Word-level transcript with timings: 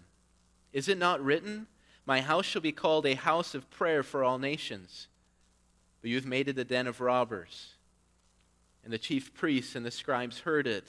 Is 0.72 0.88
it 0.88 0.98
not 0.98 1.24
written, 1.24 1.66
My 2.04 2.20
house 2.20 2.46
shall 2.46 2.62
be 2.62 2.72
called 2.72 3.06
a 3.06 3.14
house 3.14 3.54
of 3.54 3.70
prayer 3.70 4.02
for 4.02 4.24
all 4.24 4.38
nations? 4.38 5.08
But 6.00 6.10
you 6.10 6.16
have 6.16 6.26
made 6.26 6.48
it 6.48 6.58
a 6.58 6.64
den 6.64 6.86
of 6.86 7.00
robbers. 7.00 7.74
And 8.84 8.92
the 8.92 8.98
chief 8.98 9.32
priests 9.32 9.76
and 9.76 9.86
the 9.86 9.90
scribes 9.90 10.40
heard 10.40 10.66
it 10.66 10.84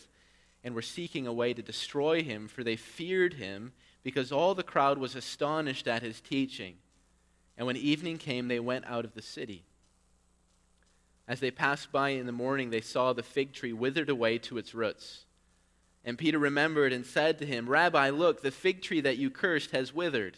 and 0.64 0.74
were 0.74 0.82
seeking 0.82 1.28
a 1.28 1.34
way 1.34 1.54
to 1.54 1.62
destroy 1.62 2.24
him, 2.24 2.48
for 2.48 2.64
they 2.64 2.76
feared 2.76 3.36
him, 3.36 3.74
because 4.02 4.32
all 4.32 4.56
the 4.56 4.64
crowd 4.64 4.98
was 4.98 5.16
astonished 5.16 5.88
at 5.88 6.02
his 6.02 6.20
teaching. 6.22 6.76
And 7.58 7.68
when 7.68 7.78
evening 7.78 8.18
came, 8.18 8.48
they 8.48 8.60
went 8.60 8.86
out 8.86 9.06
of 9.06 9.14
the 9.14 9.22
city. 9.22 9.66
As 11.28 11.40
they 11.40 11.52
passed 11.52 11.92
by 11.92 12.10
in 12.10 12.26
the 12.26 12.32
morning, 12.32 12.70
they 12.70 12.82
saw 12.82 13.14
the 13.14 13.24
fig 13.24 13.54
tree 13.54 13.74
withered 13.74 14.10
away 14.10 14.38
to 14.40 14.58
its 14.58 14.74
roots. 14.74 15.26
And 16.04 16.18
Peter 16.18 16.40
remembered 16.40 16.92
and 16.92 17.06
said 17.06 17.38
to 17.40 17.46
him, 17.46 17.70
Rabbi, 17.70 18.10
look, 18.10 18.42
the 18.42 18.52
fig 18.52 18.82
tree 18.82 19.02
that 19.02 19.18
you 19.18 19.30
cursed 19.30 19.72
has 19.72 19.94
withered. 19.94 20.38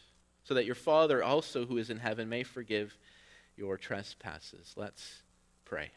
so 0.43 0.53
that 0.53 0.65
your 0.65 0.75
Father 0.75 1.23
also 1.23 1.65
who 1.65 1.77
is 1.77 1.89
in 1.89 1.97
heaven 1.97 2.29
may 2.29 2.43
forgive 2.43 2.97
your 3.57 3.77
trespasses. 3.77 4.73
Let's 4.75 5.21
pray. 5.65 5.91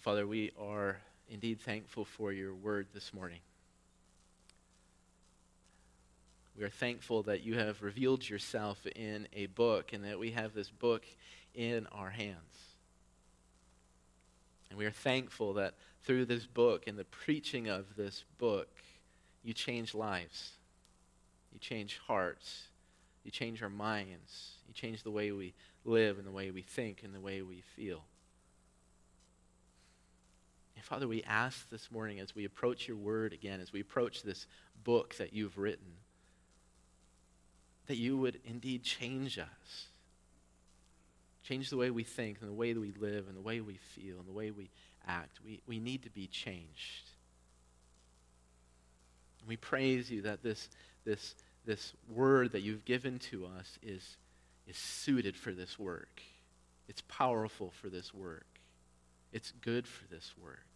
Father, 0.00 0.26
we 0.26 0.50
are 0.58 0.96
indeed 1.28 1.60
thankful 1.60 2.06
for 2.06 2.32
your 2.32 2.54
word 2.54 2.86
this 2.94 3.12
morning. 3.12 3.40
We 6.56 6.64
are 6.64 6.70
thankful 6.70 7.22
that 7.24 7.42
you 7.42 7.58
have 7.58 7.82
revealed 7.82 8.26
yourself 8.26 8.86
in 8.96 9.28
a 9.34 9.46
book 9.46 9.92
and 9.92 10.04
that 10.04 10.18
we 10.18 10.30
have 10.30 10.54
this 10.54 10.70
book 10.70 11.04
in 11.54 11.86
our 11.92 12.10
hands. 12.10 12.69
And 14.70 14.78
we 14.78 14.86
are 14.86 14.92
thankful 14.92 15.54
that 15.54 15.74
through 16.04 16.24
this 16.26 16.46
book 16.46 16.84
and 16.86 16.98
the 16.98 17.04
preaching 17.04 17.68
of 17.68 17.96
this 17.96 18.24
book, 18.38 18.68
you 19.42 19.52
change 19.52 19.94
lives. 19.94 20.52
You 21.52 21.58
change 21.58 21.98
hearts. 22.06 22.68
You 23.24 23.30
change 23.30 23.62
our 23.62 23.68
minds. 23.68 24.52
You 24.66 24.72
change 24.72 25.02
the 25.02 25.10
way 25.10 25.32
we 25.32 25.54
live 25.84 26.18
and 26.18 26.26
the 26.26 26.32
way 26.32 26.50
we 26.50 26.62
think 26.62 27.02
and 27.04 27.14
the 27.14 27.20
way 27.20 27.42
we 27.42 27.62
feel. 27.76 28.04
And 30.76 30.84
Father, 30.84 31.08
we 31.08 31.22
ask 31.24 31.68
this 31.68 31.90
morning 31.90 32.20
as 32.20 32.34
we 32.34 32.44
approach 32.44 32.88
your 32.88 32.96
word 32.96 33.32
again, 33.32 33.60
as 33.60 33.72
we 33.72 33.80
approach 33.80 34.22
this 34.22 34.46
book 34.84 35.16
that 35.16 35.34
you've 35.34 35.58
written, 35.58 35.92
that 37.86 37.96
you 37.96 38.16
would 38.16 38.40
indeed 38.44 38.82
change 38.82 39.38
us 39.38 39.89
change 41.50 41.70
the 41.70 41.76
way 41.76 41.90
we 41.90 42.04
think 42.04 42.38
and 42.40 42.48
the 42.48 42.54
way 42.54 42.72
that 42.72 42.80
we 42.80 42.92
live 43.00 43.26
and 43.26 43.36
the 43.36 43.40
way 43.40 43.60
we 43.60 43.74
feel 43.74 44.18
and 44.18 44.26
the 44.26 44.32
way 44.32 44.52
we 44.52 44.70
act. 45.06 45.40
We, 45.44 45.60
we 45.66 45.80
need 45.80 46.04
to 46.04 46.10
be 46.10 46.28
changed. 46.28 47.10
We 49.48 49.56
praise 49.56 50.10
you 50.10 50.22
that 50.22 50.44
this, 50.44 50.68
this, 51.04 51.34
this 51.66 51.92
word 52.08 52.52
that 52.52 52.60
you've 52.60 52.84
given 52.84 53.18
to 53.30 53.46
us 53.46 53.78
is, 53.82 54.16
is 54.68 54.76
suited 54.76 55.34
for 55.36 55.50
this 55.50 55.76
work. 55.76 56.22
It's 56.88 57.02
powerful 57.08 57.72
for 57.80 57.88
this 57.88 58.14
work. 58.14 58.46
It's 59.32 59.52
good 59.60 59.88
for 59.88 60.06
this 60.06 60.32
work. 60.40 60.66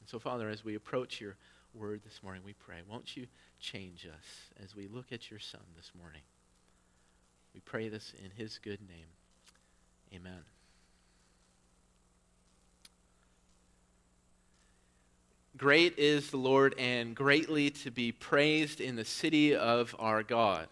And 0.00 0.08
so, 0.08 0.18
Father, 0.18 0.48
as 0.48 0.64
we 0.64 0.74
approach 0.74 1.20
your 1.20 1.36
word 1.74 2.00
this 2.04 2.22
morning, 2.24 2.42
we 2.44 2.54
pray, 2.54 2.78
won't 2.88 3.16
you 3.16 3.26
change 3.60 4.04
us 4.06 4.64
as 4.64 4.74
we 4.74 4.88
look 4.88 5.12
at 5.12 5.30
your 5.30 5.40
Son 5.40 5.62
this 5.76 5.92
morning? 5.96 6.22
We 7.54 7.60
pray 7.60 7.88
this 7.88 8.12
in 8.22 8.30
his 8.30 8.58
good 8.58 8.80
name. 8.88 9.06
Amen. 10.12 10.44
Great 15.56 15.96
is 15.98 16.30
the 16.30 16.36
Lord 16.36 16.74
and 16.78 17.14
greatly 17.14 17.70
to 17.70 17.90
be 17.90 18.10
praised 18.10 18.80
in 18.80 18.96
the 18.96 19.04
city 19.04 19.54
of 19.54 19.94
our 20.00 20.24
God. 20.24 20.66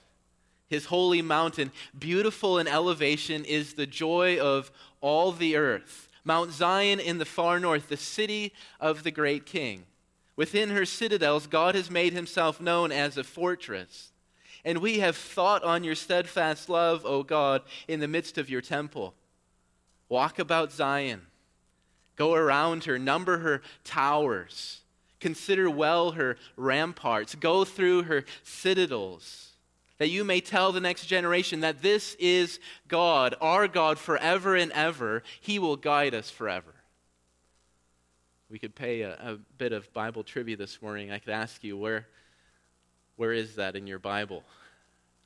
His 0.69 0.87
holy 0.87 1.23
mountain, 1.23 1.71
beautiful 1.97 2.59
in 2.59 2.67
elevation, 2.67 3.45
is 3.45 3.75
the 3.75 3.87
joy 3.87 4.41
of 4.41 4.73
all 5.01 5.31
the 5.31 5.57
earth. 5.57 6.09
Mount 6.25 6.51
Zion 6.53 6.99
in 6.99 7.19
the 7.19 7.25
far 7.25 7.61
north, 7.61 7.89
the 7.89 7.97
city 7.97 8.53
of 8.81 9.03
the 9.03 9.11
great 9.11 9.47
king. 9.47 9.85
Within 10.35 10.71
her 10.71 10.87
citadels, 10.87 11.47
God 11.47 11.75
has 11.75 11.91
made 11.91 12.13
himself 12.13 12.61
known 12.61 12.91
as 12.91 13.17
a 13.17 13.25
fortress. 13.25 14.12
And 14.65 14.79
we 14.79 15.01
have 15.01 15.17
thought 15.17 15.65
on 15.65 15.83
your 15.83 15.95
steadfast 15.95 16.69
love, 16.69 17.05
O 17.05 17.23
God, 17.23 17.63
in 17.89 18.01
the 18.01 18.09
midst 18.09 18.39
of 18.39 18.49
your 18.49 18.61
temple. 18.61 19.15
Walk 20.09 20.39
about 20.39 20.73
Zion, 20.73 21.23
go 22.17 22.35
around 22.35 22.85
her, 22.85 22.99
number 22.99 23.39
her 23.39 23.63
towers, 23.83 24.83
consider 25.21 25.71
well 25.71 26.13
her 26.13 26.37
ramparts, 26.57 27.35
go 27.35 27.65
through 27.65 28.03
her 28.05 28.25
citadels, 28.45 29.53
that 29.99 30.11
you 30.11 30.23
may 30.23 30.41
tell 30.41 30.71
the 30.71 30.81
next 30.81 31.07
generation 31.07 31.61
that 31.61 31.81
this 31.81 32.15
is 32.19 32.61
God, 32.89 33.35
our 33.41 33.69
God, 33.69 33.99
forever 33.99 34.55
and 34.55 34.71
ever. 34.73 35.23
He 35.41 35.59
will 35.59 35.77
guide 35.77 36.15
us 36.15 36.29
forever. 36.29 36.75
We 38.51 38.59
could 38.59 38.75
pay 38.75 39.01
a, 39.03 39.13
a 39.15 39.39
bit 39.57 39.73
of 39.73 39.93
Bible 39.93 40.25
trivia 40.25 40.57
this 40.57 40.83
morning. 40.83 41.11
I 41.11 41.19
could 41.19 41.33
ask 41.33 41.65
you, 41.65 41.77
where 41.77 42.07
where 43.17 43.33
is 43.33 43.57
that 43.57 43.77
in 43.77 43.87
your 43.87 43.99
Bible? 43.99 44.43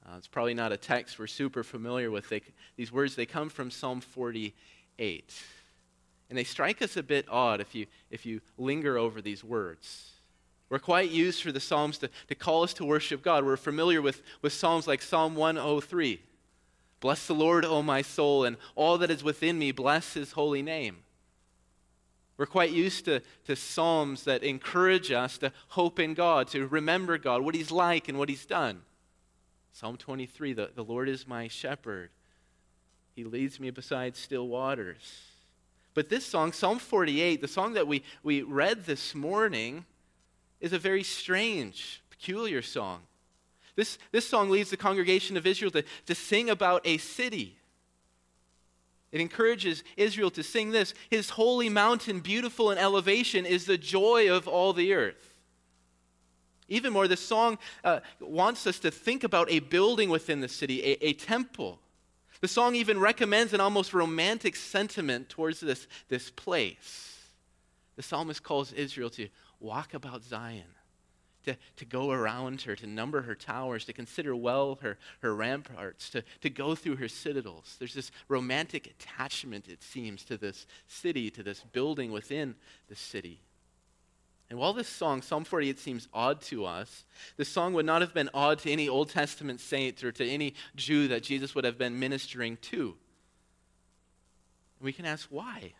Uh, 0.05 0.17
it's 0.17 0.29
probably 0.29 0.55
not 0.55 0.73
a 0.73 0.77
text 0.77 1.19
we're 1.19 1.27
super 1.27 1.65
familiar 1.65 2.11
with. 2.11 2.29
They, 2.29 2.43
these 2.77 2.93
words, 2.93 3.17
they 3.17 3.27
come 3.27 3.49
from 3.49 3.71
Psalm 3.71 4.01
48. 4.01 5.35
And 6.29 6.39
they 6.39 6.45
strike 6.45 6.83
us 6.83 6.97
a 6.97 7.03
bit 7.03 7.27
odd 7.29 7.61
if 7.61 7.75
you, 7.75 7.87
if 8.11 8.27
you 8.27 8.41
linger 8.57 8.99
over 8.99 9.21
these 9.21 9.43
words. 9.43 10.13
We're 10.69 10.79
quite 10.79 11.11
used 11.11 11.43
for 11.43 11.53
the 11.53 11.61
Psalms 11.61 11.99
to, 11.99 12.11
to 12.29 12.35
call 12.35 12.65
us 12.65 12.75
to 12.75 12.85
worship 12.85 13.23
God. 13.23 13.45
We're 13.45 13.57
familiar 13.57 14.03
with, 14.03 14.23
with 14.43 14.53
Psalms 14.53 14.87
like 14.87 15.03
Psalm 15.03 15.37
103. 15.37 16.21
Bless 17.01 17.27
the 17.27 17.35
Lord, 17.35 17.65
O 17.65 17.83
my 17.83 18.03
soul, 18.03 18.45
and 18.45 18.57
all 18.75 18.99
that 18.99 19.11
is 19.11 19.23
within 19.23 19.59
me, 19.59 19.71
bless 19.71 20.15
his 20.15 20.33
holy 20.33 20.63
name. 20.63 20.97
We're 22.39 22.47
quite 22.47 22.71
used 22.71 23.07
to, 23.07 23.23
to 23.47 23.57
Psalms 23.57 24.25
that 24.25 24.43
encourage 24.43 25.11
us 25.11 25.39
to 25.39 25.53
hope 25.69 25.99
in 25.99 26.15
God, 26.15 26.49
to 26.49 26.67
remember 26.67 27.17
God, 27.17 27.43
what 27.43 27.55
he's 27.55 27.71
like 27.71 28.09
and 28.09 28.19
what 28.19 28.29
he's 28.29 28.45
done. 28.45 28.83
Psalm 29.73 29.97
23 29.97 30.53
the, 30.53 30.71
the 30.75 30.85
Lord 30.85 31.09
is 31.09 31.27
my 31.27 31.49
shepherd, 31.49 32.11
he 33.15 33.25
leads 33.25 33.59
me 33.59 33.71
beside 33.71 34.17
still 34.17 34.49
waters. 34.49 35.23
But 35.95 36.11
this 36.11 36.27
song, 36.27 36.53
Psalm 36.53 36.79
48, 36.79 37.41
the 37.41 37.49
song 37.49 37.73
that 37.73 37.87
we, 37.87 38.03
we 38.23 38.43
read 38.43 38.85
this 38.85 39.15
morning, 39.15 39.87
is 40.61 40.75
a 40.75 40.79
very 40.79 41.03
strange, 41.03 42.03
peculiar 42.11 42.61
song. 42.61 43.01
This, 43.77 43.99
this 44.13 44.29
song 44.29 44.51
leads 44.51 44.71
the 44.71 44.77
congregation 44.77 45.39
of 45.39 45.47
Israel 45.47 45.71
to, 45.71 45.85
to 46.07 46.15
sing 46.15 46.51
about 46.51 46.83
a 46.85 46.99
city. 46.99 47.57
It 49.13 49.21
encourages 49.21 49.85
Israel 49.97 50.31
to 50.33 50.43
sing 50.43 50.71
this 50.71 50.95
His 51.11 51.31
holy 51.31 51.69
mountain, 51.69 52.21
beautiful 52.21 52.71
in 52.71 52.79
elevation, 52.79 53.47
is 53.47 53.65
the 53.65 53.79
joy 53.79 54.31
of 54.31 54.49
all 54.49 54.73
the 54.73 54.93
earth. 54.93 55.35
Even 56.69 56.93
more, 56.93 57.07
the 57.07 57.17
song 57.17 57.59
uh, 57.85 58.01
wants 58.21 58.67
us 58.67 58.81
to 58.81 58.91
think 58.91 59.23
about 59.23 59.51
a 59.51 59.61
building 59.61 60.11
within 60.11 60.41
the 60.41 60.49
city, 60.49 60.83
a, 60.83 61.07
a 61.07 61.13
temple. 61.13 61.79
The 62.41 62.49
song 62.49 62.75
even 62.75 62.99
recommends 62.99 63.53
an 63.53 63.61
almost 63.61 63.95
romantic 63.95 64.57
sentiment 64.57 65.29
towards 65.29 65.61
this, 65.61 65.87
this 66.09 66.31
place. 66.31 67.17
The 67.97 68.03
psalmist 68.03 68.43
calls 68.43 68.73
Israel 68.73 69.11
to 69.11 69.29
walk 69.61 69.95
about 69.95 70.23
Zion, 70.23 70.65
to, 71.47 71.57
to 71.77 71.85
go 71.85 72.11
around 72.11 72.63
her, 72.63 72.77
to 72.77 72.87
number 72.87 73.23
her 73.23 73.35
towers, 73.35 73.85
to 73.87 73.93
consider 73.93 74.37
well 74.37 74.79
her, 74.83 74.99
her 75.23 75.35
ramparts, 75.35 76.11
to, 76.11 76.23
to 76.43 76.51
go 76.51 76.75
through 76.75 76.97
her 76.97 77.09
citadels. 77.09 77.77
There's 77.79 77.95
this 77.95 78.11
romantic 78.29 78.87
attachment, 78.87 79.69
it 79.69 79.83
seems, 79.83 80.25
to 80.25 80.37
this 80.37 80.67
city, 80.89 81.31
to 81.31 81.43
this 81.43 81.61
building 81.73 82.13
within 82.13 82.57
the 82.89 82.97
city. 82.97 83.41
And 84.49 84.59
while 84.59 84.73
this 84.73 84.89
song, 84.89 85.23
Psalm 85.23 85.45
48, 85.45 85.79
seems 85.79 86.09
odd 86.13 86.41
to 86.43 86.67
us, 86.67 87.05
this 87.37 87.49
song 87.49 87.73
would 87.75 87.87
not 87.87 88.01
have 88.01 88.15
been 88.15 88.31
odd 88.33 88.61
to 88.61 88.71
any 88.71 88.89
Old 88.89 89.11
Testament 89.11 89.61
saint 89.61 90.05
or 90.05 90.13
to 90.13 90.25
any 90.25 90.55
Jew 90.77 91.09
that 91.09 91.25
Jesus 91.25 91.55
would 91.55 91.65
have 91.65 91.79
been 91.79 91.99
ministering 91.99 92.57
to. 92.59 92.95
We 94.81 94.93
can 94.93 95.05
ask 95.05 95.27
why. 95.31 95.73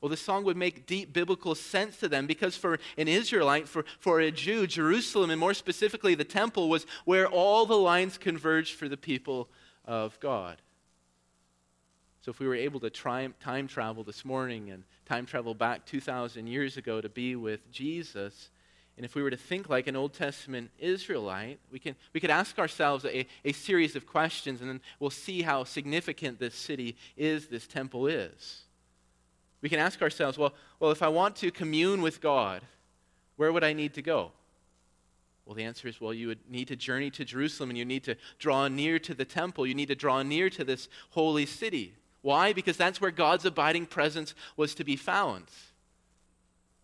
Well, 0.00 0.10
the 0.10 0.16
song 0.16 0.44
would 0.44 0.56
make 0.56 0.86
deep 0.86 1.12
biblical 1.12 1.54
sense 1.54 1.96
to 1.98 2.08
them 2.08 2.26
because 2.26 2.56
for 2.56 2.78
an 2.98 3.08
Israelite, 3.08 3.66
for, 3.66 3.84
for 4.00 4.20
a 4.20 4.30
Jew, 4.30 4.66
Jerusalem, 4.66 5.30
and 5.30 5.40
more 5.40 5.54
specifically 5.54 6.14
the 6.14 6.24
temple, 6.24 6.68
was 6.68 6.86
where 7.04 7.26
all 7.26 7.64
the 7.64 7.78
lines 7.78 8.18
converged 8.18 8.74
for 8.74 8.88
the 8.88 8.96
people 8.96 9.48
of 9.84 10.18
God. 10.20 10.60
So 12.20 12.30
if 12.30 12.38
we 12.38 12.46
were 12.46 12.54
able 12.54 12.80
to 12.80 12.90
try, 12.90 13.26
time 13.40 13.68
travel 13.68 14.02
this 14.02 14.24
morning 14.24 14.70
and 14.70 14.84
time 15.04 15.26
travel 15.26 15.54
back 15.54 15.84
2,000 15.84 16.46
years 16.46 16.76
ago 16.76 17.00
to 17.00 17.08
be 17.08 17.36
with 17.36 17.70
Jesus, 17.70 18.50
and 18.96 19.04
if 19.04 19.14
we 19.14 19.22
were 19.22 19.30
to 19.30 19.36
think 19.36 19.68
like 19.68 19.88
an 19.88 19.96
Old 19.96 20.14
Testament 20.14 20.70
Israelite, 20.78 21.58
we, 21.70 21.78
can, 21.78 21.96
we 22.12 22.20
could 22.20 22.30
ask 22.30 22.58
ourselves 22.58 23.04
a, 23.04 23.26
a 23.44 23.52
series 23.52 23.96
of 23.96 24.06
questions, 24.06 24.60
and 24.60 24.70
then 24.70 24.80
we'll 25.00 25.10
see 25.10 25.42
how 25.42 25.64
significant 25.64 26.38
this 26.38 26.54
city 26.54 26.96
is, 27.16 27.48
this 27.48 27.66
temple 27.66 28.06
is. 28.06 28.63
We 29.64 29.70
can 29.70 29.80
ask 29.80 30.02
ourselves, 30.02 30.36
well, 30.36 30.52
well, 30.78 30.90
if 30.90 31.02
I 31.02 31.08
want 31.08 31.36
to 31.36 31.50
commune 31.50 32.02
with 32.02 32.20
God, 32.20 32.60
where 33.36 33.50
would 33.50 33.64
I 33.64 33.72
need 33.72 33.94
to 33.94 34.02
go? 34.02 34.32
Well, 35.46 35.54
the 35.54 35.64
answer 35.64 35.88
is 35.88 36.02
well, 36.02 36.12
you 36.12 36.28
would 36.28 36.50
need 36.50 36.68
to 36.68 36.76
journey 36.76 37.10
to 37.12 37.24
Jerusalem 37.24 37.70
and 37.70 37.78
you 37.78 37.86
need 37.86 38.04
to 38.04 38.16
draw 38.38 38.68
near 38.68 38.98
to 38.98 39.14
the 39.14 39.24
temple. 39.24 39.66
You 39.66 39.74
need 39.74 39.88
to 39.88 39.94
draw 39.94 40.22
near 40.22 40.50
to 40.50 40.64
this 40.64 40.90
holy 41.12 41.46
city. 41.46 41.94
Why? 42.20 42.52
Because 42.52 42.76
that's 42.76 43.00
where 43.00 43.10
God's 43.10 43.46
abiding 43.46 43.86
presence 43.86 44.34
was 44.54 44.74
to 44.74 44.84
be 44.84 44.96
found. 44.96 45.46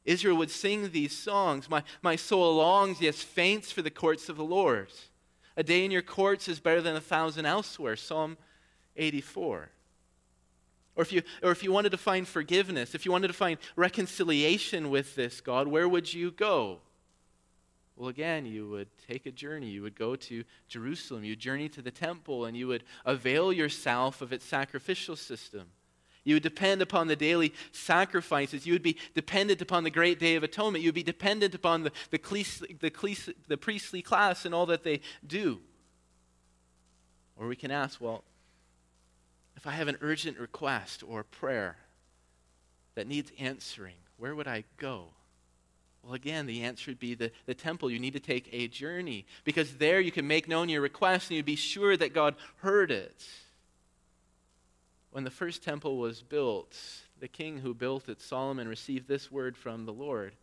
Israel 0.06 0.38
would 0.38 0.50
sing 0.50 0.90
these 0.90 1.14
songs 1.14 1.68
My, 1.68 1.82
my 2.00 2.16
soul 2.16 2.56
longs, 2.56 3.02
yes, 3.02 3.22
faints 3.22 3.70
for 3.70 3.82
the 3.82 3.90
courts 3.90 4.30
of 4.30 4.38
the 4.38 4.42
Lord. 4.42 4.88
A 5.54 5.62
day 5.62 5.84
in 5.84 5.90
your 5.90 6.00
courts 6.00 6.48
is 6.48 6.60
better 6.60 6.80
than 6.80 6.96
a 6.96 7.00
thousand 7.02 7.44
elsewhere. 7.44 7.96
Psalm 7.96 8.38
84. 8.96 9.68
Or 10.96 11.02
if, 11.02 11.12
you, 11.12 11.22
or 11.42 11.50
if 11.50 11.62
you 11.62 11.72
wanted 11.72 11.90
to 11.90 11.98
find 11.98 12.26
forgiveness, 12.26 12.94
if 12.94 13.06
you 13.06 13.12
wanted 13.12 13.28
to 13.28 13.34
find 13.34 13.58
reconciliation 13.76 14.90
with 14.90 15.14
this 15.14 15.40
God, 15.40 15.68
where 15.68 15.88
would 15.88 16.12
you 16.12 16.30
go? 16.30 16.80
Well, 17.96 18.08
again, 18.08 18.46
you 18.46 18.68
would 18.68 18.88
take 19.06 19.26
a 19.26 19.30
journey. 19.30 19.68
You 19.68 19.82
would 19.82 19.94
go 19.94 20.16
to 20.16 20.44
Jerusalem. 20.68 21.22
You 21.22 21.36
journey 21.36 21.68
to 21.68 21.82
the 21.82 21.90
temple, 21.90 22.46
and 22.46 22.56
you 22.56 22.66
would 22.66 22.82
avail 23.04 23.52
yourself 23.52 24.22
of 24.22 24.32
its 24.32 24.44
sacrificial 24.44 25.16
system. 25.16 25.68
You 26.24 26.36
would 26.36 26.42
depend 26.42 26.82
upon 26.82 27.08
the 27.08 27.16
daily 27.16 27.54
sacrifices. 27.72 28.66
You 28.66 28.72
would 28.72 28.82
be 28.82 28.96
dependent 29.14 29.62
upon 29.62 29.84
the 29.84 29.90
great 29.90 30.18
day 30.18 30.34
of 30.34 30.42
atonement. 30.42 30.82
You 30.82 30.88
would 30.88 30.94
be 30.94 31.02
dependent 31.02 31.54
upon 31.54 31.82
the, 31.82 31.92
the, 32.10 32.18
the, 32.80 33.34
the 33.48 33.56
priestly 33.56 34.02
class 34.02 34.44
and 34.44 34.54
all 34.54 34.66
that 34.66 34.82
they 34.82 35.00
do. 35.26 35.60
Or 37.36 37.48
we 37.48 37.56
can 37.56 37.70
ask, 37.70 38.00
well, 38.00 38.24
if 39.56 39.66
I 39.66 39.72
have 39.72 39.88
an 39.88 39.98
urgent 40.00 40.38
request 40.38 41.02
or 41.06 41.24
prayer 41.24 41.76
that 42.94 43.06
needs 43.06 43.32
answering, 43.38 43.96
where 44.16 44.34
would 44.34 44.48
I 44.48 44.64
go? 44.76 45.08
Well, 46.02 46.14
again, 46.14 46.46
the 46.46 46.62
answer 46.62 46.90
would 46.90 46.98
be 46.98 47.14
the, 47.14 47.30
the 47.46 47.54
temple. 47.54 47.90
You 47.90 47.98
need 47.98 48.14
to 48.14 48.20
take 48.20 48.48
a 48.52 48.68
journey 48.68 49.26
because 49.44 49.76
there 49.76 50.00
you 50.00 50.10
can 50.10 50.26
make 50.26 50.48
known 50.48 50.68
your 50.68 50.80
request 50.80 51.30
and 51.30 51.36
you'd 51.36 51.44
be 51.44 51.56
sure 51.56 51.96
that 51.96 52.14
God 52.14 52.36
heard 52.58 52.90
it. 52.90 53.26
When 55.10 55.24
the 55.24 55.30
first 55.30 55.62
temple 55.62 55.98
was 55.98 56.22
built, 56.22 56.76
the 57.18 57.28
king 57.28 57.58
who 57.58 57.74
built 57.74 58.08
it, 58.08 58.20
Solomon, 58.20 58.68
received 58.68 59.08
this 59.08 59.30
word 59.30 59.56
from 59.56 59.84
the 59.84 59.92
Lord. 59.92 60.34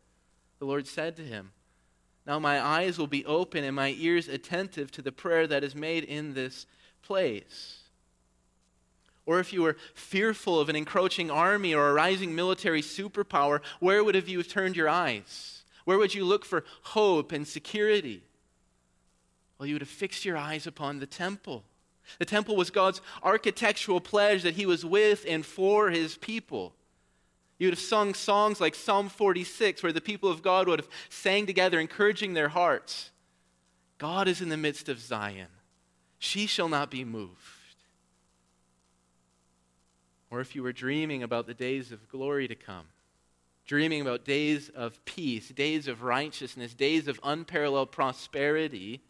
The 0.59 0.65
Lord 0.65 0.87
said 0.87 1.15
to 1.15 1.23
him, 1.23 1.51
Now 2.25 2.37
my 2.37 2.63
eyes 2.63 2.97
will 2.97 3.07
be 3.07 3.25
open 3.25 3.63
and 3.63 3.75
my 3.75 3.95
ears 3.97 4.27
attentive 4.27 4.91
to 4.91 5.01
the 5.01 5.11
prayer 5.11 5.47
that 5.47 5.63
is 5.63 5.73
made 5.73 6.03
in 6.03 6.33
this 6.33 6.65
place. 7.01 7.76
Or 9.27 9.39
if 9.39 9.53
you 9.53 9.61
were 9.61 9.77
fearful 9.93 10.59
of 10.59 10.69
an 10.69 10.75
encroaching 10.75 11.29
army 11.29 11.75
or 11.75 11.89
a 11.89 11.93
rising 11.93 12.33
military 12.33 12.81
superpower, 12.81 13.61
where 13.79 14.03
would 14.03 14.15
have 14.15 14.29
you 14.29 14.41
turned 14.41 14.75
your 14.75 14.89
eyes? 14.89 15.63
Where 15.85 15.99
would 15.99 16.15
you 16.15 16.25
look 16.25 16.45
for 16.45 16.63
hope 16.81 17.31
and 17.31 17.47
security? 17.47 18.23
Well, 19.59 19.67
you 19.67 19.75
would 19.75 19.81
have 19.81 19.89
fixed 19.89 20.25
your 20.25 20.37
eyes 20.37 20.65
upon 20.65 20.99
the 20.99 21.05
temple. 21.05 21.63
The 22.19 22.25
temple 22.25 22.55
was 22.55 22.69
God's 22.69 23.01
architectural 23.21 23.99
pledge 23.99 24.43
that 24.43 24.55
He 24.55 24.65
was 24.65 24.85
with 24.85 25.25
and 25.27 25.45
for 25.45 25.89
His 25.89 26.15
people. 26.15 26.73
You 27.59 27.67
would 27.67 27.73
have 27.73 27.83
sung 27.83 28.13
songs 28.13 28.61
like 28.61 28.75
Psalm 28.75 29.09
46, 29.09 29.83
where 29.83 29.91
the 29.91 29.99
people 29.99 30.31
of 30.31 30.41
God 30.41 30.67
would 30.67 30.79
have 30.79 30.89
sang 31.09 31.45
together, 31.45 31.79
encouraging 31.79 32.33
their 32.33 32.49
hearts 32.49 33.11
God 33.97 34.27
is 34.27 34.41
in 34.41 34.49
the 34.49 34.57
midst 34.57 34.89
of 34.89 34.99
Zion, 34.99 35.47
she 36.19 36.45
shall 36.45 36.69
not 36.69 36.91
be 36.91 37.03
moved. 37.03 37.56
Or 40.29 40.41
if 40.41 40.55
you 40.55 40.63
were 40.63 40.73
dreaming 40.73 41.23
about 41.23 41.47
the 41.47 41.53
days 41.53 41.91
of 41.91 42.09
glory 42.09 42.47
to 42.47 42.55
come, 42.55 42.85
dreaming 43.65 44.01
about 44.01 44.25
days 44.25 44.69
of 44.69 45.03
peace, 45.05 45.49
days 45.49 45.87
of 45.87 46.03
righteousness, 46.03 46.73
days 46.73 47.07
of 47.07 47.19
unparalleled 47.23 47.91
prosperity, 47.91 49.01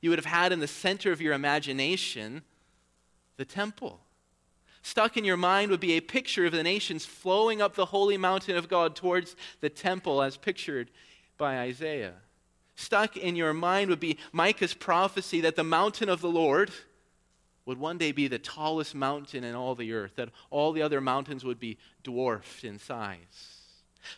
you 0.00 0.10
would 0.10 0.18
have 0.18 0.26
had 0.26 0.52
in 0.52 0.60
the 0.60 0.68
center 0.68 1.12
of 1.12 1.20
your 1.20 1.32
imagination 1.32 2.42
the 3.36 3.44
temple. 3.44 4.00
Stuck 4.82 5.16
in 5.16 5.24
your 5.24 5.36
mind 5.36 5.70
would 5.70 5.80
be 5.80 5.92
a 5.92 6.00
picture 6.00 6.46
of 6.46 6.52
the 6.52 6.62
nations 6.62 7.04
flowing 7.04 7.60
up 7.60 7.74
the 7.74 7.86
holy 7.86 8.16
mountain 8.16 8.56
of 8.56 8.68
God 8.68 8.94
towards 8.94 9.36
the 9.60 9.68
temple 9.68 10.22
as 10.22 10.36
pictured 10.36 10.90
by 11.36 11.58
Isaiah. 11.58 12.14
Stuck 12.76 13.16
in 13.16 13.34
your 13.34 13.52
mind 13.52 13.90
would 13.90 14.00
be 14.00 14.18
Micah's 14.32 14.72
prophecy 14.74 15.40
that 15.40 15.56
the 15.56 15.64
mountain 15.64 16.08
of 16.08 16.20
the 16.20 16.28
Lord, 16.28 16.70
would 17.68 17.78
one 17.78 17.98
day 17.98 18.12
be 18.12 18.28
the 18.28 18.38
tallest 18.38 18.94
mountain 18.94 19.44
in 19.44 19.54
all 19.54 19.74
the 19.74 19.92
earth, 19.92 20.12
that 20.16 20.30
all 20.48 20.72
the 20.72 20.80
other 20.80 21.02
mountains 21.02 21.44
would 21.44 21.60
be 21.60 21.76
dwarfed 22.02 22.64
in 22.64 22.78
size. 22.78 23.58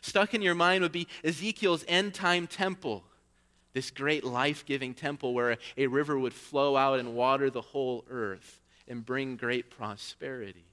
Stuck 0.01 0.35
in 0.35 0.41
your 0.41 0.55
mind 0.55 0.83
would 0.83 0.93
be 0.93 1.09
Ezekiel's 1.25 1.85
end 1.89 2.15
time 2.15 2.47
temple, 2.47 3.03
this 3.73 3.91
great 3.91 4.23
life 4.23 4.65
giving 4.65 4.95
temple 4.95 5.35
where 5.35 5.59
a, 5.77 5.89
river 5.89 6.17
would 6.17 6.33
flow 6.33 6.77
out 6.77 7.01
and 7.01 7.17
water 7.17 7.51
the 7.51 7.61
whole 7.61 8.05
earth 8.09 8.61
and 8.87 9.05
bring 9.05 9.35
great 9.35 9.69
prosperity. 9.69 10.67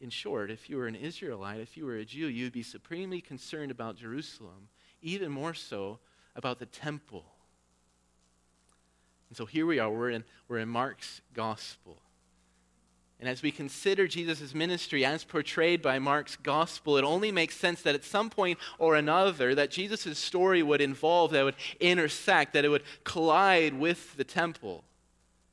In 0.00 0.08
short, 0.08 0.50
if 0.50 0.70
you 0.70 0.78
were 0.78 0.86
an 0.86 0.96
Israelite, 0.96 1.60
if 1.60 1.76
you 1.76 1.84
were 1.84 1.96
a 1.96 2.06
Jew, 2.06 2.26
you'd 2.26 2.54
be 2.54 2.62
supremely 2.62 3.20
concerned 3.20 3.70
about 3.70 3.98
Jerusalem, 3.98 4.68
even 5.02 5.30
more 5.30 5.52
so 5.52 5.98
about 6.34 6.58
the 6.58 6.64
temple 6.64 7.33
and 9.28 9.36
so 9.36 9.46
here 9.46 9.66
we 9.66 9.78
are, 9.78 9.90
we're 9.90 10.10
in, 10.10 10.24
we're 10.48 10.58
in 10.58 10.68
Mark's 10.68 11.20
gospel. 11.32 11.98
And 13.20 13.28
as 13.28 13.42
we 13.42 13.50
consider 13.50 14.06
Jesus' 14.06 14.54
ministry 14.54 15.04
as 15.04 15.24
portrayed 15.24 15.80
by 15.80 15.98
Mark's 15.98 16.36
gospel, 16.36 16.98
it 16.98 17.04
only 17.04 17.32
makes 17.32 17.56
sense 17.56 17.80
that 17.82 17.94
at 17.94 18.04
some 18.04 18.28
point 18.28 18.58
or 18.78 18.96
another 18.96 19.54
that 19.54 19.70
Jesus' 19.70 20.18
story 20.18 20.62
would 20.62 20.80
involve, 20.80 21.30
that 21.30 21.44
would 21.44 21.56
intersect, 21.80 22.52
that 22.52 22.64
it 22.64 22.68
would 22.68 22.82
collide 23.04 23.74
with 23.78 24.16
the 24.16 24.24
temple. 24.24 24.84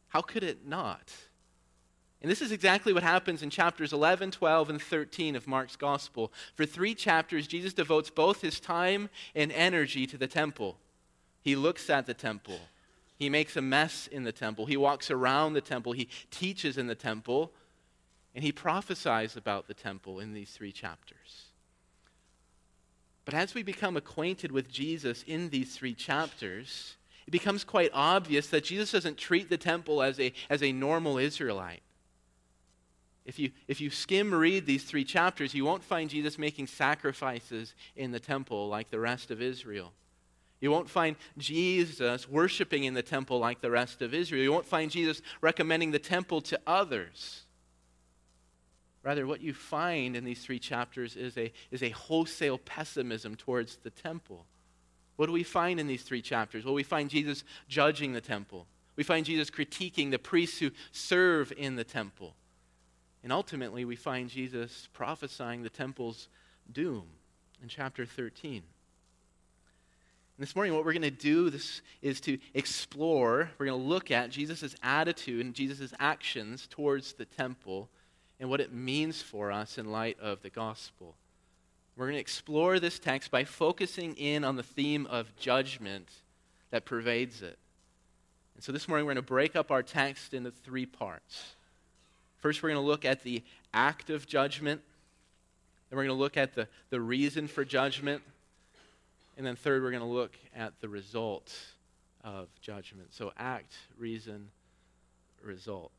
How 0.09 0.21
could 0.21 0.43
it 0.43 0.67
not? 0.67 1.13
And 2.21 2.29
this 2.29 2.41
is 2.41 2.51
exactly 2.51 2.93
what 2.93 3.03
happens 3.03 3.41
in 3.41 3.49
chapters 3.49 3.93
11, 3.93 4.31
12, 4.31 4.69
and 4.69 4.81
13 4.81 5.35
of 5.35 5.47
Mark's 5.47 5.75
gospel. 5.75 6.31
For 6.55 6.65
three 6.65 6.93
chapters, 6.93 7.47
Jesus 7.47 7.73
devotes 7.73 8.09
both 8.09 8.41
his 8.41 8.59
time 8.59 9.09
and 9.33 9.51
energy 9.51 10.05
to 10.07 10.17
the 10.17 10.27
temple. 10.27 10.77
He 11.41 11.55
looks 11.55 11.89
at 11.89 12.05
the 12.05 12.13
temple. 12.13 12.59
He 13.21 13.29
makes 13.29 13.55
a 13.55 13.61
mess 13.61 14.07
in 14.07 14.23
the 14.23 14.31
temple. 14.31 14.65
He 14.65 14.77
walks 14.77 15.11
around 15.11 15.53
the 15.53 15.61
temple. 15.61 15.91
He 15.91 16.09
teaches 16.31 16.75
in 16.75 16.87
the 16.87 16.95
temple. 16.95 17.51
And 18.33 18.43
he 18.43 18.51
prophesies 18.51 19.37
about 19.37 19.67
the 19.67 19.75
temple 19.75 20.19
in 20.19 20.33
these 20.33 20.49
three 20.49 20.71
chapters. 20.71 21.45
But 23.25 23.35
as 23.35 23.53
we 23.53 23.61
become 23.61 23.95
acquainted 23.95 24.51
with 24.51 24.71
Jesus 24.71 25.23
in 25.27 25.51
these 25.51 25.75
three 25.75 25.93
chapters, 25.93 26.95
it 27.27 27.29
becomes 27.29 27.63
quite 27.63 27.91
obvious 27.93 28.47
that 28.47 28.63
Jesus 28.63 28.91
doesn't 28.91 29.19
treat 29.19 29.51
the 29.51 29.57
temple 29.57 30.01
as 30.01 30.19
a, 30.19 30.33
as 30.49 30.63
a 30.63 30.71
normal 30.71 31.19
Israelite. 31.19 31.83
If 33.23 33.37
you, 33.37 33.51
if 33.67 33.79
you 33.79 33.91
skim 33.91 34.33
read 34.33 34.65
these 34.65 34.83
three 34.83 35.03
chapters, 35.03 35.53
you 35.53 35.63
won't 35.63 35.83
find 35.83 36.09
Jesus 36.09 36.39
making 36.39 36.65
sacrifices 36.65 37.75
in 37.95 38.09
the 38.09 38.19
temple 38.19 38.67
like 38.67 38.89
the 38.89 38.99
rest 38.99 39.29
of 39.29 39.43
Israel. 39.43 39.93
You 40.61 40.69
won't 40.69 40.89
find 40.89 41.15
Jesus 41.39 42.29
worshiping 42.29 42.83
in 42.83 42.93
the 42.93 43.01
temple 43.01 43.39
like 43.39 43.61
the 43.61 43.71
rest 43.71 44.03
of 44.03 44.13
Israel. 44.13 44.43
You 44.43 44.51
won't 44.51 44.67
find 44.67 44.91
Jesus 44.91 45.21
recommending 45.41 45.89
the 45.89 45.99
temple 45.99 46.39
to 46.41 46.59
others. 46.67 47.41
Rather, 49.03 49.25
what 49.25 49.41
you 49.41 49.53
find 49.53 50.15
in 50.15 50.23
these 50.23 50.43
three 50.43 50.59
chapters 50.59 51.15
is 51.15 51.35
a, 51.35 51.51
is 51.71 51.81
a 51.81 51.89
wholesale 51.89 52.59
pessimism 52.59 53.35
towards 53.35 53.77
the 53.77 53.89
temple. 53.89 54.45
What 55.15 55.25
do 55.25 55.31
we 55.31 55.43
find 55.43 55.79
in 55.79 55.87
these 55.87 56.03
three 56.03 56.21
chapters? 56.21 56.63
Well, 56.63 56.75
we 56.75 56.83
find 56.83 57.09
Jesus 57.09 57.43
judging 57.67 58.13
the 58.13 58.21
temple. 58.21 58.67
We 58.95 59.03
find 59.03 59.25
Jesus 59.25 59.49
critiquing 59.49 60.11
the 60.11 60.19
priests 60.19 60.59
who 60.59 60.69
serve 60.91 61.51
in 61.57 61.75
the 61.75 61.83
temple. 61.83 62.35
And 63.23 63.33
ultimately, 63.33 63.83
we 63.83 63.95
find 63.95 64.29
Jesus 64.29 64.89
prophesying 64.93 65.63
the 65.63 65.69
temple's 65.69 66.27
doom 66.71 67.05
in 67.63 67.67
chapter 67.67 68.05
13. 68.05 68.61
This 70.41 70.55
morning, 70.55 70.73
what 70.73 70.83
we're 70.83 70.93
going 70.93 71.03
to 71.03 71.11
do 71.11 71.51
this 71.51 71.83
is 72.01 72.19
to 72.21 72.39
explore, 72.55 73.51
we're 73.59 73.67
going 73.67 73.79
to 73.79 73.87
look 73.87 74.09
at 74.09 74.31
Jesus' 74.31 74.75
attitude 74.81 75.45
and 75.45 75.53
Jesus' 75.53 75.93
actions 75.99 76.65
towards 76.67 77.13
the 77.13 77.25
temple 77.25 77.89
and 78.39 78.49
what 78.49 78.59
it 78.59 78.73
means 78.73 79.21
for 79.21 79.51
us 79.51 79.77
in 79.77 79.91
light 79.91 80.19
of 80.19 80.41
the 80.41 80.49
gospel. 80.49 81.13
We're 81.95 82.07
going 82.07 82.15
to 82.15 82.21
explore 82.21 82.79
this 82.79 82.97
text 82.97 83.29
by 83.29 83.43
focusing 83.43 84.15
in 84.15 84.43
on 84.43 84.55
the 84.55 84.63
theme 84.63 85.05
of 85.11 85.35
judgment 85.37 86.09
that 86.71 86.85
pervades 86.85 87.43
it. 87.43 87.59
And 88.55 88.63
so 88.63 88.71
this 88.71 88.87
morning, 88.87 89.05
we're 89.05 89.13
going 89.13 89.23
to 89.23 89.29
break 89.29 89.55
up 89.55 89.69
our 89.69 89.83
text 89.83 90.33
into 90.33 90.49
three 90.49 90.87
parts. 90.87 91.53
First, 92.39 92.63
we're 92.63 92.69
going 92.69 92.81
to 92.81 92.87
look 92.87 93.05
at 93.05 93.21
the 93.21 93.43
act 93.75 94.09
of 94.09 94.25
judgment. 94.25 94.81
Then, 95.91 95.97
we're 95.97 96.05
going 96.05 96.17
to 96.17 96.19
look 96.19 96.35
at 96.35 96.55
the, 96.55 96.67
the 96.89 96.99
reason 96.99 97.47
for 97.47 97.63
judgment. 97.63 98.23
And 99.41 99.47
then, 99.47 99.55
third, 99.55 99.81
we're 99.81 99.89
going 99.89 100.03
to 100.03 100.07
look 100.07 100.37
at 100.55 100.79
the 100.81 100.87
result 100.87 101.51
of 102.23 102.47
judgment. 102.61 103.11
So, 103.11 103.31
act, 103.39 103.73
reason, 103.97 104.49
result. 105.43 105.89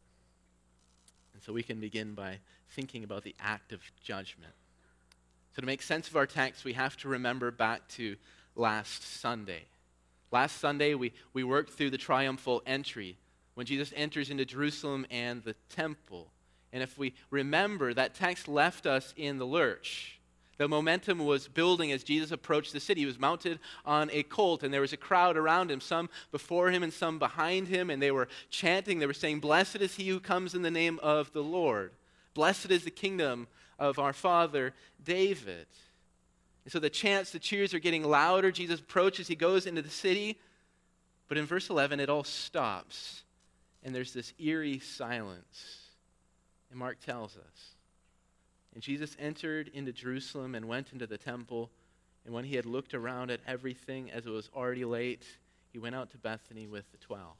And 1.35 1.43
so, 1.43 1.53
we 1.53 1.65
can 1.65 1.81
begin 1.81 2.15
by 2.15 2.39
thinking 2.71 3.03
about 3.03 3.25
the 3.25 3.35
act 3.41 3.73
of 3.73 3.81
judgment. 4.01 4.53
So, 5.57 5.61
to 5.61 5.67
make 5.67 5.83
sense 5.83 6.07
of 6.07 6.15
our 6.15 6.25
text, 6.25 6.65
we 6.65 6.75
have 6.75 6.97
to 6.99 7.09
remember 7.09 7.51
back 7.51 7.89
to 7.97 8.15
last 8.55 9.03
Sunday. 9.21 9.65
Last 10.31 10.61
Sunday, 10.61 10.95
we, 10.95 11.13
we 11.33 11.43
worked 11.43 11.73
through 11.73 11.91
the 11.91 11.99
triumphal 11.99 12.63
entry 12.65 13.17
when 13.55 13.67
Jesus 13.67 13.93
enters 13.97 14.31
into 14.31 14.45
Jerusalem 14.45 15.05
and 15.11 15.43
the 15.43 15.57
temple. 15.69 16.29
And 16.73 16.81
if 16.81 16.97
we 16.97 17.13
remember, 17.29 17.93
that 17.93 18.15
text 18.15 18.47
left 18.47 18.87
us 18.87 19.13
in 19.17 19.39
the 19.39 19.47
lurch. 19.47 20.21
The 20.63 20.69
momentum 20.69 21.19
was 21.19 21.49
building 21.49 21.91
as 21.91 22.05
Jesus 22.05 22.31
approached 22.31 22.73
the 22.73 22.79
city. 22.79 23.01
He 23.01 23.07
was 23.07 23.19
mounted 23.19 23.59
on 23.85 24.09
a 24.13 24.23
colt, 24.23 24.63
and 24.63 24.73
there 24.73 24.81
was 24.81 24.93
a 24.93 24.97
crowd 24.97 25.37
around 25.37 25.73
him, 25.73 25.81
some 25.81 26.09
before 26.31 26.71
him 26.71 26.85
and 26.85 26.93
some 26.93 27.19
behind 27.19 27.67
him, 27.67 27.91
and 27.91 28.01
they 28.01 28.13
were 28.13 28.29
chanting. 28.49 29.01
They 29.01 29.07
were 29.07 29.13
saying, 29.13 29.41
Blessed 29.41 29.81
is 29.81 29.97
he 29.97 30.09
who 30.09 30.21
comes 30.21 30.55
in 30.55 30.63
the 30.63 30.71
name 30.71 31.01
of 31.03 31.33
the 31.33 31.43
Lord. 31.43 31.91
Blessed 32.33 32.71
is 32.71 32.85
the 32.85 32.93
kingdom 32.93 33.49
of 33.77 33.99
our 33.99 34.13
father 34.13 34.73
David. 35.03 35.67
And 36.65 36.71
so 36.71 36.79
the 36.79 36.89
chants, 36.89 37.33
the 37.33 37.41
cheers 37.41 37.75
are 37.75 37.81
getting 37.81 38.05
louder. 38.05 38.53
Jesus 38.53 38.79
approaches, 38.79 39.27
he 39.27 39.35
goes 39.35 39.67
into 39.67 39.83
the 39.83 39.91
city. 39.91 40.39
But 41.27 41.39
in 41.39 41.45
verse 41.45 41.71
11, 41.71 41.99
it 41.99 42.09
all 42.09 42.23
stops 42.23 43.25
and 43.83 43.93
there's 43.93 44.13
this 44.13 44.33
eerie 44.39 44.79
silence. 44.79 45.89
And 46.71 46.79
Mark 46.79 47.01
tells 47.05 47.37
us. 47.37 47.75
And 48.75 48.83
Jesus 48.83 49.17
entered 49.19 49.71
into 49.75 49.93
Jerusalem 49.93 50.55
and 50.55 50.67
went 50.67 50.93
into 50.93 51.07
the 51.07 51.19
temple. 51.19 51.71
And 52.25 52.35
when 52.35 52.45
he 52.45 52.57
had 52.57 52.67
looked 52.67 52.95
around 52.95 53.31
at 53.31 53.41
everything, 53.47 54.11
as 54.11 54.27
it 54.27 54.31
was 54.31 54.49
already 54.55 54.85
late, 54.85 55.25
he 55.73 55.79
went 55.79 55.95
out 55.95 56.11
to 56.11 56.19
Bethany 56.19 56.67
with 56.67 56.91
the 56.93 56.99
twelve. 56.99 57.37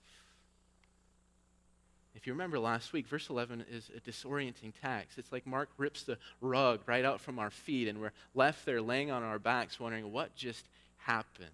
If 2.15 2.27
you 2.27 2.35
remember 2.35 2.59
last 2.59 2.93
week, 2.93 3.07
verse 3.07 3.31
11 3.31 3.65
is 3.71 3.91
a 3.97 4.01
disorienting 4.01 4.75
text. 4.83 5.19
It's 5.19 5.33
like 5.33 5.47
Mark 5.47 5.71
rips 5.79 6.03
the 6.03 6.19
rug 6.43 6.81
right 6.87 7.05
out 7.05 7.21
from 7.21 7.39
our 7.39 7.51
feet, 7.51 7.89
and 7.89 8.01
we're 8.01 8.13
left 8.35 8.67
there 8.67 8.83
laying 8.83 9.11
on 9.11 9.23
our 9.23 9.39
backs 9.39 9.81
wondering 9.81 10.13
what 10.13 10.35
just 10.37 10.69
happened. 10.99 11.49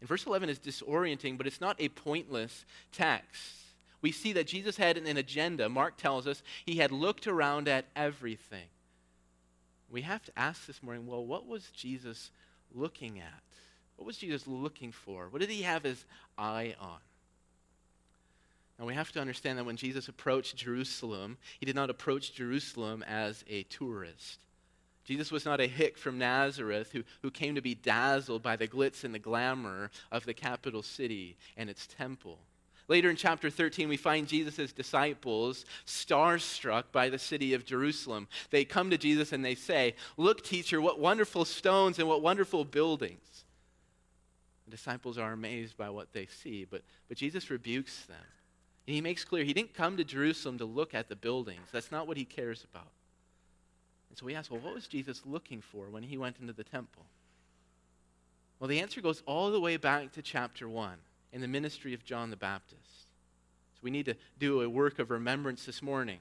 And 0.00 0.08
verse 0.08 0.24
11 0.26 0.48
is 0.48 0.58
disorienting, 0.58 1.36
but 1.36 1.46
it's 1.46 1.60
not 1.60 1.76
a 1.78 1.88
pointless 1.88 2.64
text. 2.92 3.67
We 4.00 4.12
see 4.12 4.32
that 4.34 4.46
Jesus 4.46 4.76
had 4.76 4.96
an 4.96 5.16
agenda. 5.16 5.68
Mark 5.68 5.96
tells 5.96 6.26
us 6.26 6.42
he 6.64 6.76
had 6.76 6.92
looked 6.92 7.26
around 7.26 7.68
at 7.68 7.86
everything. 7.96 8.68
We 9.90 10.02
have 10.02 10.24
to 10.24 10.38
ask 10.38 10.66
this 10.66 10.82
morning 10.82 11.06
well, 11.06 11.24
what 11.24 11.46
was 11.46 11.70
Jesus 11.70 12.30
looking 12.74 13.18
at? 13.18 13.42
What 13.96 14.06
was 14.06 14.18
Jesus 14.18 14.46
looking 14.46 14.92
for? 14.92 15.28
What 15.28 15.40
did 15.40 15.50
he 15.50 15.62
have 15.62 15.82
his 15.82 16.04
eye 16.36 16.76
on? 16.80 16.98
Now 18.78 18.86
we 18.86 18.94
have 18.94 19.10
to 19.12 19.20
understand 19.20 19.58
that 19.58 19.64
when 19.64 19.76
Jesus 19.76 20.06
approached 20.06 20.56
Jerusalem, 20.56 21.36
he 21.58 21.66
did 21.66 21.74
not 21.74 21.90
approach 21.90 22.34
Jerusalem 22.34 23.02
as 23.08 23.44
a 23.48 23.64
tourist. 23.64 24.38
Jesus 25.04 25.32
was 25.32 25.44
not 25.44 25.60
a 25.60 25.66
hick 25.66 25.98
from 25.98 26.18
Nazareth 26.18 26.92
who, 26.92 27.02
who 27.22 27.30
came 27.30 27.54
to 27.56 27.62
be 27.62 27.74
dazzled 27.74 28.42
by 28.42 28.56
the 28.56 28.68
glitz 28.68 29.02
and 29.02 29.14
the 29.14 29.18
glamour 29.18 29.90
of 30.12 30.26
the 30.26 30.34
capital 30.34 30.82
city 30.82 31.36
and 31.56 31.68
its 31.68 31.86
temple. 31.86 32.38
Later 32.88 33.10
in 33.10 33.16
chapter 33.16 33.50
13, 33.50 33.86
we 33.86 33.98
find 33.98 34.26
Jesus' 34.26 34.72
disciples 34.72 35.66
starstruck 35.86 36.84
by 36.90 37.10
the 37.10 37.18
city 37.18 37.52
of 37.52 37.66
Jerusalem. 37.66 38.26
They 38.50 38.64
come 38.64 38.88
to 38.90 38.96
Jesus 38.96 39.32
and 39.32 39.44
they 39.44 39.54
say, 39.54 39.94
Look, 40.16 40.42
teacher, 40.42 40.80
what 40.80 40.98
wonderful 40.98 41.44
stones 41.44 41.98
and 41.98 42.08
what 42.08 42.22
wonderful 42.22 42.64
buildings. 42.64 43.44
The 44.64 44.70
disciples 44.70 45.18
are 45.18 45.32
amazed 45.32 45.76
by 45.76 45.90
what 45.90 46.12
they 46.14 46.26
see, 46.26 46.64
but, 46.64 46.82
but 47.08 47.18
Jesus 47.18 47.50
rebukes 47.50 48.06
them. 48.06 48.16
And 48.86 48.94
he 48.94 49.02
makes 49.02 49.22
clear 49.22 49.44
he 49.44 49.52
didn't 49.52 49.74
come 49.74 49.98
to 49.98 50.04
Jerusalem 50.04 50.56
to 50.58 50.64
look 50.64 50.94
at 50.94 51.10
the 51.10 51.16
buildings. 51.16 51.68
That's 51.70 51.92
not 51.92 52.06
what 52.06 52.16
he 52.16 52.24
cares 52.24 52.64
about. 52.72 52.88
And 54.08 54.16
so 54.16 54.24
we 54.24 54.34
ask, 54.34 54.50
well, 54.50 54.60
what 54.60 54.74
was 54.74 54.86
Jesus 54.86 55.22
looking 55.26 55.60
for 55.60 55.90
when 55.90 56.02
he 56.02 56.16
went 56.16 56.36
into 56.40 56.54
the 56.54 56.64
temple? 56.64 57.04
Well, 58.58 58.68
the 58.68 58.80
answer 58.80 59.02
goes 59.02 59.22
all 59.26 59.50
the 59.50 59.60
way 59.60 59.76
back 59.76 60.12
to 60.12 60.22
chapter 60.22 60.66
1 60.66 60.96
in 61.32 61.40
the 61.40 61.48
ministry 61.48 61.94
of 61.94 62.04
John 62.04 62.30
the 62.30 62.36
Baptist. 62.36 63.06
So 63.74 63.80
we 63.82 63.90
need 63.90 64.06
to 64.06 64.14
do 64.38 64.62
a 64.62 64.68
work 64.68 64.98
of 64.98 65.10
remembrance 65.10 65.64
this 65.64 65.82
morning. 65.82 66.18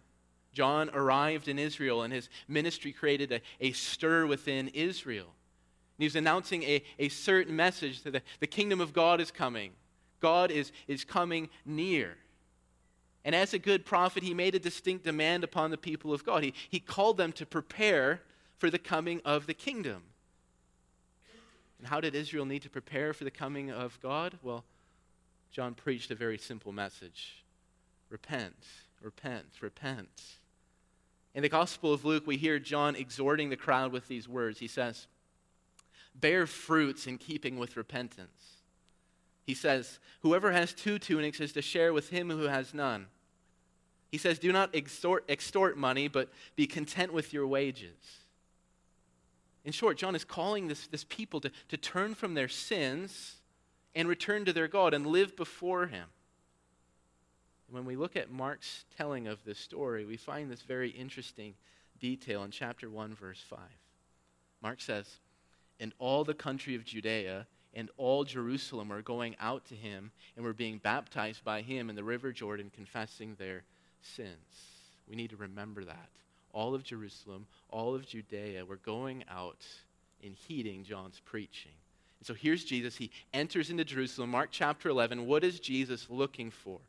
John 0.54 0.90
arrived 0.94 1.48
in 1.48 1.60
Israel, 1.60 2.04
and 2.04 2.14
his 2.14 2.30
ministry 2.48 2.92
created 2.92 3.32
a, 3.32 3.42
a 3.60 3.72
stir 3.74 4.26
within 4.26 4.70
Israel. 4.70 5.26
And 5.28 6.04
he 6.04 6.06
was 6.06 6.16
announcing 6.16 6.64
a, 6.64 6.84
a 7.00 7.10
certain 7.10 7.56
message 7.56 8.04
that 8.04 8.12
the, 8.12 8.22
the 8.40 8.48
kingdom 8.48 8.82
of 8.82 8.94
God 8.94 9.22
is 9.22 9.32
coming. 9.32 9.72
God 10.20 10.52
is, 10.52 10.72
is 10.88 11.04
coming 11.04 11.50
near. 11.66 12.18
And 13.24 13.36
as 13.36 13.54
a 13.54 13.60
good 13.60 13.86
prophet, 13.86 14.24
he 14.24 14.34
made 14.34 14.56
a 14.56 14.60
distinct 14.60 15.04
demand 15.04 15.44
upon 15.44 15.70
the 15.70 15.78
people 15.78 16.14
of 16.14 16.24
God. 16.24 16.44
He, 16.44 16.54
he 16.70 16.80
called 16.80 17.18
them 17.18 17.32
to 17.34 17.46
prepare 17.46 18.22
for 18.58 18.70
the 18.70 18.80
coming 18.80 19.22
of 19.26 19.48
the 19.48 19.54
kingdom. 19.54 20.04
And 21.80 21.88
how 21.88 22.00
did 22.00 22.16
Israel 22.16 22.46
need 22.46 22.64
to 22.64 22.70
prepare 22.70 23.14
for 23.14 23.24
the 23.24 23.32
coming 23.32 23.70
of 23.70 24.00
God? 24.02 24.40
Well, 24.42 24.64
John 25.52 25.74
preached 25.74 26.12
a 26.12 26.16
very 26.16 26.38
simple 26.38 26.72
message 26.72 27.44
repent, 28.10 28.56
repent, 29.02 29.46
repent. 29.62 30.22
In 31.34 31.42
the 31.44 31.50
Gospel 31.50 31.94
of 31.94 32.06
Luke, 32.06 32.26
we 32.26 32.38
hear 32.38 32.58
John 32.58 32.96
exhorting 32.96 33.50
the 33.50 33.58
crowd 33.58 33.92
with 33.92 34.08
these 34.08 34.28
words. 34.28 34.60
He 34.60 34.68
says, 34.68 35.08
Bear 36.16 36.48
fruits 36.48 37.06
in 37.06 37.18
keeping 37.18 37.60
with 37.60 37.78
repentance. 37.78 38.64
He 39.46 39.54
says, 39.54 40.00
Whoever 40.22 40.52
has 40.52 40.74
two 40.74 41.00
tunics 41.00 41.40
is 41.40 41.54
to 41.54 41.62
share 41.62 41.94
with 41.94 42.10
him 42.10 42.30
who 42.30 42.44
has 42.44 42.74
none 42.74 43.08
He 44.12 44.18
says, 44.18 44.40
Do 44.40 44.52
not 44.52 44.74
extort, 44.76 45.26
extort 45.30 45.78
money, 45.78 46.08
but 46.08 46.30
be 46.56 46.66
content 46.66 47.14
with 47.14 47.34
your 47.34 47.46
wages. 47.46 48.26
In 49.64 49.72
short, 49.72 49.98
John 49.98 50.16
is 50.16 50.24
calling 50.24 50.68
this, 50.68 50.88
this 50.88 51.04
people 51.04 51.42
to, 51.42 51.52
to 51.70 51.78
turn 51.78 52.16
from 52.16 52.34
their 52.34 52.48
sins 52.48 53.37
and 53.98 54.08
return 54.08 54.46
to 54.46 54.54
their 54.54 54.68
God 54.68 54.94
and 54.94 55.08
live 55.08 55.36
before 55.36 55.88
Him. 55.88 56.06
When 57.72 57.84
we 57.84 57.96
look 57.96 58.16
at 58.16 58.30
Mark's 58.30 58.86
telling 58.96 59.28
of 59.28 59.44
this 59.44 59.58
story, 59.58 60.06
we 60.06 60.18
find 60.18 60.52
this 60.52 60.62
very 60.62 60.92
interesting 60.92 61.56
detail 62.00 62.44
in 62.44 62.52
chapter 62.52 62.92
1, 62.92 63.16
verse 63.16 63.44
5. 63.50 63.60
Mark 64.62 64.82
says, 64.82 65.18
And 65.80 65.94
all 65.98 66.24
the 66.24 66.36
country 66.36 66.76
of 66.76 66.86
Judea 66.86 67.48
and 67.74 67.90
all 67.98 68.24
Jerusalem 68.24 68.90
were 68.90 69.02
going 69.02 69.36
out 69.40 69.66
to 69.66 69.76
him 69.76 70.12
and 70.36 70.46
were 70.46 70.54
being 70.54 70.78
baptized 70.78 71.44
by 71.44 71.64
him 71.64 71.90
in 71.90 71.96
the 71.96 72.04
river 72.04 72.32
Jordan, 72.32 72.72
confessing 72.74 73.34
their 73.40 73.64
sins. 74.04 74.28
We 75.10 75.16
need 75.16 75.32
to 75.32 75.38
remember 75.38 75.84
that. 75.84 76.10
All 76.54 76.76
of 76.76 76.84
Jerusalem, 76.84 77.48
all 77.70 77.96
of 77.96 78.06
Judea 78.06 78.64
were 78.64 78.78
going 78.78 79.24
out 79.28 79.66
and 80.24 80.36
heeding 80.36 80.84
John's 80.84 81.20
preaching. 81.26 81.72
And 82.20 82.28
so 82.28 82.34
here's 82.34 82.64
Jesus. 82.64 82.98
He 82.98 83.12
enters 83.34 83.70
into 83.70 83.86
Jerusalem. 83.86 84.32
Mark 84.32 84.50
chapter 84.52 84.90
11. 84.90 85.26
What 85.26 85.44
is 85.44 85.60
Jesus 85.60 86.08
looking 86.10 86.52
for? 86.52 86.80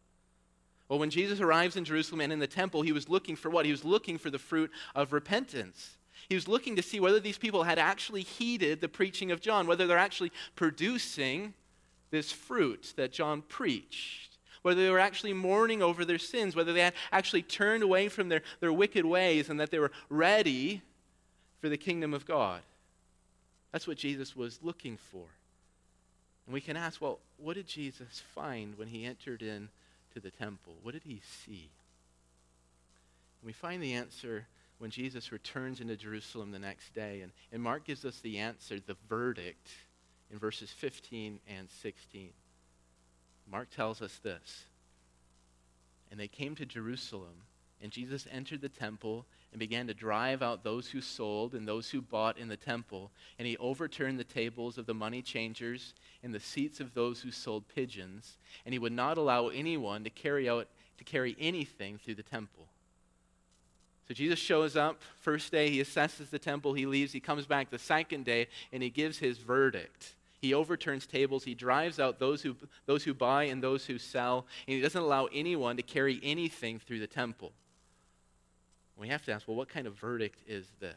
Well, 0.89 0.99
when 0.99 1.11
Jesus 1.11 1.41
arrives 1.41 1.77
in 1.77 1.85
Jerusalem 1.85 2.23
and 2.23 2.33
in 2.33 2.39
the 2.39 2.47
temple, 2.47 2.83
he 2.83 2.93
was 2.93 3.09
looking 3.09 3.37
for 3.37 3.51
what? 3.51 3.67
He 3.67 3.71
was 3.71 3.85
looking 3.85 4.17
for 4.17 4.31
the 4.31 4.39
fruit 4.39 4.71
of 4.95 5.13
repentance. 5.13 5.99
He 6.29 6.35
was 6.35 6.49
looking 6.49 6.77
to 6.77 6.83
see 6.83 6.99
whether 6.99 7.21
these 7.21 7.39
people 7.39 7.63
had 7.63 7.79
actually 7.79 8.23
heeded 8.23 8.81
the 8.81 8.89
preaching 8.89 9.31
of 9.31 9.41
John, 9.41 9.67
whether 9.67 9.87
they're 9.87 9.99
actually 9.99 10.33
producing 10.57 11.55
this 12.11 12.33
fruit 12.33 12.95
that 12.97 13.13
John 13.13 13.43
preached, 13.43 14.39
whether 14.63 14.83
they 14.83 14.91
were 14.91 14.99
actually 14.99 15.35
mourning 15.35 15.83
over 15.83 16.05
their 16.05 16.19
sins, 16.19 16.57
whether 16.57 16.73
they 16.73 16.81
had 16.81 16.95
actually 17.13 17.43
turned 17.43 17.83
away 17.83 18.09
from 18.09 18.31
their, 18.31 18.43
their 18.61 18.73
wicked 18.73 19.05
ways, 19.05 19.51
and 19.51 19.61
that 19.61 19.71
they 19.71 19.79
were 19.79 19.93
ready 20.09 20.83
for 21.61 21.69
the 21.69 21.77
kingdom 21.77 22.15
of 22.15 22.27
God. 22.27 22.63
That's 23.73 23.87
what 23.87 23.99
Jesus 23.99 24.35
was 24.35 24.61
looking 24.63 24.97
for. 24.97 25.25
And 26.47 26.55
we 26.55 26.61
can 26.61 26.77
ask, 26.77 27.01
well, 27.01 27.19
what 27.37 27.55
did 27.55 27.67
Jesus 27.67 28.23
find 28.35 28.79
when 28.79 28.89
he 28.89 29.05
entered 29.05 29.43
in 29.43 29.69
to 30.15 30.21
the 30.21 30.31
temple? 30.31 30.75
What 30.83 30.95
did 30.95 31.03
he 31.05 31.21
see? 31.45 31.71
And 33.41 33.47
we 33.47 33.53
find 33.53 33.83
the 33.83 33.93
answer 33.93 34.47
when 34.79 34.91
Jesus 34.91 35.33
returns 35.33 35.81
into 35.81 35.97
Jerusalem 35.97 36.51
the 36.51 36.59
next 36.59 36.95
day. 36.95 37.21
And, 37.21 37.33
and 37.53 37.63
Mark 37.63 37.85
gives 37.85 38.05
us 38.05 38.21
the 38.21 38.39
answer, 38.39 38.79
the 38.81 38.97
verdict, 39.09 39.69
in 40.31 40.39
verses 40.39 40.71
15 40.71 41.39
and 41.49 41.69
16. 41.83 42.31
Mark 43.51 43.69
tells 43.71 44.03
us 44.03 44.19
this 44.23 44.65
And 46.11 46.19
they 46.19 46.29
came 46.29 46.55
to 46.57 46.67
Jerusalem, 46.67 47.43
and 47.83 47.93
Jesus 47.93 48.27
entered 48.31 48.61
the 48.61 48.69
temple 48.69 49.27
and 49.53 49.59
began 49.59 49.87
to 49.87 49.95
drive 49.95 50.43
out 50.43 50.63
those 50.63 50.89
who 50.89 51.01
sold 51.01 51.55
and 51.55 51.67
those 51.67 51.91
who 51.91 52.03
bought 52.03 52.39
in 52.39 52.49
the 52.49 52.57
temple. 52.57 53.11
And 53.39 53.49
he 53.49 53.57
overturned 53.57 54.19
the 54.19 54.25
tables 54.25 54.79
of 54.79 54.87
the 54.87 54.95
money 54.95 55.23
changers 55.23 55.95
and 56.23 56.35
the 56.35 56.41
seats 56.41 56.81
of 56.81 56.95
those 56.95 57.21
who 57.21 57.31
sold 57.31 57.69
pigeons. 57.75 58.37
And 58.65 58.73
he 58.73 58.79
would 58.79 58.93
not 58.93 59.19
allow 59.19 59.49
anyone 59.49 60.05
to 60.05 60.11
carry 60.11 60.49
out 60.49 60.69
to 60.99 61.05
carry 61.05 61.37
anything 61.39 61.99
through 61.99 62.17
the 62.17 62.23
temple. 62.23 62.67
So 64.09 64.15
Jesus 64.15 64.39
shows 64.39 64.77
up. 64.77 65.03
First 65.21 65.53
day, 65.53 65.71
he 65.71 65.81
assesses 65.81 66.31
the 66.31 66.39
temple. 66.39 66.73
He 66.73 66.87
leaves. 66.87 67.13
He 67.13 67.21
comes 67.21 67.47
back 67.47 67.71
the 67.71 67.79
second 67.79 68.25
day, 68.25 68.49
and 68.73 68.83
he 68.83 68.91
gives 68.91 69.19
his 69.19 69.39
verdict. 69.39 70.15
He 70.41 70.55
overturns 70.55 71.07
tables. 71.07 71.45
He 71.45 71.55
drives 71.55 72.01
out 72.01 72.19
those 72.19 72.43
who, 72.43 72.57
those 72.87 73.05
who 73.05 73.13
buy 73.13 73.45
and 73.45 73.63
those 73.63 73.87
who 73.87 73.99
sell. 73.99 74.47
And 74.67 74.77
he 74.77 74.81
doesn't 74.81 75.01
allow 75.01 75.27
anyone 75.27 75.77
to 75.77 75.83
carry 75.83 76.21
anything 76.23 76.79
through 76.79 77.01
the 77.01 77.07
temple. 77.07 77.53
We 78.99 79.09
have 79.09 79.25
to 79.27 79.33
ask 79.33 79.47
well, 79.47 79.57
what 79.57 79.69
kind 79.69 79.87
of 79.87 79.95
verdict 79.95 80.41
is 80.47 80.67
this? 80.81 80.95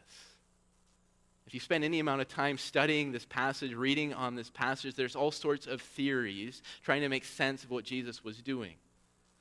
If 1.46 1.54
you 1.54 1.60
spend 1.60 1.84
any 1.84 2.00
amount 2.00 2.22
of 2.22 2.28
time 2.28 2.58
studying 2.58 3.12
this 3.12 3.26
passage, 3.26 3.74
reading 3.74 4.14
on 4.14 4.36
this 4.36 4.50
passage, 4.50 4.96
there's 4.96 5.16
all 5.16 5.32
sorts 5.32 5.68
of 5.68 5.82
theories 5.82 6.62
trying 6.84 7.02
to 7.02 7.10
make 7.10 7.26
sense 7.26 7.64
of 7.64 7.72
what 7.72 7.84
Jesus 7.84 8.24
was 8.24 8.42
doing. 8.42 8.76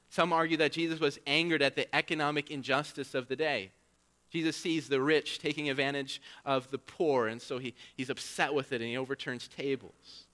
Some 0.09 0.33
argue 0.33 0.57
that 0.57 0.73
Jesus 0.73 0.99
was 0.99 1.19
angered 1.27 1.63
at 1.63 1.77
the 1.77 1.95
economic 1.95 2.51
injustice 2.51 3.15
of 3.15 3.29
the 3.29 3.37
day. 3.37 3.71
Jesus 4.31 4.57
sees 4.57 4.89
the 4.89 5.01
rich 5.01 5.39
taking 5.39 5.71
advantage 5.71 6.21
of 6.45 6.71
the 6.71 6.79
poor, 6.79 7.29
and 7.29 7.41
so 7.41 7.59
he, 7.59 7.75
he's 7.97 8.11
upset 8.11 8.55
with 8.55 8.73
it 8.73 8.81
and 8.81 8.91
he 8.91 8.97
overturns 8.97 9.49
tables. 9.49 10.27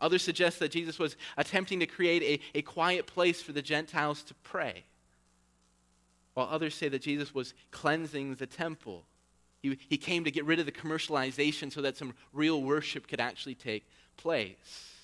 Others 0.00 0.22
suggest 0.22 0.58
that 0.60 0.72
Jesus 0.72 0.98
was 0.98 1.16
attempting 1.36 1.80
to 1.80 1.86
create 1.86 2.42
a, 2.54 2.58
a 2.58 2.62
quiet 2.62 3.06
place 3.06 3.42
for 3.42 3.52
the 3.52 3.62
Gentiles 3.62 4.22
to 4.24 4.34
pray. 4.42 4.84
While 6.34 6.48
others 6.50 6.74
say 6.74 6.88
that 6.88 7.02
Jesus 7.02 7.34
was 7.34 7.54
cleansing 7.70 8.36
the 8.36 8.46
temple. 8.46 9.04
He, 9.62 9.78
he 9.88 9.96
came 9.96 10.24
to 10.24 10.30
get 10.30 10.44
rid 10.44 10.58
of 10.58 10.66
the 10.66 10.72
commercialization 10.72 11.72
so 11.72 11.82
that 11.82 11.96
some 11.96 12.14
real 12.32 12.62
worship 12.62 13.06
could 13.08 13.20
actually 13.20 13.54
take 13.54 13.86
place. 14.16 15.00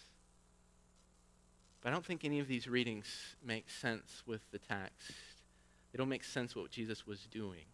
But 1.83 1.91
I 1.91 1.93
don't 1.93 2.05
think 2.05 2.25
any 2.25 2.41
of 2.41 2.49
these 2.49 2.67
readings 2.67 3.07
make 3.45 3.69
sense 3.71 4.23
with 4.27 4.41
the 4.51 4.59
text. 4.59 5.12
They 5.93 5.99
don't 5.99 6.09
make 6.09 6.25
sense 6.25 6.57
what 6.57 6.71
Jesus 6.71 7.07
was 7.07 7.21
doing. 7.31 7.65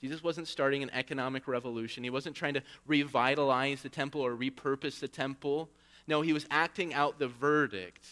Jesus 0.00 0.22
wasn't 0.22 0.48
starting 0.48 0.82
an 0.82 0.90
economic 0.92 1.46
revolution. 1.46 2.02
He 2.02 2.10
wasn't 2.10 2.34
trying 2.34 2.54
to 2.54 2.62
revitalize 2.88 3.82
the 3.82 3.88
temple 3.88 4.20
or 4.20 4.34
repurpose 4.34 4.98
the 4.98 5.06
temple. 5.06 5.70
No, 6.08 6.22
he 6.22 6.32
was 6.32 6.44
acting 6.50 6.92
out 6.92 7.20
the 7.20 7.28
verdict. 7.28 8.04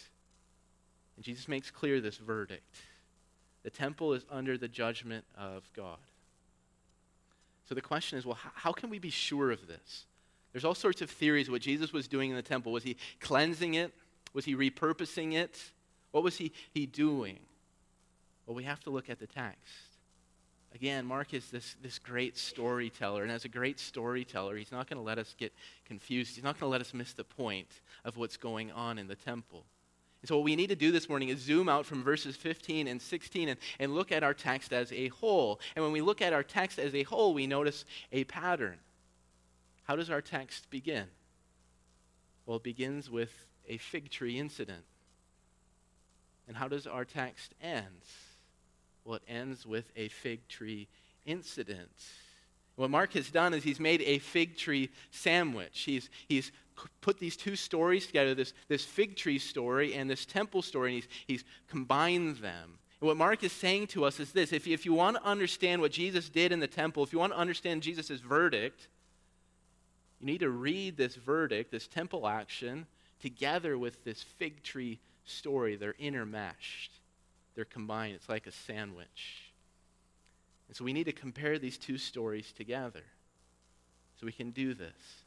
And 1.16 1.24
Jesus 1.24 1.48
makes 1.48 1.70
clear 1.70 2.00
this 2.00 2.16
verdict. 2.16 2.76
The 3.62 3.70
temple 3.70 4.14
is 4.14 4.24
under 4.30 4.56
the 4.56 4.68
judgment 4.68 5.24
of 5.36 5.70
God. 5.74 5.98
So 7.68 7.74
the 7.74 7.80
question 7.80 8.18
is 8.18 8.26
well, 8.26 8.38
how, 8.54 8.72
can 8.72 8.90
we 8.90 8.98
be 8.98 9.10
sure 9.10 9.50
of 9.50 9.66
this? 9.66 10.06
There's 10.52 10.64
all 10.64 10.74
sorts 10.74 11.02
of 11.02 11.10
theories 11.10 11.48
what 11.48 11.62
Jesus 11.62 11.92
was 11.92 12.08
doing 12.08 12.30
in 12.30 12.36
the 12.36 12.42
temple. 12.42 12.72
Was 12.72 12.82
he 12.82 12.96
cleansing 13.20 13.74
it? 13.74 13.92
Was 14.32 14.44
he 14.44 14.56
repurposing 14.56 15.34
it? 15.34 15.56
What 16.10 16.24
was 16.24 16.36
he, 16.36 16.52
he 16.72 16.86
doing? 16.86 17.38
Well, 18.46 18.56
we 18.56 18.64
have 18.64 18.80
to 18.80 18.90
look 18.90 19.08
at 19.08 19.20
the 19.20 19.26
text. 19.26 19.90
Again, 20.74 21.04
Mark 21.04 21.34
is 21.34 21.50
this, 21.50 21.76
this 21.82 21.98
great 21.98 22.36
storyteller, 22.38 23.22
and 23.22 23.30
as 23.30 23.44
a 23.44 23.48
great 23.48 23.80
storyteller, 23.80 24.56
he's 24.56 24.70
not 24.70 24.88
going 24.88 24.98
to 24.98 25.02
let 25.02 25.18
us 25.18 25.34
get 25.36 25.52
confused. 25.84 26.34
He's 26.34 26.44
not 26.44 26.58
going 26.58 26.68
to 26.68 26.72
let 26.72 26.80
us 26.80 26.94
miss 26.94 27.12
the 27.12 27.24
point 27.24 27.68
of 28.04 28.16
what's 28.16 28.36
going 28.36 28.70
on 28.70 28.98
in 28.98 29.08
the 29.08 29.16
temple. 29.16 29.64
And 30.22 30.28
so, 30.28 30.36
what 30.36 30.44
we 30.44 30.56
need 30.56 30.68
to 30.68 30.76
do 30.76 30.92
this 30.92 31.08
morning 31.08 31.30
is 31.30 31.40
zoom 31.40 31.68
out 31.68 31.86
from 31.86 32.02
verses 32.02 32.36
15 32.36 32.88
and 32.88 33.00
16 33.00 33.48
and, 33.48 33.58
and 33.78 33.94
look 33.94 34.12
at 34.12 34.22
our 34.22 34.34
text 34.34 34.72
as 34.72 34.92
a 34.92 35.08
whole. 35.08 35.60
And 35.74 35.84
when 35.84 35.92
we 35.92 36.02
look 36.02 36.20
at 36.20 36.32
our 36.32 36.42
text 36.42 36.78
as 36.78 36.94
a 36.94 37.04
whole, 37.04 37.32
we 37.32 37.46
notice 37.46 37.84
a 38.12 38.24
pattern. 38.24 38.76
How 39.84 39.96
does 39.96 40.10
our 40.10 40.20
text 40.20 40.68
begin? 40.70 41.06
Well, 42.44 42.58
it 42.58 42.62
begins 42.62 43.10
with 43.10 43.32
a 43.66 43.78
fig 43.78 44.10
tree 44.10 44.38
incident. 44.38 44.84
And 46.46 46.56
how 46.56 46.68
does 46.68 46.86
our 46.86 47.04
text 47.04 47.54
end? 47.62 47.86
Well, 49.04 49.16
it 49.16 49.22
ends 49.26 49.64
with 49.64 49.90
a 49.96 50.08
fig 50.08 50.46
tree 50.48 50.88
incident. 51.24 51.90
What 52.80 52.88
Mark 52.88 53.12
has 53.12 53.30
done 53.30 53.52
is 53.52 53.62
he's 53.62 53.78
made 53.78 54.00
a 54.06 54.20
fig 54.20 54.56
tree 54.56 54.88
sandwich. 55.10 55.80
He's, 55.80 56.08
he's 56.28 56.50
put 57.02 57.18
these 57.18 57.36
two 57.36 57.54
stories 57.54 58.06
together 58.06 58.34
this, 58.34 58.54
this 58.68 58.86
fig 58.86 59.16
tree 59.16 59.38
story 59.38 59.92
and 59.92 60.08
this 60.08 60.24
temple 60.24 60.62
story, 60.62 60.94
and 60.94 61.02
he's, 61.02 61.08
he's 61.26 61.44
combined 61.68 62.38
them. 62.38 62.78
And 63.02 63.06
what 63.06 63.18
Mark 63.18 63.44
is 63.44 63.52
saying 63.52 63.88
to 63.88 64.06
us 64.06 64.18
is 64.18 64.32
this 64.32 64.54
if 64.54 64.66
if 64.66 64.86
you 64.86 64.94
want 64.94 65.18
to 65.18 65.24
understand 65.24 65.82
what 65.82 65.92
Jesus 65.92 66.30
did 66.30 66.52
in 66.52 66.60
the 66.60 66.66
temple, 66.66 67.02
if 67.04 67.12
you 67.12 67.18
want 67.18 67.34
to 67.34 67.38
understand 67.38 67.82
Jesus' 67.82 68.18
verdict, 68.20 68.88
you 70.18 70.26
need 70.26 70.40
to 70.40 70.48
read 70.48 70.96
this 70.96 71.16
verdict, 71.16 71.70
this 71.70 71.86
temple 71.86 72.26
action, 72.26 72.86
together 73.20 73.76
with 73.76 74.02
this 74.04 74.22
fig 74.22 74.62
tree 74.62 75.00
story. 75.26 75.76
They're 75.76 75.92
intermeshed, 76.00 76.88
they're 77.54 77.66
combined. 77.66 78.14
It's 78.14 78.30
like 78.30 78.46
a 78.46 78.52
sandwich. 78.52 79.49
And 80.70 80.76
so 80.76 80.84
we 80.84 80.92
need 80.92 81.06
to 81.06 81.12
compare 81.12 81.58
these 81.58 81.76
two 81.76 81.98
stories 81.98 82.52
together 82.52 83.02
so 84.14 84.24
we 84.24 84.30
can 84.30 84.52
do 84.52 84.72
this. 84.72 85.24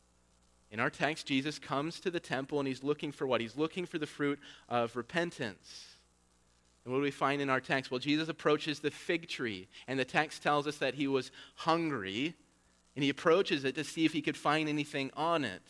In 0.71 0.79
our 0.79 0.89
text, 0.89 1.27
Jesus 1.27 1.59
comes 1.59 1.99
to 1.99 2.09
the 2.09 2.21
temple 2.21 2.59
and 2.59 2.67
he's 2.67 2.81
looking 2.81 3.11
for 3.11 3.27
what? 3.27 3.41
He's 3.41 3.57
looking 3.57 3.85
for 3.85 3.97
the 3.97 4.07
fruit 4.07 4.39
of 4.69 4.95
repentance. 4.95 5.97
And 6.85 6.93
what 6.93 6.99
do 6.99 7.03
we 7.03 7.11
find 7.11 7.41
in 7.41 7.49
our 7.49 7.59
text? 7.59 7.91
Well, 7.91 7.99
Jesus 7.99 8.29
approaches 8.29 8.79
the 8.79 8.89
fig 8.89 9.27
tree, 9.27 9.67
and 9.85 9.99
the 9.99 10.05
text 10.05 10.41
tells 10.43 10.65
us 10.65 10.77
that 10.77 10.93
he 10.93 11.07
was 11.07 11.29
hungry, 11.55 12.35
and 12.95 13.03
he 13.03 13.09
approaches 13.09 13.65
it 13.65 13.75
to 13.75 13.83
see 13.83 14.05
if 14.05 14.13
he 14.13 14.21
could 14.21 14.37
find 14.37 14.69
anything 14.69 15.11
on 15.17 15.43
it. 15.43 15.61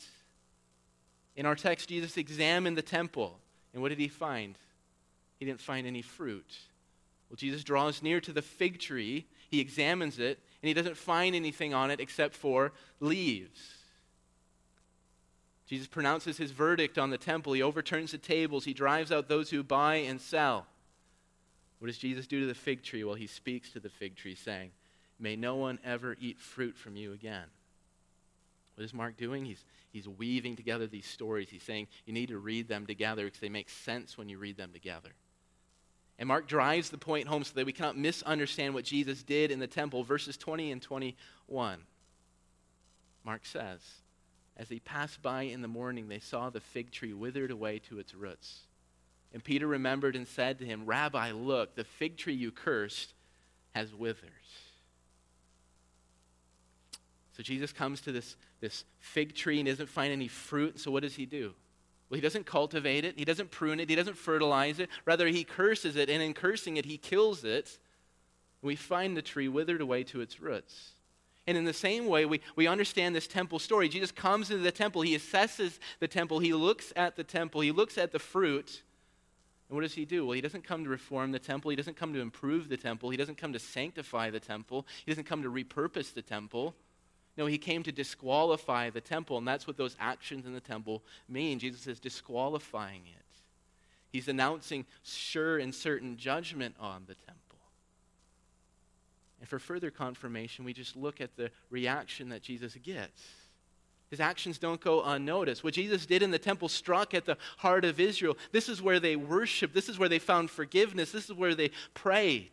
In 1.36 1.48
our 1.48 1.56
text, 1.56 1.90
Jesus 1.90 2.16
examined 2.18 2.78
the 2.78 2.84
temple. 2.84 3.40
And 3.74 3.82
what 3.82 3.90
did 3.90 3.98
he 3.98 4.08
find? 4.08 4.56
He 5.40 5.46
didn't 5.46 5.62
find 5.62 5.88
any 5.88 6.04
fruit. 6.04 6.60
Well, 7.34 7.38
Jesus 7.38 7.64
draws 7.64 8.04
near 8.04 8.22
to 8.22 8.32
the 8.32 8.44
fig 8.44 8.78
tree, 8.78 9.26
he 9.54 9.60
examines 9.60 10.18
it, 10.18 10.40
and 10.64 10.68
he 10.68 10.74
doesn't 10.74 10.98
find 10.98 11.36
anything 11.36 11.76
on 11.76 11.92
it 11.92 12.00
except 12.00 12.34
for 12.34 12.74
leaves. 13.00 13.76
Jesus 15.68 15.86
pronounces 15.86 16.38
his 16.38 16.50
verdict 16.50 16.98
on 16.98 17.12
the 17.12 17.20
temple. 17.20 17.54
He 17.54 17.62
overturns 17.62 18.14
the 18.14 18.18
tables. 18.18 18.66
He 18.66 18.74
drives 18.74 19.12
out 19.12 19.30
those 19.30 19.52
who 19.52 19.62
buy 19.62 19.98
and 19.98 20.20
sell. 20.20 20.66
What 21.78 21.86
does 21.86 22.00
Jesus 22.00 22.26
do 22.26 22.40
to 22.40 22.48
the 22.48 22.56
fig 22.56 22.82
tree? 22.82 23.04
Well, 23.04 23.14
he 23.14 23.28
speaks 23.28 23.72
to 23.74 23.80
the 23.80 23.90
fig 23.90 24.16
tree, 24.16 24.34
saying, 24.34 24.72
May 25.20 25.36
no 25.36 25.56
one 25.56 25.78
ever 25.86 26.18
eat 26.20 26.40
fruit 26.40 26.76
from 26.76 26.96
you 26.96 27.14
again. 27.14 27.46
What 28.74 28.86
is 28.86 28.94
Mark 28.94 29.18
doing? 29.18 29.46
He's, 29.46 29.64
he's 29.92 30.08
weaving 30.08 30.56
together 30.56 30.88
these 30.88 31.06
stories. 31.06 31.52
He's 31.52 31.62
saying 31.62 31.90
you 32.08 32.14
need 32.14 32.30
to 32.30 32.40
read 32.40 32.68
them 32.68 32.88
together 32.88 33.26
because 33.26 33.40
they 33.40 33.50
make 33.50 33.70
sense 33.70 34.18
when 34.18 34.30
you 34.30 34.40
read 34.40 34.58
them 34.58 34.72
together. 34.74 35.12
And 36.20 36.28
Mark 36.28 36.48
drives 36.48 36.90
the 36.90 36.98
point 36.98 37.28
home 37.28 37.44
so 37.44 37.54
that 37.56 37.66
we 37.66 37.74
cannot 37.74 37.98
misunderstand 37.98 38.74
what 38.74 38.86
Jesus 38.86 39.24
did 39.24 39.52
in 39.52 39.60
the 39.60 39.68
temple. 39.68 40.04
Verses 40.04 40.38
20 40.38 40.72
and 40.72 40.82
21. 40.82 41.80
Mark 43.24 43.46
says, 43.46 43.80
As 44.56 44.70
they 44.70 44.80
passed 44.80 45.22
by 45.22 45.44
in 45.44 45.62
the 45.62 45.68
morning, 45.68 46.08
they 46.08 46.20
saw 46.20 46.50
the 46.50 46.60
fig 46.60 46.92
tree 46.92 47.14
withered 47.14 47.52
away 47.52 47.80
to 47.90 48.00
its 48.00 48.14
roots. 48.14 48.62
And 49.34 49.44
Peter 49.44 49.66
remembered 49.66 50.16
and 50.16 50.28
said 50.28 50.60
to 50.60 50.66
him, 50.66 50.86
Rabbi, 50.86 51.32
look, 51.32 51.76
the 51.76 51.84
fig 51.84 52.18
tree 52.18 52.36
you 52.36 52.52
cursed 52.52 53.14
has 53.74 53.94
withers. 53.94 54.30
So 57.36 57.42
Jesus 57.42 57.72
comes 57.72 58.02
to 58.02 58.12
this, 58.12 58.36
this 58.62 58.84
fig 59.00 59.34
tree 59.34 59.60
and 59.60 59.68
doesn't 59.68 59.90
find 59.90 60.14
any 60.14 60.28
fruit. 60.28 60.80
So 60.80 60.92
what 60.92 61.02
does 61.02 61.16
he 61.16 61.26
do? 61.26 61.54
Well, 62.14 62.18
he 62.18 62.22
doesn't 62.22 62.46
cultivate 62.46 63.06
it, 63.06 63.18
he 63.18 63.26
doesn't 63.26 63.50
prune 63.50 63.80
it, 63.80 63.90
he 63.90 63.96
doesn't 63.96 64.20
fertilize 64.20 64.78
it. 64.78 64.88
Rather, 65.04 65.26
he 65.26 65.44
curses 65.44 65.96
it, 65.96 66.12
and 66.12 66.22
in 66.22 66.36
cursing 66.36 66.78
it, 66.78 66.86
he 66.86 66.96
kills 66.96 67.44
it. 67.44 67.80
We 68.62 68.76
find 68.76 69.18
the 69.18 69.24
tree 69.24 69.48
withered 69.48 69.82
away 69.82 70.04
to 70.04 70.22
its 70.22 70.40
roots. 70.40 70.92
And 71.48 71.58
in 71.58 71.66
the 71.66 71.74
same 71.74 72.06
way, 72.06 72.26
we, 72.26 72.42
we 72.56 72.68
understand 72.68 73.16
this 73.16 73.26
temple 73.26 73.58
story. 73.58 73.90
Jesus 73.90 74.12
comes 74.12 74.52
into 74.52 74.62
the 74.62 74.72
temple, 74.72 75.02
he 75.02 75.18
assesses 75.18 75.80
the 76.00 76.08
temple, 76.08 76.38
he 76.38 76.54
looks 76.54 76.94
at 76.96 77.16
the 77.16 77.24
temple, 77.24 77.62
he 77.62 77.72
looks 77.72 77.98
at 77.98 78.12
the 78.12 78.20
fruit, 78.20 78.84
and 79.70 79.76
what 79.76 79.82
does 79.82 79.96
he 79.96 80.06
do? 80.06 80.24
Well, 80.28 80.36
he 80.36 80.42
doesn't 80.42 80.66
come 80.66 80.84
to 80.84 80.92
reform 80.92 81.32
the 81.32 81.40
temple. 81.40 81.72
He 81.72 81.76
doesn't 81.76 81.98
come 81.98 82.14
to 82.14 82.20
improve 82.20 82.70
the 82.70 82.78
temple. 82.78 83.10
He 83.10 83.18
doesn't 83.18 83.40
come 83.40 83.54
to 83.54 83.60
sanctify 83.60 84.30
the 84.30 84.40
temple. 84.40 84.86
He 85.04 85.12
doesn't 85.12 85.24
come 85.24 85.42
to 85.42 85.50
repurpose 85.50 86.14
the 86.14 86.22
temple. 86.22 86.76
No, 87.36 87.48
he 87.48 87.58
came 87.58 87.82
to 87.84 87.92
disqualify 87.92 88.90
the 88.90 89.02
temple, 89.02 89.38
and 89.38 89.48
that's 89.48 89.66
what 89.66 89.78
those 89.78 89.96
actions 90.00 90.46
in 90.46 90.54
the 90.54 90.60
temple 90.60 91.02
mean. 91.28 91.60
Jesus 91.60 91.88
is 91.88 92.00
disqualifying 92.00 93.02
it. 93.08 93.26
He's 94.12 94.28
announcing 94.28 94.86
sure 95.04 95.58
and 95.58 95.74
certain 95.74 96.18
judgment 96.18 96.76
on 96.80 97.04
the 97.08 97.16
temple. 97.16 97.40
And 99.40 99.50
for 99.50 99.58
further 99.58 99.90
confirmation, 99.90 100.64
we 100.64 100.74
just 100.74 100.96
look 100.96 101.20
at 101.20 101.36
the 101.36 101.50
reaction 101.72 102.30
that 102.30 102.44
Jesus 102.44 102.76
gets. 102.84 103.24
His 104.12 104.20
actions 104.20 104.60
don't 104.60 104.80
go 104.80 105.02
unnoticed. 105.04 105.64
What 105.64 105.74
Jesus 105.74 106.06
did 106.06 106.22
in 106.22 106.30
the 106.30 106.38
temple 106.38 106.70
struck 106.70 107.16
at 107.16 107.26
the 107.26 107.36
heart 107.58 107.84
of 107.84 108.00
Israel. 108.00 108.38
This 108.52 108.70
is 108.70 108.80
where 108.80 109.00
they 109.00 109.16
worshiped. 109.16 109.74
This 109.74 109.90
is 109.90 109.98
where 109.98 110.08
they 110.08 110.20
found 110.20 110.52
forgiveness. 110.52 111.12
This 111.12 111.26
is 111.26 111.34
where 111.34 111.56
they 111.56 111.72
prayed. 111.96 112.52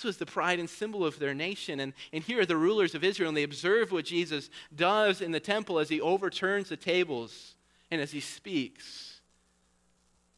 This 0.00 0.04
was 0.06 0.16
the 0.16 0.24
pride 0.24 0.58
and 0.58 0.70
symbol 0.70 1.04
of 1.04 1.18
their 1.18 1.34
nation. 1.34 1.78
And, 1.78 1.92
and 2.10 2.24
here 2.24 2.40
are 2.40 2.46
the 2.46 2.56
rulers 2.56 2.94
of 2.94 3.04
Israel, 3.04 3.28
and 3.28 3.36
they 3.36 3.42
observe 3.42 3.92
what 3.92 4.06
Jesus 4.06 4.48
does 4.74 5.20
in 5.20 5.30
the 5.30 5.40
temple 5.40 5.78
as 5.78 5.90
he 5.90 6.00
overturns 6.00 6.70
the 6.70 6.76
tables 6.78 7.54
and 7.90 8.00
as 8.00 8.10
he 8.10 8.20
speaks. 8.20 9.20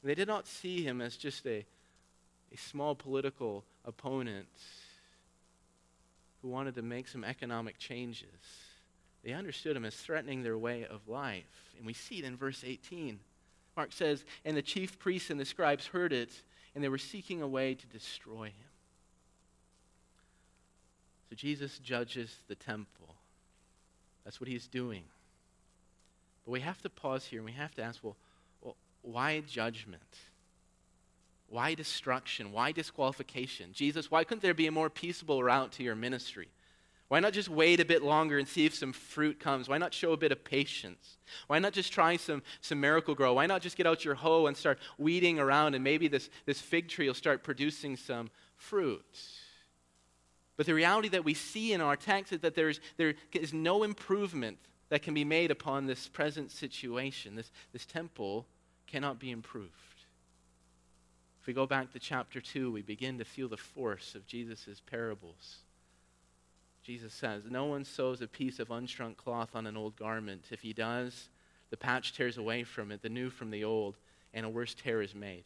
They 0.03 0.17
did 0.17 0.27
not 0.27 0.49
see 0.49 0.83
him 0.83 1.01
as 1.01 1.17
just 1.17 1.47
a, 1.47 1.65
a 2.53 2.57
small 2.57 2.97
political 2.97 3.65
opponent 3.85 4.49
who 6.43 6.49
wanted 6.49 6.75
to 6.75 6.83
make 6.83 7.07
some 7.07 7.23
economic 7.23 7.79
changes. 7.79 8.27
They 9.23 9.31
understood 9.31 9.77
him 9.77 9.85
as 9.85 9.95
threatening 9.95 10.43
their 10.43 10.59
way 10.59 10.87
of 10.87 11.07
life. 11.07 11.71
And 11.77 11.87
we 11.87 11.93
see 11.93 12.19
it 12.19 12.25
in 12.25 12.37
verse 12.37 12.65
18. 12.67 13.21
Mark 13.77 13.93
says, 13.93 14.25
And 14.45 14.57
the 14.57 14.63
chief 14.63 14.99
priests 14.99 15.31
and 15.31 15.39
the 15.39 15.45
scribes 15.45 15.87
heard 15.87 16.13
it, 16.13 16.33
and 16.75 16.83
they 16.83 16.89
were 16.89 16.99
seeking 16.99 17.43
a 17.43 17.47
way 17.47 17.77
to 17.77 17.87
destroy 17.87 18.47
him. 18.47 18.72
So 21.33 21.37
Jesus 21.37 21.79
judges 21.79 22.37
the 22.47 22.55
temple. 22.55 23.15
That's 24.23 24.39
what 24.39 24.51
he's 24.51 24.67
doing. 24.67 25.05
But 26.45 26.51
we 26.51 26.61
have 26.61 26.83
to 26.83 26.91
pause 26.91 27.25
here 27.25 27.39
and 27.39 27.47
we 27.47 27.53
have 27.53 27.75
to 27.77 27.83
ask 27.83 28.05
well, 28.05 28.17
well 28.61 28.77
why 29.01 29.41
judgment? 29.41 30.03
Why 31.49 31.73
destruction? 31.73 32.53
Why 32.53 32.73
disqualification? 32.73 33.71
Jesus, 33.73 34.11
why 34.11 34.25
couldn't 34.25 34.43
there 34.43 34.53
be 34.53 34.67
a 34.67 34.71
more 34.71 34.91
peaceable 34.91 35.43
route 35.43 35.73
to 35.73 35.83
your 35.83 35.95
ministry? 35.95 36.49
Why 37.09 37.21
not 37.21 37.33
just 37.33 37.49
wait 37.49 37.81
a 37.81 37.87
bit 37.87 38.03
longer 38.03 38.39
and 38.39 38.47
see 38.47 38.67
if 38.67 38.75
some 38.75 38.93
fruit 38.93 39.41
comes? 39.41 39.71
Why 39.71 39.79
not 39.79 39.95
show 39.95 40.13
a 40.13 40.19
bit 40.19 40.33
of 40.33 40.45
patience? 40.45 41.17
Why 41.47 41.61
not 41.61 41.73
just 41.73 41.95
try 41.95 42.19
some, 42.19 42.43
some 42.61 42.79
Miracle-Gro? 42.79 43.33
Why 43.33 43.47
not 43.47 43.63
just 43.63 43.79
get 43.79 43.87
out 43.87 44.05
your 44.05 44.17
hoe 44.17 44.49
and 44.49 44.57
start 44.57 44.79
weeding 44.99 45.39
around 45.39 45.75
and 45.75 45.83
maybe 45.83 46.09
this, 46.09 46.29
this 46.45 46.61
fig 46.61 46.89
tree 46.89 47.07
will 47.07 47.15
start 47.15 47.43
producing 47.43 47.97
some 47.97 48.29
fruit? 48.59 49.07
But 50.57 50.67
the 50.67 50.75
reality 50.75 51.09
that 51.09 51.25
we 51.25 51.35
see 51.35 51.73
in 51.73 51.81
our 51.81 51.97
text 51.97 52.33
is 52.33 52.41
that 52.41 52.55
there 52.55 52.69
is, 52.69 52.81
there 52.97 53.15
is 53.33 53.53
no 53.53 53.83
improvement 53.83 54.59
that 54.91 55.03
can 55.03 55.15
be 55.15 55.25
made 55.25 55.51
upon 55.51 55.87
this 55.87 56.09
present 56.09 56.51
situation. 56.51 57.35
This, 57.35 57.51
this 57.73 57.87
temple 57.87 58.47
cannot 58.87 59.19
be 59.19 59.31
improved. 59.31 59.71
If 61.41 61.47
we 61.47 61.55
go 61.55 61.67
back 61.67 61.93
to 61.93 61.99
chapter 61.99 62.41
2, 62.41 62.71
we 62.71 62.83
begin 62.83 63.19
to 63.19 63.25
feel 63.25 63.49
the 63.49 63.57
force 63.57 64.15
of 64.15 64.27
Jesus' 64.27 64.81
parables. 64.85 65.57
Jesus 66.83 67.15
says, 67.15 67.45
No 67.49 67.65
one 67.65 67.85
sews 67.85 68.21
a 68.21 68.27
piece 68.27 68.59
of 68.59 68.69
unshrunk 68.69 69.17
cloth 69.17 69.55
on 69.55 69.67
an 69.67 69.77
old 69.77 69.97
garment. 69.97 70.47
If 70.51 70.61
he 70.61 70.73
does, 70.73 71.31
the 71.71 71.77
patch 71.77 72.13
tears 72.15 72.37
away 72.37 72.63
from 72.65 72.93
it, 72.93 73.03
the 73.03 73.09
new 73.09 73.31
from 73.31 73.51
the 73.51 73.65
old, 73.65 73.97
and 74.35 74.45
a 74.45 74.49
worse 74.49 74.75
tear 74.75 75.01
is 75.01 75.15
made. 75.15 75.45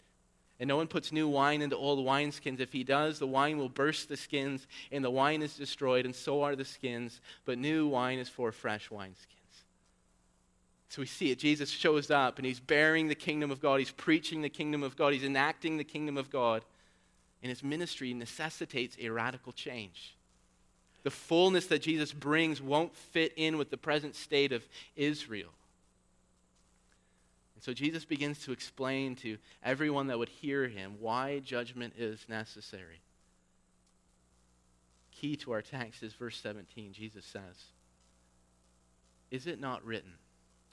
And 0.58 0.68
no 0.68 0.76
one 0.76 0.86
puts 0.86 1.12
new 1.12 1.28
wine 1.28 1.60
into 1.60 1.76
old 1.76 2.04
wineskins. 2.04 2.60
If 2.60 2.72
he 2.72 2.82
does, 2.82 3.18
the 3.18 3.26
wine 3.26 3.58
will 3.58 3.68
burst 3.68 4.08
the 4.08 4.16
skins, 4.16 4.66
and 4.90 5.04
the 5.04 5.10
wine 5.10 5.42
is 5.42 5.56
destroyed, 5.56 6.06
and 6.06 6.14
so 6.14 6.42
are 6.42 6.56
the 6.56 6.64
skins. 6.64 7.20
But 7.44 7.58
new 7.58 7.86
wine 7.86 8.18
is 8.18 8.28
for 8.28 8.52
fresh 8.52 8.88
wineskins. 8.88 9.34
So 10.88 11.02
we 11.02 11.06
see 11.06 11.30
it. 11.30 11.38
Jesus 11.38 11.68
shows 11.68 12.10
up, 12.10 12.38
and 12.38 12.46
he's 12.46 12.60
bearing 12.60 13.08
the 13.08 13.14
kingdom 13.14 13.50
of 13.50 13.60
God. 13.60 13.80
He's 13.80 13.90
preaching 13.90 14.40
the 14.40 14.48
kingdom 14.48 14.82
of 14.82 14.96
God. 14.96 15.12
He's 15.12 15.24
enacting 15.24 15.76
the 15.76 15.84
kingdom 15.84 16.16
of 16.16 16.30
God. 16.30 16.64
And 17.42 17.50
his 17.50 17.62
ministry 17.62 18.14
necessitates 18.14 18.96
a 19.00 19.10
radical 19.10 19.52
change 19.52 20.16
the 21.06 21.10
fullness 21.12 21.66
that 21.66 21.82
Jesus 21.82 22.12
brings 22.12 22.60
won't 22.60 22.92
fit 22.92 23.32
in 23.36 23.58
with 23.58 23.70
the 23.70 23.76
present 23.76 24.16
state 24.16 24.50
of 24.50 24.66
Israel. 24.96 25.50
And 27.56 27.64
so 27.64 27.72
Jesus 27.72 28.04
begins 28.04 28.38
to 28.40 28.52
explain 28.52 29.16
to 29.16 29.38
everyone 29.62 30.08
that 30.08 30.18
would 30.18 30.28
hear 30.28 30.68
him 30.68 30.96
why 31.00 31.38
judgment 31.40 31.94
is 31.96 32.24
necessary. 32.28 33.00
Key 35.10 35.36
to 35.36 35.52
our 35.52 35.62
text 35.62 36.02
is 36.02 36.12
verse 36.12 36.38
17. 36.42 36.92
Jesus 36.92 37.24
says, 37.24 37.72
Is 39.30 39.46
it 39.46 39.58
not 39.58 39.84
written, 39.86 40.12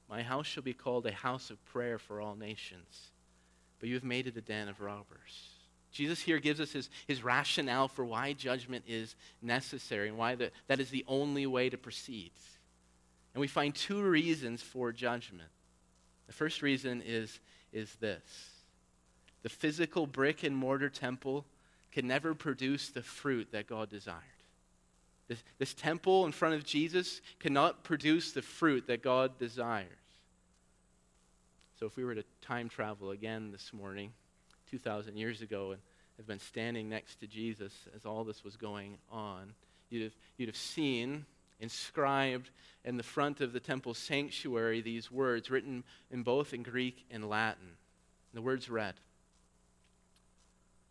My 0.10 0.22
house 0.22 0.46
shall 0.46 0.62
be 0.62 0.74
called 0.74 1.06
a 1.06 1.14
house 1.14 1.50
of 1.50 1.64
prayer 1.64 1.98
for 1.98 2.20
all 2.20 2.36
nations, 2.36 3.12
but 3.80 3.88
you 3.88 3.96
have 3.96 4.04
made 4.04 4.28
it 4.28 4.36
a 4.36 4.42
den 4.42 4.68
of 4.68 4.82
robbers? 4.82 5.52
Jesus 5.94 6.20
here 6.20 6.40
gives 6.40 6.60
us 6.60 6.74
his, 6.74 6.90
his 7.08 7.24
rationale 7.24 7.88
for 7.88 8.04
why 8.04 8.34
judgment 8.34 8.84
is 8.88 9.16
necessary 9.42 10.10
and 10.10 10.18
why 10.18 10.36
the, 10.36 10.52
that 10.68 10.82
is 10.82 10.90
the 10.90 11.06
only 11.08 11.46
way 11.46 11.70
to 11.70 11.78
proceed. 11.78 12.32
And 13.34 13.40
we 13.40 13.48
find 13.48 13.74
two 13.74 14.02
reasons 14.02 14.62
for 14.62 14.92
judgment. 14.92 15.50
The 16.34 16.38
first 16.38 16.64
reason 16.64 17.04
is, 17.06 17.40
is 17.72 17.94
this 18.00 18.24
the 19.44 19.50
physical 19.50 20.08
brick 20.08 20.42
and 20.42 20.56
mortar 20.56 20.90
temple 20.90 21.46
can 21.92 22.08
never 22.08 22.34
produce 22.34 22.90
the 22.90 23.04
fruit 23.04 23.50
that 23.52 23.68
God 23.68 23.92
desired. 23.92 24.18
This, 25.28 25.44
this 25.60 25.76
temple 25.76 26.26
in 26.26 26.32
front 26.32 26.56
of 26.56 26.64
Jesus 26.64 27.22
cannot 27.40 27.84
produce 27.84 28.32
the 28.32 28.42
fruit 28.42 28.88
that 28.88 29.04
God 29.04 29.38
desires. 29.38 29.92
So, 31.80 31.86
if 31.86 31.96
we 31.96 32.04
were 32.04 32.16
to 32.16 32.24
time 32.42 32.68
travel 32.68 33.12
again 33.12 33.52
this 33.52 33.72
morning, 33.72 34.12
2,000 34.72 35.16
years 35.16 35.44
ago 35.44 35.74
and 35.74 35.82
have 36.18 36.26
been 36.26 36.40
standing 36.40 36.90
next 36.90 37.20
to 37.20 37.28
Jesus 37.28 37.74
as 37.96 38.08
all 38.08 38.24
this 38.24 38.44
was 38.44 38.56
going 38.56 38.98
on, 39.12 39.54
you'd 39.92 40.06
have, 40.06 40.16
you'd 40.38 40.50
have 40.50 40.58
seen 40.58 41.28
inscribed 41.64 42.52
in 42.84 42.98
the 42.98 43.04
front 43.04 43.42
of 43.42 43.54
the 43.54 43.60
temple 43.60 43.94
sanctuary 43.94 44.82
these 44.82 45.10
words 45.10 45.50
written 45.50 45.84
in 46.12 46.22
both 46.22 46.54
in 46.54 46.62
Greek 46.62 47.06
and 47.10 47.28
Latin. 47.28 47.78
The 48.34 48.42
words 48.42 48.70
read 48.70 48.96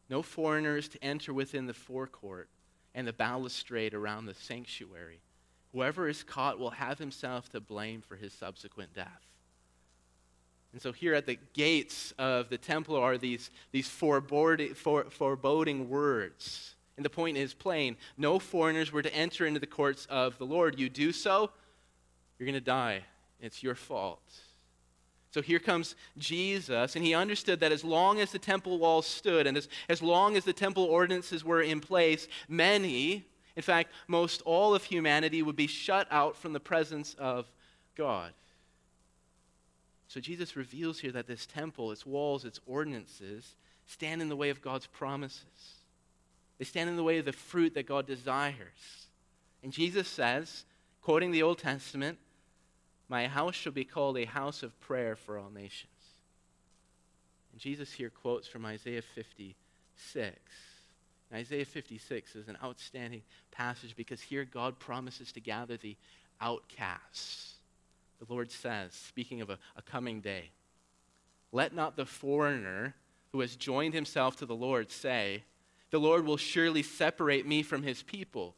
No 0.08 0.22
foreigners 0.22 0.88
to 0.88 1.04
enter 1.04 1.34
within 1.34 1.66
the 1.66 1.74
forecourt 1.74 2.48
and 2.94 3.06
the 3.06 3.12
balustrade 3.12 3.94
around 3.94 4.26
the 4.26 4.34
sanctuary. 4.34 5.20
Whoever 5.72 6.08
is 6.08 6.22
caught 6.22 6.58
will 6.58 6.70
have 6.70 6.98
himself 6.98 7.50
to 7.50 7.60
blame 7.60 8.02
for 8.02 8.16
his 8.16 8.32
subsequent 8.32 8.94
death. 8.94 9.26
And 10.72 10.80
so 10.80 10.92
here 10.92 11.14
at 11.14 11.26
the 11.26 11.38
gates 11.52 12.14
of 12.18 12.48
the 12.48 12.58
temple 12.58 12.96
are 12.96 13.18
these, 13.18 13.50
these 13.72 13.88
foreboding, 13.88 14.74
for, 14.74 15.04
foreboding 15.04 15.90
words. 15.90 16.74
And 16.96 17.04
the 17.04 17.10
point 17.10 17.36
is 17.36 17.54
plain 17.54 17.96
no 18.16 18.38
foreigners 18.38 18.92
were 18.92 19.02
to 19.02 19.14
enter 19.14 19.46
into 19.46 19.60
the 19.60 19.66
courts 19.66 20.06
of 20.10 20.38
the 20.38 20.46
Lord. 20.46 20.78
You 20.78 20.88
do 20.88 21.12
so, 21.12 21.50
you're 22.38 22.46
going 22.46 22.54
to 22.54 22.60
die. 22.60 23.02
It's 23.40 23.62
your 23.62 23.74
fault. 23.74 24.22
So 25.32 25.40
here 25.40 25.58
comes 25.58 25.96
Jesus, 26.18 26.94
and 26.94 27.04
he 27.04 27.14
understood 27.14 27.60
that 27.60 27.72
as 27.72 27.84
long 27.84 28.20
as 28.20 28.32
the 28.32 28.38
temple 28.38 28.78
walls 28.78 29.06
stood 29.06 29.46
and 29.46 29.56
as, 29.56 29.66
as 29.88 30.02
long 30.02 30.36
as 30.36 30.44
the 30.44 30.52
temple 30.52 30.84
ordinances 30.84 31.42
were 31.42 31.62
in 31.62 31.80
place, 31.80 32.28
many, 32.48 33.24
in 33.56 33.62
fact, 33.62 33.92
most 34.08 34.42
all 34.42 34.74
of 34.74 34.84
humanity 34.84 35.42
would 35.42 35.56
be 35.56 35.66
shut 35.66 36.06
out 36.10 36.36
from 36.36 36.52
the 36.52 36.60
presence 36.60 37.14
of 37.18 37.50
God. 37.96 38.32
So 40.06 40.20
Jesus 40.20 40.54
reveals 40.54 41.00
here 41.00 41.12
that 41.12 41.26
this 41.26 41.46
temple, 41.46 41.90
its 41.90 42.04
walls, 42.04 42.44
its 42.44 42.60
ordinances, 42.66 43.56
stand 43.86 44.20
in 44.20 44.28
the 44.28 44.36
way 44.36 44.50
of 44.50 44.60
God's 44.60 44.86
promises. 44.86 45.81
They 46.62 46.66
stand 46.66 46.88
in 46.88 46.94
the 46.94 47.02
way 47.02 47.18
of 47.18 47.24
the 47.24 47.32
fruit 47.32 47.74
that 47.74 47.88
God 47.88 48.06
desires. 48.06 49.08
And 49.64 49.72
Jesus 49.72 50.06
says, 50.06 50.64
quoting 51.00 51.32
the 51.32 51.42
Old 51.42 51.58
Testament, 51.58 52.18
my 53.08 53.26
house 53.26 53.56
shall 53.56 53.72
be 53.72 53.84
called 53.84 54.16
a 54.16 54.26
house 54.26 54.62
of 54.62 54.78
prayer 54.78 55.16
for 55.16 55.36
all 55.36 55.50
nations. 55.50 55.90
And 57.50 57.60
Jesus 57.60 57.90
here 57.90 58.10
quotes 58.10 58.46
from 58.46 58.64
Isaiah 58.64 59.02
56. 59.02 60.36
And 61.32 61.40
Isaiah 61.40 61.64
56 61.64 62.36
is 62.36 62.46
an 62.46 62.58
outstanding 62.62 63.22
passage 63.50 63.96
because 63.96 64.20
here 64.20 64.44
God 64.44 64.78
promises 64.78 65.32
to 65.32 65.40
gather 65.40 65.76
the 65.76 65.96
outcasts. 66.40 67.54
The 68.20 68.32
Lord 68.32 68.52
says, 68.52 68.92
speaking 68.92 69.40
of 69.40 69.50
a, 69.50 69.58
a 69.74 69.82
coming 69.82 70.20
day, 70.20 70.50
let 71.50 71.74
not 71.74 71.96
the 71.96 72.06
foreigner 72.06 72.94
who 73.32 73.40
has 73.40 73.56
joined 73.56 73.94
himself 73.94 74.36
to 74.36 74.46
the 74.46 74.54
Lord 74.54 74.92
say, 74.92 75.42
The 75.92 76.00
Lord 76.00 76.26
will 76.26 76.36
surely 76.36 76.82
separate 76.82 77.46
me 77.46 77.62
from 77.62 77.84
his 77.84 78.02
people 78.02 78.56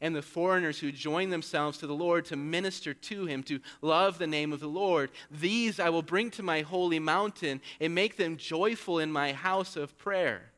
and 0.00 0.14
the 0.14 0.22
foreigners 0.22 0.78
who 0.78 0.92
join 0.92 1.30
themselves 1.30 1.78
to 1.78 1.86
the 1.86 1.94
Lord 1.94 2.24
to 2.26 2.36
minister 2.36 2.94
to 2.94 3.26
him, 3.26 3.42
to 3.44 3.60
love 3.80 4.18
the 4.18 4.26
name 4.26 4.52
of 4.52 4.60
the 4.60 4.68
Lord. 4.68 5.10
These 5.30 5.80
I 5.80 5.88
will 5.88 6.02
bring 6.02 6.30
to 6.32 6.42
my 6.42 6.62
holy 6.62 6.98
mountain 6.98 7.60
and 7.80 7.94
make 7.94 8.16
them 8.16 8.36
joyful 8.36 8.98
in 8.98 9.10
my 9.10 9.32
house 9.32 9.76
of 9.76 9.96
prayer. 9.98 10.52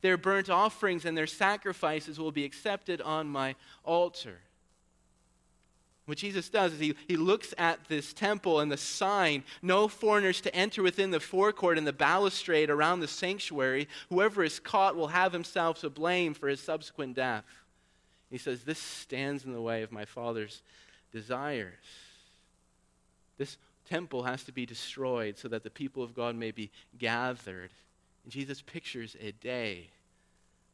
Their 0.00 0.16
burnt 0.16 0.50
offerings 0.50 1.04
and 1.04 1.16
their 1.16 1.26
sacrifices 1.26 2.18
will 2.18 2.32
be 2.32 2.44
accepted 2.44 3.00
on 3.00 3.28
my 3.28 3.54
altar. 3.84 4.40
What 6.06 6.18
Jesus 6.18 6.50
does 6.50 6.74
is 6.74 6.80
he, 6.80 6.94
he 7.08 7.16
looks 7.16 7.54
at 7.56 7.88
this 7.88 8.12
temple 8.12 8.60
and 8.60 8.70
the 8.70 8.76
sign, 8.76 9.42
no 9.62 9.88
foreigners 9.88 10.42
to 10.42 10.54
enter 10.54 10.82
within 10.82 11.10
the 11.10 11.20
forecourt 11.20 11.78
and 11.78 11.86
the 11.86 11.94
balustrade 11.94 12.68
around 12.68 13.00
the 13.00 13.08
sanctuary. 13.08 13.88
Whoever 14.10 14.44
is 14.44 14.60
caught 14.60 14.96
will 14.96 15.08
have 15.08 15.32
himself 15.32 15.80
to 15.80 15.88
blame 15.88 16.34
for 16.34 16.48
his 16.48 16.60
subsequent 16.60 17.16
death. 17.16 17.44
He 18.30 18.36
says, 18.36 18.64
This 18.64 18.78
stands 18.78 19.44
in 19.44 19.54
the 19.54 19.62
way 19.62 19.82
of 19.82 19.92
my 19.92 20.04
Father's 20.04 20.60
desires. 21.10 21.72
This 23.38 23.56
temple 23.88 24.24
has 24.24 24.44
to 24.44 24.52
be 24.52 24.66
destroyed 24.66 25.38
so 25.38 25.48
that 25.48 25.62
the 25.62 25.70
people 25.70 26.02
of 26.02 26.14
God 26.14 26.36
may 26.36 26.50
be 26.50 26.70
gathered. 26.98 27.70
And 28.24 28.32
Jesus 28.32 28.60
pictures 28.60 29.16
a 29.20 29.32
day 29.32 29.88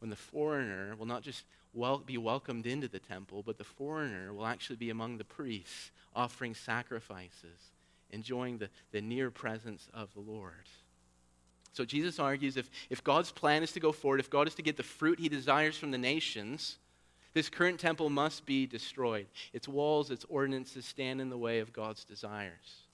when 0.01 0.11
the 0.11 0.17
foreigner 0.17 0.97
will 0.97 1.07
not 1.07 1.23
just 1.23 1.45
wel- 1.73 1.99
be 1.99 2.19
welcomed 2.19 2.67
into 2.67 2.89
the 2.89 2.99
temple, 2.99 3.43
but 3.43 3.59
the 3.59 3.65
foreigner 3.65 4.33
will 4.33 4.47
actually 4.47 4.77
be 4.77 4.91
among 4.91 5.19
the 5.19 5.25
priests, 5.25 5.91
offering 6.15 6.55
sacrifices, 6.55 7.73
enjoying 8.11 8.59
the, 8.59 8.69
the 8.93 9.01
near 9.01 9.31
presence 9.31 9.89
of 9.95 10.13
the 10.15 10.21
Lord. 10.21 10.69
So 11.73 11.85
Jesus 11.85 12.19
argues 12.19 12.57
if, 12.57 12.69
if 12.91 13.05
God's 13.05 13.31
plan 13.31 13.63
is 13.63 13.73
to 13.73 13.81
go 13.81 13.93
forward, 13.93 14.21
if 14.21 14.31
God 14.31 14.49
is 14.49 14.55
to 14.57 14.63
get 14.63 14.77
the 14.77 14.83
fruit 14.83 15.21
he 15.21 15.29
desires 15.29 15.77
from 15.77 15.93
the 15.93 15.99
nations, 15.99 16.79
this 17.33 17.49
current 17.49 17.79
temple 17.79 18.11
must 18.11 18.45
be 18.45 18.67
destroyed. 18.67 19.27
Its 19.53 19.69
walls, 19.69 20.11
its 20.11 20.27
ordinances 20.29 20.85
stand 20.85 21.21
in 21.21 21.31
the 21.31 21.39
way 21.39 21.61
of 21.61 21.73
God's 21.73 22.05
desires. 22.05 22.87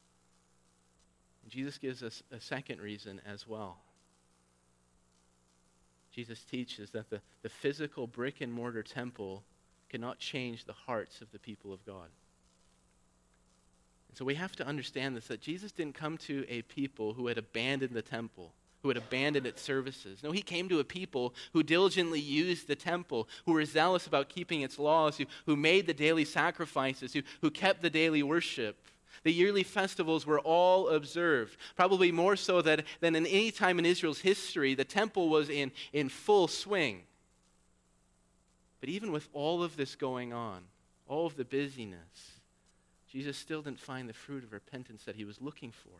And 1.42 1.50
Jesus 1.50 1.78
gives 1.78 2.02
us 2.02 2.22
a 2.30 2.40
second 2.40 2.80
reason 2.80 3.20
as 3.24 3.48
well. 3.48 3.78
Jesus 6.16 6.40
teaches 6.42 6.90
that 6.90 7.10
the, 7.10 7.20
the 7.42 7.48
physical 7.48 8.06
brick 8.06 8.40
and 8.40 8.52
mortar 8.52 8.82
temple 8.82 9.44
cannot 9.90 10.18
change 10.18 10.64
the 10.64 10.72
hearts 10.72 11.20
of 11.20 11.30
the 11.30 11.38
people 11.38 11.72
of 11.72 11.84
God. 11.84 12.08
And 14.08 14.16
so 14.16 14.24
we 14.24 14.34
have 14.34 14.56
to 14.56 14.66
understand 14.66 15.14
this 15.14 15.26
that 15.28 15.42
Jesus 15.42 15.72
didn't 15.72 15.94
come 15.94 16.16
to 16.18 16.44
a 16.48 16.62
people 16.62 17.12
who 17.12 17.26
had 17.26 17.38
abandoned 17.38 17.94
the 17.94 18.02
temple 18.02 18.52
who 18.82 18.90
had 18.90 18.96
abandoned 18.96 19.46
its 19.46 19.62
services. 19.62 20.22
No, 20.22 20.30
he 20.30 20.42
came 20.42 20.68
to 20.68 20.78
a 20.78 20.84
people 20.84 21.34
who 21.52 21.64
diligently 21.64 22.20
used 22.20 22.68
the 22.68 22.76
temple, 22.76 23.28
who 23.44 23.52
were 23.52 23.64
zealous 23.64 24.06
about 24.06 24.28
keeping 24.28 24.60
its 24.60 24.78
laws, 24.78 25.16
who, 25.16 25.24
who 25.44 25.56
made 25.56 25.88
the 25.88 25.94
daily 25.94 26.24
sacrifices, 26.24 27.12
who, 27.12 27.22
who 27.40 27.50
kept 27.50 27.82
the 27.82 27.90
daily 27.90 28.22
worship. 28.22 28.76
The 29.22 29.32
yearly 29.32 29.62
festivals 29.62 30.26
were 30.26 30.40
all 30.40 30.88
observed, 30.88 31.56
probably 31.76 32.12
more 32.12 32.36
so 32.36 32.62
that, 32.62 32.84
than 33.00 33.16
in 33.16 33.26
any 33.26 33.50
time 33.50 33.78
in 33.78 33.86
Israel's 33.86 34.20
history. 34.20 34.74
The 34.74 34.84
temple 34.84 35.28
was 35.28 35.48
in, 35.48 35.72
in 35.92 36.08
full 36.08 36.48
swing. 36.48 37.02
But 38.80 38.88
even 38.88 39.12
with 39.12 39.28
all 39.32 39.62
of 39.62 39.76
this 39.76 39.94
going 39.94 40.32
on, 40.32 40.62
all 41.08 41.26
of 41.26 41.36
the 41.36 41.44
busyness, 41.44 42.40
Jesus 43.10 43.36
still 43.36 43.62
didn't 43.62 43.80
find 43.80 44.08
the 44.08 44.14
fruit 44.14 44.44
of 44.44 44.52
repentance 44.52 45.04
that 45.04 45.16
he 45.16 45.24
was 45.24 45.40
looking 45.40 45.72
for. 45.72 45.90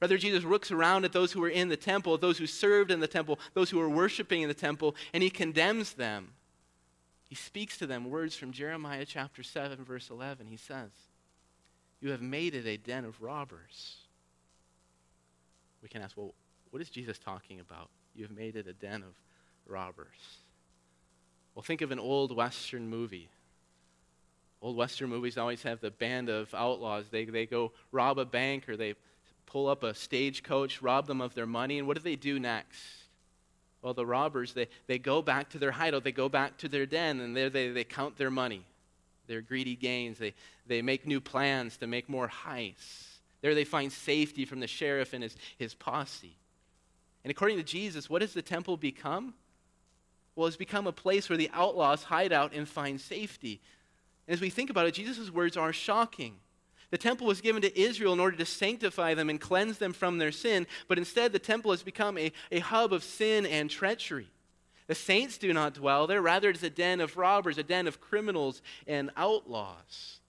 Rather, 0.00 0.18
Jesus 0.18 0.44
looks 0.44 0.70
around 0.70 1.04
at 1.04 1.12
those 1.12 1.32
who 1.32 1.40
were 1.40 1.48
in 1.48 1.68
the 1.68 1.76
temple, 1.76 2.18
those 2.18 2.38
who 2.38 2.46
served 2.46 2.90
in 2.90 3.00
the 3.00 3.06
temple, 3.06 3.38
those 3.54 3.70
who 3.70 3.78
were 3.78 3.88
worshiping 3.88 4.42
in 4.42 4.48
the 4.48 4.54
temple, 4.54 4.94
and 5.14 5.22
he 5.22 5.30
condemns 5.30 5.94
them. 5.94 6.32
He 7.28 7.34
speaks 7.34 7.78
to 7.78 7.86
them 7.86 8.10
words 8.10 8.36
from 8.36 8.52
Jeremiah 8.52 9.04
chapter 9.06 9.42
7, 9.42 9.84
verse 9.84 10.10
11. 10.10 10.46
He 10.46 10.56
says, 10.56 10.90
You 12.06 12.12
have 12.12 12.22
made 12.22 12.54
it 12.54 12.66
a 12.66 12.76
den 12.76 13.04
of 13.04 13.20
robbers. 13.20 13.96
We 15.82 15.88
can 15.88 16.02
ask, 16.02 16.16
well, 16.16 16.34
what 16.70 16.80
is 16.80 16.88
Jesus 16.88 17.18
talking 17.18 17.58
about? 17.58 17.88
You 18.14 18.22
have 18.22 18.30
made 18.30 18.54
it 18.54 18.68
a 18.68 18.72
den 18.72 19.02
of 19.02 19.16
robbers. 19.66 20.06
Well, 21.56 21.64
think 21.64 21.80
of 21.80 21.90
an 21.90 21.98
old 21.98 22.30
Western 22.36 22.88
movie. 22.88 23.28
Old 24.62 24.76
Western 24.76 25.10
movies 25.10 25.36
always 25.36 25.64
have 25.64 25.80
the 25.80 25.90
band 25.90 26.28
of 26.28 26.54
outlaws. 26.54 27.06
They, 27.10 27.24
they 27.24 27.44
go 27.44 27.72
rob 27.90 28.20
a 28.20 28.24
bank 28.24 28.68
or 28.68 28.76
they 28.76 28.94
pull 29.46 29.66
up 29.66 29.82
a 29.82 29.92
stagecoach, 29.92 30.80
rob 30.80 31.08
them 31.08 31.20
of 31.20 31.34
their 31.34 31.44
money, 31.44 31.80
and 31.80 31.88
what 31.88 31.96
do 31.96 32.04
they 32.04 32.14
do 32.14 32.38
next? 32.38 32.78
Well, 33.82 33.94
the 33.94 34.06
robbers, 34.06 34.52
they, 34.52 34.68
they 34.86 35.00
go 35.00 35.22
back 35.22 35.50
to 35.50 35.58
their 35.58 35.72
hideout, 35.72 36.04
they 36.04 36.12
go 36.12 36.28
back 36.28 36.56
to 36.58 36.68
their 36.68 36.86
den, 36.86 37.18
and 37.18 37.36
there 37.36 37.50
they, 37.50 37.70
they 37.70 37.82
count 37.82 38.16
their 38.16 38.30
money, 38.30 38.64
their 39.26 39.40
greedy 39.40 39.76
gains. 39.76 40.18
They, 40.18 40.34
they 40.66 40.82
make 40.82 41.06
new 41.06 41.20
plans 41.20 41.76
to 41.78 41.86
make 41.86 42.08
more 42.08 42.28
heists. 42.28 43.18
There 43.42 43.54
they 43.54 43.64
find 43.64 43.92
safety 43.92 44.44
from 44.44 44.60
the 44.60 44.66
sheriff 44.66 45.12
and 45.12 45.22
his, 45.22 45.36
his 45.58 45.74
posse. 45.74 46.36
And 47.24 47.30
according 47.30 47.58
to 47.58 47.64
Jesus, 47.64 48.08
what 48.08 48.22
has 48.22 48.32
the 48.32 48.42
temple 48.42 48.76
become? 48.76 49.34
Well, 50.34 50.46
it's 50.46 50.56
become 50.56 50.86
a 50.86 50.92
place 50.92 51.28
where 51.28 51.38
the 51.38 51.50
outlaws 51.52 52.04
hide 52.04 52.32
out 52.32 52.52
and 52.52 52.68
find 52.68 53.00
safety. 53.00 53.60
And 54.26 54.34
as 54.34 54.40
we 54.40 54.50
think 54.50 54.70
about 54.70 54.86
it, 54.86 54.94
Jesus' 54.94 55.30
words 55.30 55.56
are 55.56 55.72
shocking. 55.72 56.36
The 56.90 56.98
temple 56.98 57.26
was 57.26 57.40
given 57.40 57.62
to 57.62 57.80
Israel 57.80 58.12
in 58.12 58.20
order 58.20 58.36
to 58.36 58.44
sanctify 58.44 59.14
them 59.14 59.28
and 59.28 59.40
cleanse 59.40 59.78
them 59.78 59.92
from 59.92 60.18
their 60.18 60.30
sin, 60.30 60.66
but 60.88 60.98
instead 60.98 61.32
the 61.32 61.38
temple 61.38 61.72
has 61.72 61.82
become 61.82 62.16
a, 62.16 62.32
a 62.52 62.60
hub 62.60 62.92
of 62.92 63.02
sin 63.02 63.44
and 63.44 63.68
treachery. 63.68 64.28
The 64.86 64.94
saints 64.94 65.38
do 65.38 65.52
not 65.52 65.74
dwell 65.74 66.06
there, 66.06 66.22
rather, 66.22 66.50
it 66.50 66.56
is 66.56 66.62
a 66.62 66.70
den 66.70 67.00
of 67.00 67.16
robbers, 67.16 67.58
a 67.58 67.62
den 67.62 67.86
of 67.86 68.00
criminals 68.00 68.62
and 68.86 69.10
outlaws. 69.16 70.20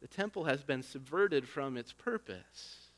The 0.00 0.08
temple 0.08 0.44
has 0.44 0.62
been 0.62 0.82
subverted 0.82 1.48
from 1.48 1.76
its 1.76 1.92
purpose. 1.92 2.88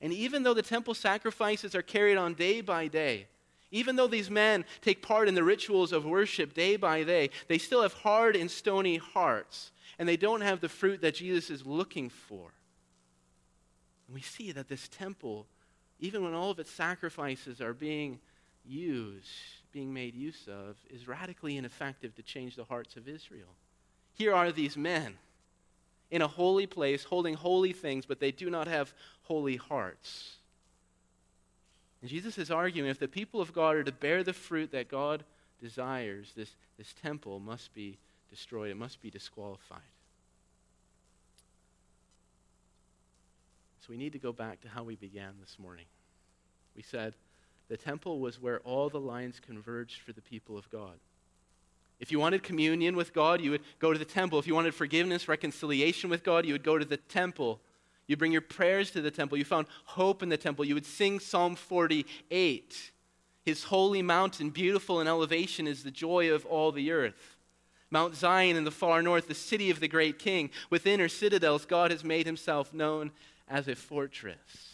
And 0.00 0.12
even 0.12 0.42
though 0.42 0.54
the 0.54 0.62
temple 0.62 0.94
sacrifices 0.94 1.74
are 1.74 1.82
carried 1.82 2.16
on 2.16 2.34
day 2.34 2.60
by 2.60 2.88
day, 2.88 3.26
even 3.70 3.96
though 3.96 4.06
these 4.06 4.30
men 4.30 4.64
take 4.80 5.02
part 5.02 5.28
in 5.28 5.34
the 5.34 5.42
rituals 5.42 5.92
of 5.92 6.04
worship 6.04 6.54
day 6.54 6.76
by 6.76 7.02
day, 7.02 7.30
they 7.48 7.58
still 7.58 7.82
have 7.82 7.92
hard 7.92 8.36
and 8.36 8.50
stony 8.50 8.96
hearts 8.96 9.72
and 9.98 10.08
they 10.08 10.16
don't 10.16 10.40
have 10.40 10.60
the 10.60 10.68
fruit 10.68 11.00
that 11.00 11.14
Jesus 11.14 11.50
is 11.50 11.66
looking 11.66 12.08
for. 12.08 12.52
And 14.06 14.14
we 14.14 14.20
see 14.20 14.52
that 14.52 14.68
this 14.68 14.88
temple, 14.88 15.46
even 16.00 16.22
when 16.22 16.34
all 16.34 16.50
of 16.50 16.58
its 16.58 16.70
sacrifices 16.70 17.60
are 17.60 17.72
being 17.72 18.20
used, 18.66 19.28
being 19.72 19.92
made 19.92 20.14
use 20.14 20.48
of, 20.48 20.76
is 20.90 21.08
radically 21.08 21.56
ineffective 21.56 22.14
to 22.16 22.22
change 22.22 22.56
the 22.56 22.64
hearts 22.64 22.96
of 22.96 23.08
Israel. 23.08 23.54
Here 24.14 24.34
are 24.34 24.52
these 24.52 24.76
men 24.76 25.14
in 26.10 26.22
a 26.22 26.28
holy 26.28 26.66
place 26.66 27.04
holding 27.04 27.34
holy 27.34 27.72
things, 27.72 28.06
but 28.06 28.20
they 28.20 28.30
do 28.30 28.50
not 28.50 28.68
have 28.68 28.94
holy 29.22 29.56
hearts. 29.56 30.36
And 32.00 32.10
Jesus 32.10 32.38
is 32.38 32.50
arguing 32.50 32.88
if 32.88 32.98
the 32.98 33.08
people 33.08 33.40
of 33.40 33.52
God 33.52 33.76
are 33.76 33.84
to 33.84 33.92
bear 33.92 34.22
the 34.22 34.32
fruit 34.32 34.70
that 34.72 34.88
God 34.88 35.24
desires, 35.60 36.32
this, 36.36 36.50
this 36.76 36.94
temple 37.02 37.40
must 37.40 37.72
be 37.74 37.98
destroyed, 38.30 38.70
it 38.70 38.76
must 38.76 39.00
be 39.00 39.10
disqualified. 39.10 39.80
So 43.80 43.86
we 43.90 43.96
need 43.96 44.12
to 44.12 44.18
go 44.18 44.32
back 44.32 44.60
to 44.62 44.68
how 44.68 44.82
we 44.82 44.96
began 44.96 45.34
this 45.40 45.58
morning. 45.58 45.84
We 46.76 46.82
said 46.82 47.14
the 47.68 47.76
temple 47.76 48.20
was 48.20 48.40
where 48.40 48.60
all 48.60 48.88
the 48.88 49.00
lines 49.00 49.40
converged 49.40 50.00
for 50.00 50.12
the 50.12 50.20
people 50.20 50.58
of 50.58 50.68
God. 50.70 50.98
If 52.00 52.12
you 52.12 52.18
wanted 52.18 52.42
communion 52.42 52.96
with 52.96 53.14
God, 53.14 53.40
you 53.40 53.50
would 53.52 53.62
go 53.78 53.92
to 53.92 53.98
the 53.98 54.04
temple. 54.04 54.38
If 54.38 54.46
you 54.46 54.54
wanted 54.54 54.74
forgiveness, 54.74 55.28
reconciliation 55.28 56.10
with 56.10 56.22
God, 56.24 56.44
you 56.44 56.52
would 56.52 56.64
go 56.64 56.76
to 56.76 56.84
the 56.84 56.96
temple. 56.96 57.60
You 58.06 58.16
bring 58.16 58.32
your 58.32 58.42
prayers 58.42 58.90
to 58.90 59.00
the 59.00 59.10
temple. 59.10 59.38
You 59.38 59.44
found 59.44 59.66
hope 59.84 60.22
in 60.22 60.28
the 60.28 60.36
temple. 60.36 60.64
You 60.64 60.74
would 60.74 60.86
sing 60.86 61.20
Psalm 61.20 61.56
48. 61.56 62.90
His 63.44 63.64
holy 63.64 64.02
mountain, 64.02 64.50
beautiful 64.50 65.00
in 65.00 65.08
elevation, 65.08 65.66
is 65.66 65.82
the 65.82 65.90
joy 65.90 66.32
of 66.32 66.44
all 66.46 66.72
the 66.72 66.90
earth. 66.90 67.38
Mount 67.90 68.16
Zion 68.16 68.56
in 68.56 68.64
the 68.64 68.70
far 68.70 69.02
north, 69.02 69.28
the 69.28 69.34
city 69.34 69.70
of 69.70 69.80
the 69.80 69.88
great 69.88 70.18
king. 70.18 70.50
Within 70.68 71.00
her 71.00 71.08
citadels, 71.08 71.64
God 71.64 71.90
has 71.90 72.02
made 72.02 72.26
himself 72.26 72.74
known 72.74 73.12
as 73.48 73.68
a 73.68 73.76
fortress. 73.76 74.73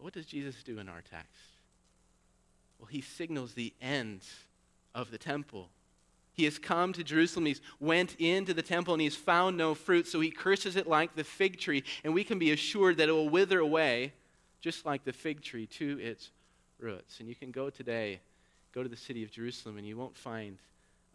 But 0.00 0.04
what 0.04 0.14
does 0.14 0.24
Jesus 0.24 0.62
do 0.62 0.78
in 0.78 0.88
our 0.88 1.02
text? 1.02 1.58
Well, 2.78 2.86
he 2.86 3.02
signals 3.02 3.52
the 3.52 3.74
end 3.82 4.22
of 4.94 5.10
the 5.10 5.18
temple. 5.18 5.68
He 6.32 6.44
has 6.44 6.58
come 6.58 6.94
to 6.94 7.04
Jerusalem. 7.04 7.44
He's 7.44 7.60
went 7.80 8.16
into 8.18 8.54
the 8.54 8.62
temple 8.62 8.94
and 8.94 9.02
he's 9.02 9.14
found 9.14 9.58
no 9.58 9.74
fruit. 9.74 10.06
So 10.06 10.20
he 10.20 10.30
curses 10.30 10.74
it 10.76 10.86
like 10.86 11.16
the 11.16 11.24
fig 11.24 11.60
tree. 11.60 11.84
And 12.02 12.14
we 12.14 12.24
can 12.24 12.38
be 12.38 12.50
assured 12.50 12.96
that 12.96 13.10
it 13.10 13.12
will 13.12 13.28
wither 13.28 13.58
away 13.58 14.14
just 14.62 14.86
like 14.86 15.04
the 15.04 15.12
fig 15.12 15.42
tree 15.42 15.66
to 15.66 15.98
its 16.00 16.30
roots. 16.78 17.20
And 17.20 17.28
you 17.28 17.34
can 17.34 17.50
go 17.50 17.68
today, 17.68 18.20
go 18.72 18.82
to 18.82 18.88
the 18.88 18.96
city 18.96 19.22
of 19.22 19.30
Jerusalem, 19.30 19.76
and 19.76 19.86
you 19.86 19.98
won't 19.98 20.16
find 20.16 20.56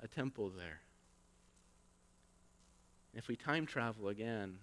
a 0.03 0.07
temple 0.07 0.51
there. 0.55 0.81
If 3.15 3.27
we 3.27 3.35
time 3.35 3.65
travel 3.65 4.09
again, 4.09 4.59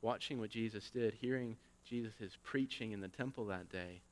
watching 0.00 0.38
what 0.40 0.48
Jesus 0.48 0.88
did, 0.88 1.12
hearing 1.20 1.58
Jesus' 1.88 2.20
is 2.20 2.36
preaching 2.42 2.92
in 2.92 3.00
the 3.00 3.08
temple 3.08 3.46
that 3.46 3.70
day, 3.70 4.02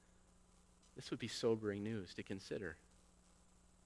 this 0.94 1.10
would 1.10 1.18
be 1.18 1.28
sobering 1.28 1.82
news 1.82 2.14
to 2.14 2.22
consider. 2.22 2.76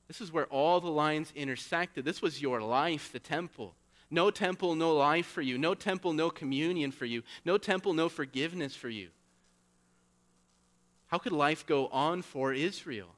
This 0.06 0.20
is 0.20 0.32
where 0.32 0.46
all 0.46 0.80
the 0.80 0.90
lines 0.90 1.32
intersected. 1.34 2.04
This 2.04 2.22
was 2.22 2.40
your 2.42 2.60
life, 2.60 3.12
the 3.12 3.18
temple. 3.18 3.74
No 4.10 4.30
temple, 4.30 4.74
no 4.74 4.94
life 4.94 5.26
for 5.26 5.42
you. 5.42 5.56
No 5.56 5.74
temple, 5.74 6.12
no 6.12 6.30
communion 6.30 6.90
for 6.90 7.04
you. 7.04 7.22
No 7.44 7.58
temple, 7.58 7.92
no 7.92 8.08
forgiveness 8.08 8.74
for 8.74 8.88
you. 8.88 9.08
How 11.06 11.18
could 11.18 11.32
life 11.32 11.66
go 11.66 11.88
on 11.88 12.22
for 12.22 12.52
Israel? 12.52 13.08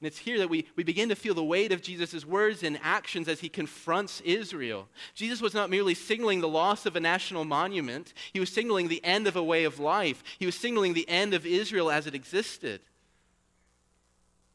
And 0.00 0.06
it's 0.06 0.18
here 0.18 0.38
that 0.38 0.48
we, 0.48 0.66
we 0.76 0.84
begin 0.84 1.08
to 1.08 1.16
feel 1.16 1.34
the 1.34 1.42
weight 1.42 1.72
of 1.72 1.82
Jesus' 1.82 2.24
words 2.24 2.62
and 2.62 2.78
actions 2.82 3.26
as 3.26 3.40
he 3.40 3.48
confronts 3.48 4.20
Israel. 4.20 4.88
Jesus 5.14 5.40
was 5.40 5.54
not 5.54 5.70
merely 5.70 5.94
signaling 5.94 6.40
the 6.40 6.48
loss 6.48 6.86
of 6.86 6.94
a 6.94 7.00
national 7.00 7.44
monument, 7.44 8.14
he 8.32 8.38
was 8.38 8.50
signaling 8.50 8.88
the 8.88 9.04
end 9.04 9.26
of 9.26 9.34
a 9.34 9.42
way 9.42 9.64
of 9.64 9.80
life. 9.80 10.22
He 10.38 10.46
was 10.46 10.54
signaling 10.54 10.94
the 10.94 11.08
end 11.08 11.34
of 11.34 11.44
Israel 11.44 11.90
as 11.90 12.06
it 12.06 12.14
existed. 12.14 12.80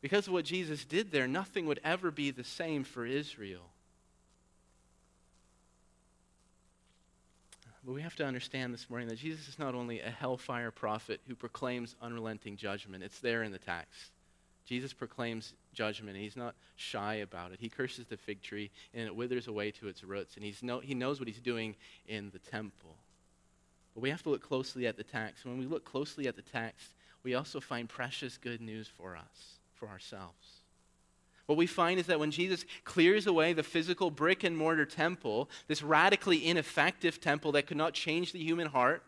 Because 0.01 0.27
of 0.27 0.33
what 0.33 0.45
Jesus 0.45 0.85
did 0.85 1.11
there, 1.11 1.27
nothing 1.27 1.65
would 1.65 1.79
ever 1.83 2.11
be 2.11 2.31
the 2.31 2.43
same 2.43 2.83
for 2.83 3.05
Israel. 3.05 3.69
But 7.85 7.93
we 7.93 8.01
have 8.01 8.15
to 8.15 8.25
understand 8.25 8.73
this 8.73 8.89
morning 8.89 9.09
that 9.09 9.17
Jesus 9.17 9.49
is 9.49 9.59
not 9.59 9.75
only 9.75 9.99
a 9.99 10.09
hellfire 10.09 10.71
prophet 10.71 11.19
who 11.27 11.35
proclaims 11.35 11.95
unrelenting 12.01 12.55
judgment, 12.55 13.03
it's 13.03 13.19
there 13.19 13.43
in 13.43 13.51
the 13.51 13.57
text. 13.57 14.11
Jesus 14.65 14.93
proclaims 14.93 15.53
judgment, 15.73 16.17
he's 16.17 16.37
not 16.37 16.55
shy 16.75 17.15
about 17.15 17.51
it. 17.51 17.59
He 17.59 17.69
curses 17.69 18.07
the 18.07 18.17
fig 18.17 18.41
tree, 18.41 18.71
and 18.93 19.05
it 19.05 19.15
withers 19.15 19.47
away 19.47 19.71
to 19.71 19.87
its 19.87 20.03
roots, 20.03 20.35
and 20.35 20.45
he's 20.45 20.63
no, 20.63 20.79
he 20.79 20.93
knows 20.93 21.19
what 21.19 21.27
he's 21.27 21.39
doing 21.39 21.75
in 22.07 22.29
the 22.31 22.39
temple. 22.39 22.95
But 23.93 24.01
we 24.01 24.09
have 24.09 24.23
to 24.23 24.29
look 24.29 24.41
closely 24.41 24.87
at 24.87 24.97
the 24.97 25.03
text. 25.03 25.45
When 25.45 25.57
we 25.57 25.65
look 25.65 25.85
closely 25.85 26.27
at 26.27 26.35
the 26.35 26.41
text, 26.41 26.93
we 27.23 27.35
also 27.35 27.59
find 27.59 27.87
precious 27.87 28.37
good 28.37 28.61
news 28.61 28.87
for 28.87 29.15
us, 29.15 29.59
for 29.75 29.87
ourselves. 29.87 30.63
What 31.45 31.57
we 31.57 31.67
find 31.67 31.99
is 31.99 32.07
that 32.07 32.19
when 32.19 32.31
Jesus 32.31 32.65
clears 32.85 33.27
away 33.27 33.53
the 33.53 33.63
physical 33.63 34.09
brick 34.09 34.43
and 34.43 34.57
mortar 34.57 34.85
temple, 34.85 35.49
this 35.67 35.83
radically 35.83 36.47
ineffective 36.47 37.19
temple 37.19 37.51
that 37.53 37.67
could 37.67 37.77
not 37.77 37.93
change 37.93 38.31
the 38.31 38.39
human 38.39 38.67
heart, 38.67 39.03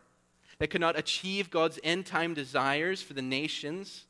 that 0.58 0.68
could 0.68 0.80
not 0.80 0.98
achieve 0.98 1.50
God's 1.50 1.78
end 1.82 2.06
time 2.06 2.34
desires 2.34 3.02
for 3.02 3.14
the 3.14 3.22
nations, 3.22 4.05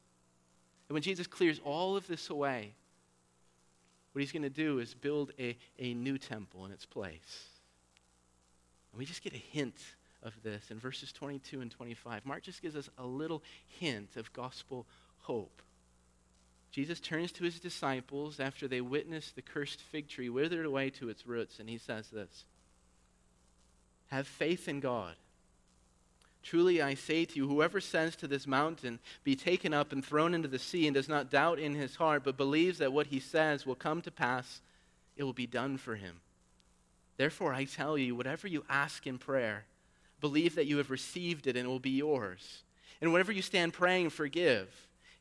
and 0.88 0.94
when 0.94 1.02
Jesus 1.02 1.26
clears 1.26 1.60
all 1.64 1.96
of 1.96 2.06
this 2.06 2.30
away, 2.30 2.74
what 4.12 4.20
he's 4.20 4.32
going 4.32 4.42
to 4.42 4.48
do 4.48 4.78
is 4.78 4.94
build 4.94 5.32
a, 5.38 5.56
a 5.78 5.94
new 5.94 6.16
temple 6.16 6.64
in 6.64 6.72
its 6.72 6.86
place. 6.86 7.48
And 8.92 8.98
we 8.98 9.04
just 9.04 9.22
get 9.22 9.34
a 9.34 9.36
hint 9.36 9.76
of 10.22 10.32
this 10.42 10.70
in 10.70 10.78
verses 10.78 11.12
22 11.12 11.60
and 11.60 11.70
25. 11.70 12.24
Mark 12.24 12.42
just 12.42 12.62
gives 12.62 12.76
us 12.76 12.88
a 12.98 13.04
little 13.04 13.42
hint 13.66 14.16
of 14.16 14.32
gospel 14.32 14.86
hope. 15.18 15.62
Jesus 16.70 17.00
turns 17.00 17.32
to 17.32 17.44
his 17.44 17.60
disciples 17.60 18.40
after 18.40 18.68
they 18.68 18.80
witness 18.80 19.32
the 19.32 19.42
cursed 19.42 19.80
fig 19.80 20.08
tree 20.08 20.28
withered 20.28 20.66
away 20.66 20.90
to 20.90 21.08
its 21.08 21.26
roots, 21.26 21.58
and 21.58 21.68
he 21.68 21.78
says 21.78 22.08
this 22.08 22.44
Have 24.08 24.26
faith 24.26 24.68
in 24.68 24.80
God. 24.80 25.14
Truly 26.46 26.80
I 26.80 26.94
say 26.94 27.24
to 27.24 27.34
you, 27.34 27.48
whoever 27.48 27.80
says 27.80 28.14
to 28.16 28.28
this 28.28 28.46
mountain, 28.46 29.00
Be 29.24 29.34
taken 29.34 29.74
up 29.74 29.90
and 29.90 30.04
thrown 30.04 30.32
into 30.32 30.46
the 30.46 30.60
sea, 30.60 30.86
and 30.86 30.94
does 30.94 31.08
not 31.08 31.28
doubt 31.28 31.58
in 31.58 31.74
his 31.74 31.96
heart, 31.96 32.22
but 32.22 32.36
believes 32.36 32.78
that 32.78 32.92
what 32.92 33.08
he 33.08 33.18
says 33.18 33.66
will 33.66 33.74
come 33.74 34.00
to 34.02 34.12
pass, 34.12 34.60
it 35.16 35.24
will 35.24 35.32
be 35.32 35.48
done 35.48 35.76
for 35.76 35.96
him. 35.96 36.20
Therefore 37.16 37.52
I 37.52 37.64
tell 37.64 37.98
you, 37.98 38.14
whatever 38.14 38.46
you 38.46 38.64
ask 38.68 39.08
in 39.08 39.18
prayer, 39.18 39.64
believe 40.20 40.54
that 40.54 40.66
you 40.66 40.76
have 40.78 40.88
received 40.88 41.48
it 41.48 41.56
and 41.56 41.66
it 41.66 41.68
will 41.68 41.80
be 41.80 41.90
yours. 41.90 42.62
And 43.00 43.10
whatever 43.10 43.32
you 43.32 43.42
stand 43.42 43.72
praying, 43.72 44.10
forgive. 44.10 44.68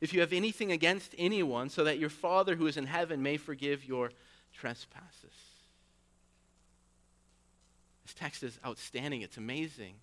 If 0.00 0.14
you 0.14 0.20
have 0.20 0.32
anything 0.32 0.70
against 0.70 1.12
anyone, 1.18 1.70
so 1.70 1.82
that 1.82 1.98
your 1.98 2.08
Father 2.08 2.54
who 2.54 2.68
is 2.68 2.76
in 2.76 2.86
heaven 2.86 3.20
may 3.20 3.36
forgive 3.36 3.84
your 3.84 4.12
trespasses. 4.54 5.34
This 8.04 8.14
text 8.14 8.44
is 8.44 8.60
outstanding. 8.64 9.22
It's 9.22 9.38
amazing. 9.38 9.94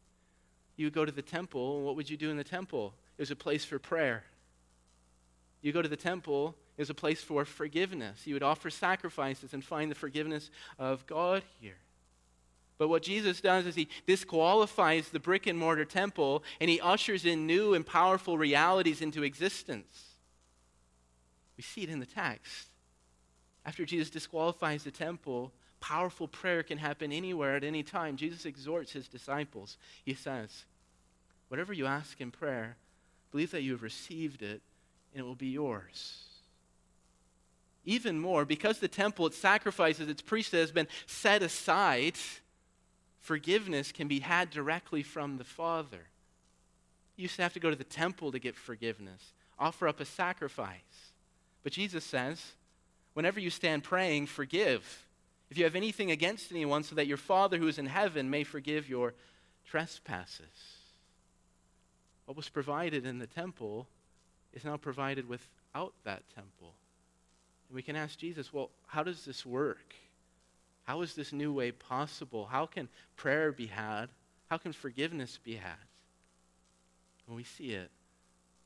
You 0.76 0.86
would 0.88 0.94
go 0.94 1.06
to 1.06 1.12
the 1.12 1.22
temple, 1.22 1.78
and 1.78 1.86
what 1.86 1.96
would 1.96 2.10
you 2.10 2.18
do 2.18 2.30
in 2.30 2.38
the 2.38 2.44
temple? 2.44 2.94
It 3.18 3.22
was 3.22 3.32
a 3.32 3.36
place 3.36 3.64
for 3.64 3.80
prayer. 3.80 4.24
You 5.62 5.72
go 5.72 5.82
to 5.82 5.90
the 5.90 5.96
temple, 5.96 6.56
it 6.78 6.82
was 6.82 6.90
a 6.90 6.96
place 6.96 7.22
for 7.22 7.46
forgiveness. 7.46 8.26
You 8.26 8.36
would 8.36 8.44
offer 8.44 8.70
sacrifices 8.70 9.54
and 9.54 9.64
find 9.64 9.90
the 9.90 9.96
forgiveness 9.96 10.50
of 10.80 11.06
God 11.06 11.44
here. 11.62 11.78
But 12.78 12.90
what 12.90 13.04
Jesus 13.04 13.40
does 13.40 13.66
is 13.66 13.76
he 13.76 13.88
disqualifies 14.08 15.10
the 15.10 15.20
brick 15.20 15.48
and 15.48 15.58
mortar 15.58 15.86
temple 15.86 16.44
and 16.60 16.70
he 16.70 16.82
ushers 16.82 17.24
in 17.24 17.48
new 17.48 17.76
and 17.76 17.86
powerful 17.86 18.38
realities 18.38 19.02
into 19.02 19.24
existence. 19.24 20.16
We 21.56 21.64
see 21.64 21.84
it 21.84 21.90
in 21.90 22.00
the 22.00 22.06
text. 22.06 22.70
After 23.66 23.86
Jesus 23.86 24.10
disqualifies 24.10 24.84
the 24.84 24.92
temple, 24.92 25.54
powerful 25.84 26.30
prayer 26.30 26.63
can 26.63 26.78
happen 26.78 27.12
anywhere 27.12 27.58
at 27.58 27.63
any 27.65 27.84
time. 27.84 28.15
Jesus 28.15 28.46
exhorts 28.46 28.93
his 28.93 29.10
disciples. 29.10 29.76
He 30.06 30.13
says, 30.13 30.63
Whatever 31.50 31.74
you 31.74 31.86
ask 31.86 32.22
in 32.22 32.32
prayer, 32.32 32.78
believe 33.32 33.52
that 33.52 33.63
you 33.63 33.74
have 33.74 33.84
received 33.84 34.41
it 34.41 34.62
and 35.13 35.19
it 35.19 35.24
will 35.24 35.36
be 35.36 35.48
yours. 35.48 36.24
Even 37.84 38.17
more, 38.17 38.46
because 38.46 38.80
the 38.80 38.88
temple, 38.88 39.28
its 39.28 39.38
sacrifices, 39.38 40.08
its 40.08 40.22
priesthood 40.22 40.62
has 40.62 40.72
been 40.72 40.88
set 41.06 41.43
aside, 41.43 42.15
forgiveness 43.19 43.91
can 43.91 44.08
be 44.08 44.22
had 44.22 44.50
directly 44.50 45.04
from 45.04 45.38
the 45.38 45.43
Father. 45.43 46.08
You 47.17 47.24
used 47.24 47.36
to 47.36 47.43
have 47.43 47.54
to 47.54 47.60
go 47.60 47.69
to 47.69 47.76
the 47.76 47.84
temple 47.84 48.32
to 48.32 48.39
get 48.39 48.56
forgiveness, 48.56 49.34
offer 49.60 49.89
up 49.89 50.00
a 50.00 50.06
sacrifice. 50.06 51.12
But 51.62 51.74
Jesus 51.74 52.06
says, 52.06 52.54
whenever 53.13 53.41
you 53.41 53.50
stand 53.50 53.84
praying, 53.84 54.28
forgive 54.28 55.03
if 55.54 55.58
you 55.60 55.66
have 55.66 55.76
anything 55.76 56.10
against 56.10 56.50
anyone, 56.50 56.82
so 56.82 56.96
that 56.96 57.06
your 57.06 57.16
Father 57.16 57.60
who 57.60 57.68
is 57.68 57.78
in 57.78 57.86
heaven 57.86 58.28
may 58.28 58.44
forgive 58.44 58.89
your 58.89 59.13
trespasses. 59.70 60.48
What 62.26 62.36
was 62.36 62.50
provided 62.50 63.06
in 63.06 63.20
the 63.20 63.28
temple 63.28 63.88
is 64.52 64.66
now 64.66 64.78
provided 64.78 65.30
without 65.30 65.94
that 66.06 66.24
temple. 66.34 66.74
And 67.70 67.76
we 67.76 67.84
can 67.84 67.96
ask 67.96 68.18
Jesus, 68.18 68.52
well, 68.52 68.72
how 68.88 69.04
does 69.04 69.26
this 69.26 69.46
work? 69.46 69.94
How 70.86 71.02
is 71.02 71.13
this 71.13 71.32
new 71.32 71.54
way 71.54 71.72
possible? 71.72 72.48
How 72.48 72.66
can 72.66 72.89
prayer 73.16 73.52
be 73.52 73.68
had? 73.68 74.08
How 74.50 74.58
can 74.58 74.74
forgiveness 74.74 75.38
be 75.44 75.54
had? 75.54 75.86
When 77.28 77.38
we 77.38 77.44
see 77.44 77.74
it, 77.74 77.92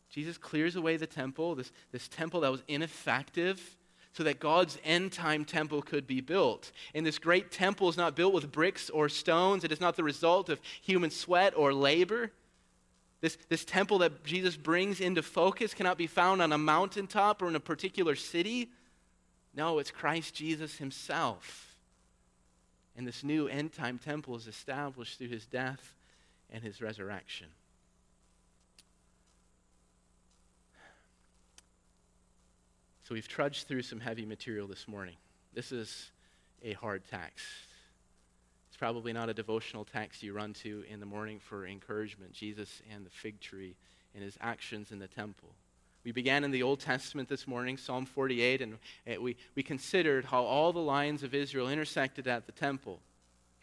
Jesus 0.09 0.37
clears 0.37 0.77
away 0.77 0.95
the 0.95 1.05
temple, 1.05 1.55
this, 1.55 1.73
this 1.91 2.07
temple 2.07 2.39
that 2.39 2.51
was 2.51 2.63
ineffective 2.69 3.75
so 4.17 4.23
that 4.23 4.39
God's 4.39 4.79
end 4.83 5.11
time 5.11 5.45
temple 5.45 5.83
could 5.83 6.07
be 6.07 6.21
built. 6.21 6.71
And 6.95 7.05
this 7.05 7.19
great 7.19 7.51
temple 7.51 7.87
is 7.87 7.97
not 7.97 8.15
built 8.15 8.33
with 8.33 8.51
bricks 8.51 8.89
or 8.89 9.09
stones, 9.09 9.63
it 9.63 9.71
is 9.71 9.79
not 9.79 9.95
the 9.95 10.03
result 10.03 10.49
of 10.49 10.59
human 10.81 11.11
sweat 11.11 11.53
or 11.55 11.71
labor. 11.71 12.31
This, 13.21 13.37
this 13.47 13.63
temple 13.63 13.99
that 13.99 14.23
Jesus 14.23 14.57
brings 14.57 14.99
into 14.99 15.21
focus 15.21 15.75
cannot 15.75 15.99
be 15.99 16.07
found 16.07 16.41
on 16.41 16.51
a 16.51 16.57
mountaintop 16.57 17.43
or 17.43 17.47
in 17.47 17.55
a 17.55 17.59
particular 17.59 18.15
city. 18.15 18.69
No, 19.55 19.77
it's 19.77 19.91
Christ 19.91 20.33
Jesus 20.33 20.77
himself. 20.77 21.75
And 22.95 23.05
this 23.05 23.23
new 23.23 23.47
end 23.47 23.73
time 23.73 23.99
temple 23.99 24.35
is 24.35 24.47
established 24.47 25.19
through 25.19 25.29
his 25.29 25.45
death 25.45 25.93
and 26.51 26.63
his 26.63 26.81
resurrection. 26.81 27.47
So 33.07 33.13
we've 33.13 33.27
trudged 33.27 33.69
through 33.69 33.83
some 33.83 34.01
heavy 34.01 34.25
material 34.25 34.67
this 34.67 34.85
morning. 34.85 35.15
This 35.53 35.71
is 35.71 36.11
a 36.61 36.73
hard 36.73 37.03
text. 37.09 37.45
It's 38.67 38.75
probably 38.75 39.13
not 39.13 39.29
a 39.29 39.33
devotional 39.33 39.85
text 39.85 40.23
you 40.23 40.33
run 40.33 40.51
to 40.55 40.83
in 40.89 40.99
the 40.99 41.05
morning 41.05 41.39
for 41.39 41.65
encouragement. 41.65 42.33
Jesus 42.33 42.81
and 42.93 43.05
the 43.05 43.09
fig 43.09 43.39
tree 43.39 43.77
and 44.13 44.21
his 44.21 44.37
actions 44.41 44.91
in 44.91 44.99
the 44.99 45.07
temple. 45.07 45.47
We 46.03 46.11
began 46.11 46.43
in 46.43 46.51
the 46.51 46.63
Old 46.63 46.81
Testament 46.81 47.29
this 47.29 47.47
morning, 47.47 47.77
Psalm 47.77 48.05
48, 48.05 48.61
and 48.61 48.77
eh, 49.05 49.15
we, 49.15 49.37
we 49.55 49.63
considered 49.63 50.25
how 50.25 50.43
all 50.43 50.73
the 50.73 50.79
lines 50.79 51.23
of 51.23 51.33
Israel 51.33 51.69
intersected 51.69 52.27
at 52.27 52.45
the 52.45 52.51
temple 52.51 52.99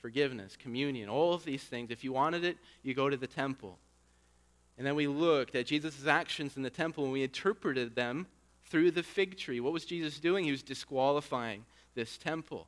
forgiveness, 0.00 0.56
communion, 0.56 1.10
all 1.10 1.34
of 1.34 1.44
these 1.44 1.64
things. 1.64 1.90
If 1.90 2.02
you 2.02 2.14
wanted 2.14 2.44
it, 2.44 2.56
you 2.82 2.94
go 2.94 3.10
to 3.10 3.16
the 3.18 3.26
temple. 3.26 3.76
And 4.78 4.86
then 4.86 4.94
we 4.94 5.06
looked 5.06 5.54
at 5.54 5.66
Jesus' 5.66 6.06
actions 6.06 6.56
in 6.56 6.62
the 6.62 6.70
temple 6.70 7.04
and 7.04 7.12
we 7.12 7.22
interpreted 7.22 7.94
them 7.94 8.26
through 8.66 8.90
the 8.90 9.02
fig 9.02 9.36
tree. 9.36 9.60
What 9.60 9.72
was 9.72 9.84
Jesus 9.84 10.18
doing? 10.18 10.44
He 10.44 10.50
was 10.50 10.62
disqualifying 10.62 11.64
this 11.94 12.16
temple. 12.16 12.66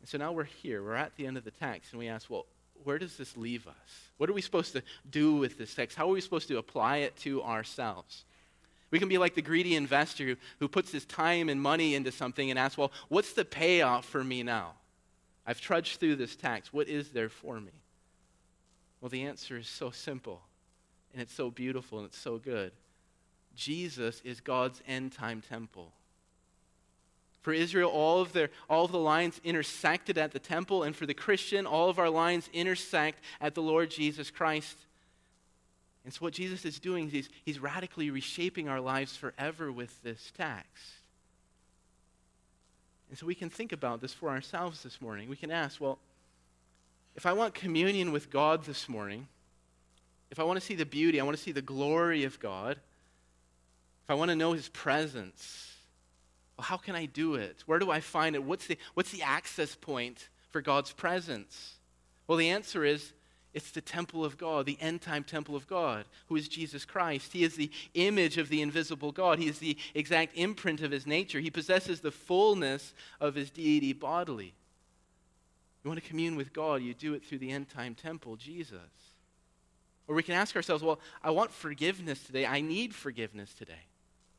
And 0.00 0.08
so 0.08 0.18
now 0.18 0.32
we're 0.32 0.44
here. 0.44 0.82
We're 0.82 0.94
at 0.94 1.16
the 1.16 1.26
end 1.26 1.36
of 1.36 1.44
the 1.44 1.50
text 1.50 1.92
and 1.92 1.98
we 1.98 2.08
ask, 2.08 2.28
well, 2.28 2.46
where 2.84 2.98
does 2.98 3.16
this 3.16 3.36
leave 3.36 3.66
us? 3.66 3.74
What 4.16 4.28
are 4.28 4.32
we 4.32 4.42
supposed 4.42 4.72
to 4.72 4.82
do 5.08 5.34
with 5.36 5.58
this 5.58 5.74
text? 5.74 5.96
How 5.96 6.08
are 6.08 6.12
we 6.12 6.20
supposed 6.20 6.48
to 6.48 6.58
apply 6.58 6.98
it 6.98 7.16
to 7.18 7.42
ourselves? 7.42 8.24
We 8.90 8.98
can 8.98 9.08
be 9.08 9.18
like 9.18 9.34
the 9.34 9.42
greedy 9.42 9.76
investor 9.76 10.24
who, 10.24 10.36
who 10.58 10.68
puts 10.68 10.92
his 10.92 11.04
time 11.06 11.48
and 11.48 11.62
money 11.62 11.94
into 11.94 12.12
something 12.12 12.50
and 12.50 12.58
asks, 12.58 12.76
well, 12.76 12.92
what's 13.08 13.32
the 13.32 13.44
payoff 13.44 14.04
for 14.04 14.22
me 14.22 14.42
now? 14.42 14.72
I've 15.46 15.60
trudged 15.60 15.98
through 15.98 16.16
this 16.16 16.36
text. 16.36 16.74
What 16.74 16.88
is 16.88 17.10
there 17.10 17.28
for 17.28 17.60
me? 17.60 17.72
Well, 19.00 19.08
the 19.08 19.22
answer 19.22 19.56
is 19.56 19.66
so 19.66 19.90
simple, 19.90 20.42
and 21.12 21.22
it's 21.22 21.34
so 21.34 21.50
beautiful, 21.50 21.98
and 21.98 22.06
it's 22.06 22.18
so 22.18 22.38
good. 22.38 22.72
Jesus 23.54 24.20
is 24.24 24.40
God's 24.40 24.80
end 24.86 25.12
time 25.12 25.40
temple. 25.40 25.92
For 27.42 27.52
Israel, 27.52 27.90
all 27.90 28.20
of, 28.20 28.32
their, 28.32 28.50
all 28.70 28.84
of 28.84 28.92
the 28.92 28.98
lines 28.98 29.40
intersected 29.42 30.16
at 30.16 30.30
the 30.30 30.38
temple, 30.38 30.84
and 30.84 30.94
for 30.94 31.06
the 31.06 31.14
Christian, 31.14 31.66
all 31.66 31.88
of 31.90 31.98
our 31.98 32.08
lines 32.08 32.48
intersect 32.52 33.18
at 33.40 33.54
the 33.56 33.62
Lord 33.62 33.90
Jesus 33.90 34.30
Christ. 34.30 34.78
And 36.04 36.14
so, 36.14 36.20
what 36.20 36.34
Jesus 36.34 36.64
is 36.64 36.78
doing 36.78 37.06
is 37.06 37.12
he's, 37.12 37.28
he's 37.44 37.58
radically 37.58 38.10
reshaping 38.10 38.68
our 38.68 38.80
lives 38.80 39.16
forever 39.16 39.72
with 39.72 40.02
this 40.02 40.32
text. 40.36 40.84
And 43.08 43.18
so, 43.18 43.26
we 43.26 43.34
can 43.34 43.50
think 43.50 43.72
about 43.72 44.00
this 44.00 44.12
for 44.12 44.30
ourselves 44.30 44.82
this 44.84 45.00
morning. 45.00 45.28
We 45.28 45.36
can 45.36 45.50
ask, 45.50 45.80
well, 45.80 45.98
if 47.16 47.26
I 47.26 47.32
want 47.32 47.54
communion 47.54 48.12
with 48.12 48.30
God 48.30 48.64
this 48.64 48.88
morning, 48.88 49.26
if 50.30 50.38
I 50.38 50.44
want 50.44 50.58
to 50.58 50.64
see 50.64 50.74
the 50.74 50.86
beauty, 50.86 51.20
I 51.20 51.24
want 51.24 51.36
to 51.36 51.42
see 51.42 51.52
the 51.52 51.60
glory 51.60 52.24
of 52.24 52.40
God, 52.40 52.78
if 54.04 54.10
I 54.10 54.14
want 54.14 54.30
to 54.30 54.36
know 54.36 54.52
his 54.52 54.68
presence, 54.68 55.74
well, 56.56 56.64
how 56.64 56.76
can 56.76 56.94
I 56.94 57.06
do 57.06 57.34
it? 57.34 57.62
Where 57.66 57.78
do 57.78 57.90
I 57.90 58.00
find 58.00 58.34
it? 58.34 58.42
What's 58.42 58.66
the, 58.66 58.76
what's 58.94 59.10
the 59.10 59.22
access 59.22 59.74
point 59.74 60.28
for 60.50 60.60
God's 60.60 60.92
presence? 60.92 61.76
Well, 62.26 62.38
the 62.38 62.50
answer 62.50 62.84
is 62.84 63.12
it's 63.54 63.70
the 63.70 63.80
temple 63.80 64.24
of 64.24 64.38
God, 64.38 64.64
the 64.64 64.78
end 64.80 65.02
time 65.02 65.24
temple 65.24 65.54
of 65.54 65.66
God, 65.66 66.06
who 66.26 66.36
is 66.36 66.48
Jesus 66.48 66.84
Christ. 66.84 67.32
He 67.32 67.44
is 67.44 67.54
the 67.54 67.70
image 67.94 68.38
of 68.38 68.48
the 68.48 68.62
invisible 68.62 69.12
God. 69.12 69.38
He 69.38 69.48
is 69.48 69.58
the 69.58 69.76
exact 69.94 70.36
imprint 70.36 70.80
of 70.80 70.90
his 70.90 71.06
nature. 71.06 71.38
He 71.40 71.50
possesses 71.50 72.00
the 72.00 72.10
fullness 72.10 72.94
of 73.20 73.34
his 73.34 73.50
deity 73.50 73.92
bodily. 73.92 74.54
You 75.84 75.90
want 75.90 76.02
to 76.02 76.08
commune 76.08 76.36
with 76.36 76.52
God, 76.52 76.80
you 76.80 76.94
do 76.94 77.14
it 77.14 77.24
through 77.24 77.38
the 77.38 77.50
end 77.50 77.68
time 77.68 77.94
temple, 77.94 78.36
Jesus. 78.36 78.78
Or 80.08 80.14
we 80.14 80.22
can 80.22 80.34
ask 80.34 80.56
ourselves, 80.56 80.82
well, 80.82 81.00
I 81.22 81.30
want 81.30 81.50
forgiveness 81.50 82.22
today. 82.24 82.46
I 82.46 82.60
need 82.60 82.94
forgiveness 82.94 83.52
today. 83.54 83.86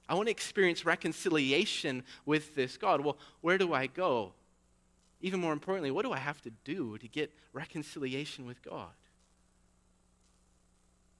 I 0.07 0.15
want 0.15 0.27
to 0.27 0.31
experience 0.31 0.85
reconciliation 0.85 2.03
with 2.25 2.55
this 2.55 2.77
God. 2.77 3.01
Well, 3.01 3.17
where 3.41 3.57
do 3.57 3.73
I 3.73 3.87
go? 3.87 4.33
Even 5.21 5.39
more 5.39 5.53
importantly, 5.53 5.91
what 5.91 6.03
do 6.03 6.11
I 6.11 6.17
have 6.17 6.41
to 6.41 6.51
do 6.65 6.97
to 6.97 7.07
get 7.07 7.31
reconciliation 7.53 8.45
with 8.45 8.61
God? 8.61 8.89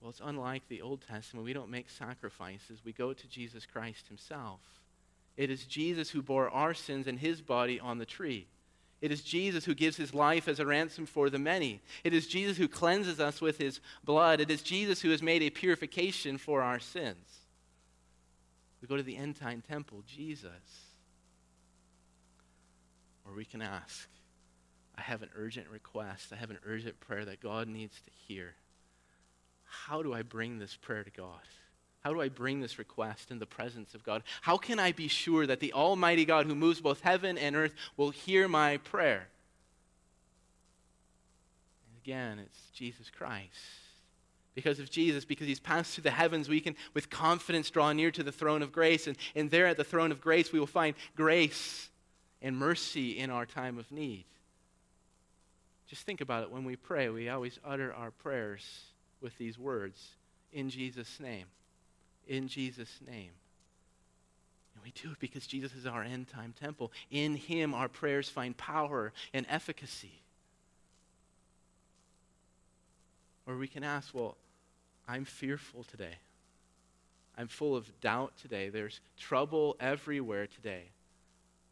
Well, 0.01 0.09
it's 0.09 0.21
unlike 0.21 0.67
the 0.67 0.81
Old 0.81 1.01
Testament. 1.07 1.45
We 1.45 1.53
don't 1.53 1.69
make 1.69 1.89
sacrifices, 1.89 2.81
we 2.83 2.91
go 2.91 3.13
to 3.13 3.27
Jesus 3.27 3.65
Christ 3.65 4.07
Himself. 4.07 4.59
It 5.37 5.49
is 5.49 5.65
Jesus 5.65 6.09
who 6.09 6.21
bore 6.21 6.49
our 6.49 6.73
sins 6.73 7.07
in 7.07 7.17
His 7.17 7.41
body 7.41 7.79
on 7.79 7.97
the 7.97 8.05
tree. 8.05 8.47
It 9.03 9.11
is 9.11 9.21
Jesus 9.21 9.65
who 9.65 9.75
gives 9.75 9.97
his 9.97 10.13
life 10.13 10.47
as 10.47 10.61
a 10.61 10.65
ransom 10.65 11.05
for 11.05 11.29
the 11.29 11.37
many. 11.37 11.81
It 12.05 12.13
is 12.13 12.25
Jesus 12.25 12.55
who 12.55 12.69
cleanses 12.69 13.19
us 13.19 13.41
with 13.41 13.57
his 13.57 13.81
blood. 14.05 14.39
It 14.39 14.49
is 14.49 14.61
Jesus 14.61 15.01
who 15.01 15.09
has 15.09 15.21
made 15.21 15.41
a 15.41 15.49
purification 15.49 16.37
for 16.37 16.61
our 16.61 16.79
sins. 16.79 17.42
We 18.83 18.87
go 18.87 18.97
to 18.97 19.03
the 19.03 19.15
end 19.15 19.37
time 19.37 19.63
temple, 19.65 20.03
Jesus. 20.05 20.51
Or 23.25 23.33
we 23.33 23.45
can 23.45 23.61
ask, 23.61 24.09
I 24.97 25.01
have 25.01 25.21
an 25.21 25.29
urgent 25.37 25.69
request, 25.69 26.33
I 26.33 26.35
have 26.35 26.49
an 26.49 26.59
urgent 26.65 26.99
prayer 26.99 27.23
that 27.23 27.39
God 27.39 27.69
needs 27.69 27.95
to 28.01 28.11
hear. 28.27 28.55
How 29.63 30.03
do 30.03 30.13
I 30.13 30.21
bring 30.21 30.59
this 30.59 30.75
prayer 30.75 31.05
to 31.05 31.09
God? 31.09 31.39
How 32.01 32.11
do 32.11 32.19
I 32.19 32.27
bring 32.27 32.59
this 32.59 32.77
request 32.77 33.31
in 33.31 33.39
the 33.39 33.45
presence 33.45 33.95
of 33.95 34.03
God? 34.03 34.21
How 34.41 34.57
can 34.57 34.79
I 34.79 34.91
be 34.91 35.07
sure 35.07 35.47
that 35.47 35.61
the 35.61 35.71
Almighty 35.71 36.25
God 36.25 36.45
who 36.45 36.53
moves 36.53 36.81
both 36.81 36.99
heaven 36.99 37.37
and 37.37 37.55
earth 37.55 37.73
will 37.95 38.09
hear 38.09 38.49
my 38.49 38.75
prayer? 38.79 39.29
And 41.87 42.03
again, 42.03 42.37
it's 42.37 42.59
Jesus 42.73 43.09
Christ. 43.09 43.82
Because 44.55 44.79
of 44.79 44.89
Jesus, 44.89 45.25
because 45.25 45.47
he's 45.47 45.59
passed 45.59 45.95
through 45.95 46.03
the 46.03 46.11
heavens, 46.11 46.47
we 46.47 46.59
can 46.59 46.75
with 46.93 47.09
confidence 47.09 47.69
draw 47.69 47.91
near 47.91 48.11
to 48.11 48.23
the 48.23 48.31
throne 48.31 48.61
of 48.61 48.71
grace. 48.71 49.07
And, 49.07 49.17
and 49.35 49.49
there 49.49 49.65
at 49.67 49.77
the 49.77 49.83
throne 49.83 50.11
of 50.11 50.21
grace, 50.21 50.51
we 50.51 50.59
will 50.59 50.67
find 50.67 50.95
grace 51.15 51.89
and 52.41 52.55
mercy 52.55 53.17
in 53.17 53.29
our 53.31 53.45
time 53.45 53.79
of 53.79 53.91
need. 53.91 54.25
Just 55.87 56.05
think 56.05 56.21
about 56.21 56.43
it. 56.43 56.51
When 56.51 56.65
we 56.65 56.75
pray, 56.75 57.09
we 57.09 57.29
always 57.29 57.59
utter 57.65 57.93
our 57.93 58.11
prayers 58.11 58.63
with 59.21 59.37
these 59.37 59.57
words 59.57 60.09
in 60.51 60.69
Jesus' 60.69 61.19
name 61.19 61.45
in 62.27 62.47
Jesus' 62.47 62.99
name. 63.05 63.31
And 64.75 64.83
we 64.83 64.91
do 65.01 65.11
it 65.11 65.19
because 65.19 65.45
Jesus 65.45 65.73
is 65.73 65.85
our 65.85 66.03
end 66.03 66.27
time 66.27 66.53
temple. 66.59 66.91
In 67.11 67.35
him, 67.35 67.73
our 67.73 67.87
prayers 67.87 68.29
find 68.29 68.55
power 68.57 69.13
and 69.33 69.45
efficacy. 69.49 70.21
Or 73.45 73.57
we 73.57 73.67
can 73.67 73.83
ask, 73.83 74.13
well, 74.13 74.37
I'm 75.07 75.25
fearful 75.25 75.83
today. 75.83 76.15
I'm 77.37 77.47
full 77.47 77.75
of 77.75 77.99
doubt 77.99 78.33
today. 78.41 78.69
There's 78.69 78.99
trouble 79.17 79.75
everywhere 79.79 80.47
today. 80.47 80.83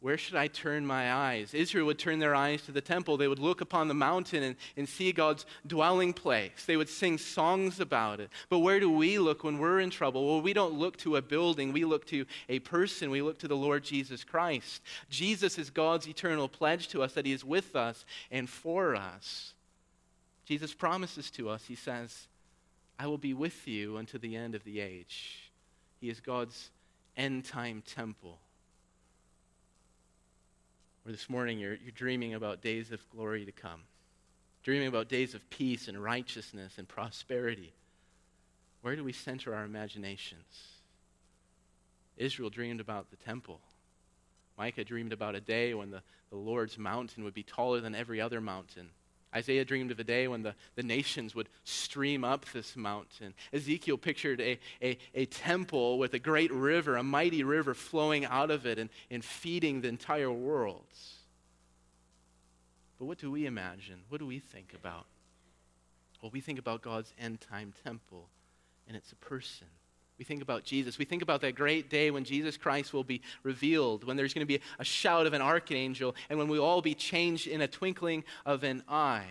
Where 0.02 0.18
should 0.18 0.34
I 0.34 0.48
turn 0.48 0.84
my 0.84 1.12
eyes? 1.12 1.54
Israel 1.54 1.86
would 1.86 1.98
turn 2.00 2.18
their 2.18 2.34
eyes 2.34 2.62
to 2.62 2.72
the 2.72 2.80
temple. 2.80 3.16
They 3.16 3.28
would 3.28 3.38
look 3.38 3.60
upon 3.60 3.86
the 3.86 3.94
mountain 3.94 4.42
and, 4.42 4.56
and 4.76 4.88
see 4.88 5.12
God's 5.12 5.46
dwelling 5.64 6.12
place. 6.12 6.64
They 6.66 6.76
would 6.76 6.88
sing 6.88 7.18
songs 7.18 7.78
about 7.78 8.18
it. 8.18 8.28
But 8.48 8.58
where 8.58 8.80
do 8.80 8.90
we 8.90 9.20
look 9.20 9.44
when 9.44 9.58
we're 9.58 9.78
in 9.78 9.90
trouble? 9.90 10.26
Well, 10.26 10.42
we 10.42 10.54
don't 10.54 10.74
look 10.74 10.96
to 10.98 11.14
a 11.14 11.22
building, 11.22 11.72
we 11.72 11.84
look 11.84 12.04
to 12.06 12.26
a 12.48 12.58
person. 12.58 13.10
We 13.10 13.22
look 13.22 13.38
to 13.38 13.48
the 13.48 13.56
Lord 13.56 13.84
Jesus 13.84 14.24
Christ. 14.24 14.82
Jesus 15.08 15.56
is 15.56 15.70
God's 15.70 16.08
eternal 16.08 16.48
pledge 16.48 16.88
to 16.88 17.04
us 17.04 17.12
that 17.12 17.24
He 17.24 17.32
is 17.32 17.44
with 17.44 17.76
us 17.76 18.04
and 18.32 18.50
for 18.50 18.96
us. 18.96 19.54
Jesus 20.44 20.74
promises 20.74 21.30
to 21.32 21.48
us, 21.48 21.64
He 21.66 21.76
says, 21.76 22.26
I 23.02 23.08
will 23.08 23.18
be 23.18 23.34
with 23.34 23.66
you 23.66 23.96
unto 23.96 24.16
the 24.16 24.36
end 24.36 24.54
of 24.54 24.62
the 24.62 24.78
age. 24.78 25.50
He 26.00 26.08
is 26.08 26.20
God's 26.20 26.70
end 27.16 27.44
time 27.44 27.82
temple. 27.84 28.38
Or 31.04 31.10
this 31.10 31.28
morning 31.28 31.58
you're, 31.58 31.74
you're 31.74 31.90
dreaming 31.90 32.34
about 32.34 32.62
days 32.62 32.92
of 32.92 33.00
glory 33.10 33.44
to 33.44 33.50
come, 33.50 33.80
dreaming 34.62 34.86
about 34.86 35.08
days 35.08 35.34
of 35.34 35.50
peace 35.50 35.88
and 35.88 36.00
righteousness 36.00 36.74
and 36.78 36.86
prosperity. 36.86 37.72
Where 38.82 38.94
do 38.94 39.02
we 39.02 39.12
center 39.12 39.52
our 39.52 39.64
imaginations? 39.64 40.68
Israel 42.16 42.50
dreamed 42.50 42.80
about 42.80 43.10
the 43.10 43.16
temple. 43.16 43.58
Micah 44.56 44.84
dreamed 44.84 45.12
about 45.12 45.34
a 45.34 45.40
day 45.40 45.74
when 45.74 45.90
the, 45.90 46.02
the 46.30 46.36
Lord's 46.36 46.78
mountain 46.78 47.24
would 47.24 47.34
be 47.34 47.42
taller 47.42 47.80
than 47.80 47.96
every 47.96 48.20
other 48.20 48.40
mountain. 48.40 48.90
Isaiah 49.34 49.64
dreamed 49.64 49.90
of 49.90 49.98
a 49.98 50.04
day 50.04 50.28
when 50.28 50.42
the, 50.42 50.54
the 50.74 50.82
nations 50.82 51.34
would 51.34 51.48
stream 51.64 52.22
up 52.22 52.44
this 52.52 52.76
mountain. 52.76 53.34
Ezekiel 53.52 53.96
pictured 53.96 54.40
a, 54.40 54.58
a, 54.82 54.98
a 55.14 55.26
temple 55.26 55.98
with 55.98 56.12
a 56.14 56.18
great 56.18 56.52
river, 56.52 56.96
a 56.96 57.02
mighty 57.02 57.42
river 57.42 57.74
flowing 57.74 58.24
out 58.26 58.50
of 58.50 58.66
it 58.66 58.78
and, 58.78 58.90
and 59.10 59.24
feeding 59.24 59.80
the 59.80 59.88
entire 59.88 60.30
world. 60.30 60.84
But 62.98 63.06
what 63.06 63.18
do 63.18 63.30
we 63.30 63.46
imagine? 63.46 64.00
What 64.08 64.18
do 64.18 64.26
we 64.26 64.38
think 64.38 64.74
about? 64.74 65.06
Well, 66.20 66.30
we 66.32 66.40
think 66.40 66.58
about 66.58 66.82
God's 66.82 67.12
end 67.18 67.40
time 67.40 67.72
temple, 67.84 68.28
and 68.86 68.96
it's 68.96 69.12
a 69.12 69.16
person. 69.16 69.66
We 70.22 70.24
think 70.24 70.40
about 70.40 70.62
Jesus. 70.62 70.98
We 70.98 71.04
think 71.04 71.20
about 71.20 71.40
that 71.40 71.56
great 71.56 71.90
day 71.90 72.12
when 72.12 72.22
Jesus 72.22 72.56
Christ 72.56 72.92
will 72.92 73.02
be 73.02 73.22
revealed, 73.42 74.04
when 74.04 74.16
there's 74.16 74.32
going 74.32 74.46
to 74.46 74.58
be 74.58 74.60
a 74.78 74.84
shout 74.84 75.26
of 75.26 75.32
an 75.32 75.42
archangel, 75.42 76.14
and 76.30 76.38
when 76.38 76.46
we'll 76.46 76.64
all 76.64 76.80
be 76.80 76.94
changed 76.94 77.48
in 77.48 77.60
a 77.60 77.66
twinkling 77.66 78.22
of 78.46 78.62
an 78.62 78.84
eye. 78.88 79.26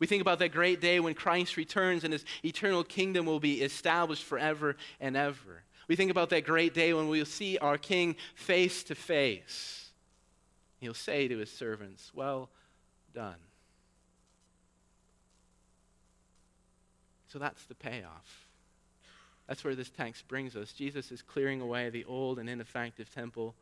We 0.00 0.08
think 0.08 0.20
about 0.20 0.40
that 0.40 0.50
great 0.50 0.80
day 0.80 0.98
when 0.98 1.14
Christ 1.14 1.56
returns 1.56 2.02
and 2.02 2.12
his 2.12 2.24
eternal 2.44 2.82
kingdom 2.82 3.26
will 3.26 3.38
be 3.38 3.62
established 3.62 4.24
forever 4.24 4.74
and 4.98 5.16
ever. 5.16 5.62
We 5.86 5.94
think 5.94 6.10
about 6.10 6.30
that 6.30 6.44
great 6.44 6.74
day 6.74 6.92
when 6.92 7.06
we'll 7.06 7.24
see 7.24 7.56
our 7.58 7.78
King 7.78 8.16
face 8.34 8.82
to 8.82 8.96
face. 8.96 9.90
He'll 10.80 10.94
say 10.94 11.28
to 11.28 11.38
his 11.38 11.52
servants, 11.52 12.10
Well 12.12 12.50
done. 13.14 13.36
So 17.28 17.38
that's 17.38 17.64
the 17.66 17.76
payoff. 17.76 18.47
That's 19.48 19.64
where 19.64 19.74
this 19.74 19.90
text 19.90 20.28
brings 20.28 20.54
us. 20.54 20.72
Jesus 20.72 21.10
is 21.10 21.22
clearing 21.22 21.62
away 21.62 21.88
the 21.88 22.04
old 22.04 22.38
and 22.38 22.48
ineffective 22.48 23.12
temple, 23.12 23.54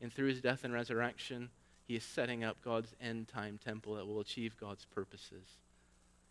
and 0.00 0.12
through 0.12 0.28
his 0.28 0.40
death 0.40 0.64
and 0.64 0.72
resurrection, 0.72 1.50
he 1.86 1.96
is 1.96 2.04
setting 2.04 2.44
up 2.44 2.56
God's 2.64 2.94
end 3.00 3.28
time 3.28 3.58
temple 3.62 3.96
that 3.96 4.06
will 4.06 4.20
achieve 4.20 4.56
God's 4.58 4.84
purposes. 4.84 5.44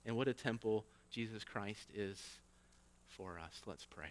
And 0.05 0.15
what 0.15 0.29
a 0.29 0.33
temple 0.33 0.85
Jesus 1.11 1.43
Christ 1.43 1.89
is 1.93 2.17
for 3.09 3.37
us. 3.37 3.61
Let's 3.65 3.85
pray. 3.85 4.07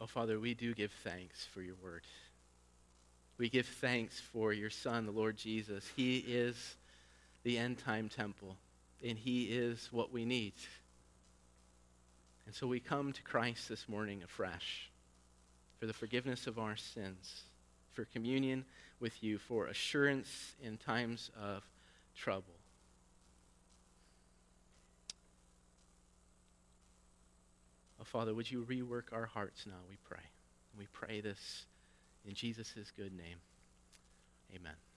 Oh, 0.00 0.06
Father, 0.06 0.40
we 0.40 0.54
do 0.54 0.74
give 0.74 0.92
thanks 1.04 1.46
for 1.52 1.60
your 1.62 1.76
word. 1.82 2.02
We 3.38 3.48
give 3.48 3.66
thanks 3.66 4.20
for 4.20 4.52
your 4.52 4.70
Son, 4.70 5.06
the 5.06 5.12
Lord 5.12 5.36
Jesus. 5.36 5.90
He 5.96 6.18
is 6.18 6.76
the 7.42 7.58
end 7.58 7.78
time 7.78 8.08
temple, 8.08 8.56
and 9.04 9.18
He 9.18 9.44
is 9.44 9.88
what 9.90 10.12
we 10.12 10.24
need. 10.24 10.54
And 12.46 12.54
so 12.54 12.66
we 12.66 12.80
come 12.80 13.12
to 13.12 13.22
Christ 13.22 13.68
this 13.68 13.88
morning 13.88 14.22
afresh 14.22 14.90
for 15.78 15.86
the 15.86 15.92
forgiveness 15.92 16.46
of 16.46 16.58
our 16.58 16.76
sins, 16.76 17.42
for 17.92 18.04
communion 18.04 18.64
with 19.00 19.22
you, 19.22 19.38
for 19.38 19.66
assurance 19.66 20.54
in 20.62 20.76
times 20.76 21.30
of 21.40 21.64
trouble. 22.16 22.54
Oh, 28.00 28.04
Father, 28.04 28.34
would 28.34 28.50
you 28.50 28.64
rework 28.68 29.12
our 29.12 29.26
hearts 29.26 29.64
now, 29.66 29.80
we 29.88 29.96
pray. 30.04 30.22
We 30.78 30.86
pray 30.92 31.20
this 31.20 31.66
in 32.24 32.34
Jesus' 32.34 32.92
good 32.96 33.12
name. 33.12 33.38
Amen. 34.54 34.91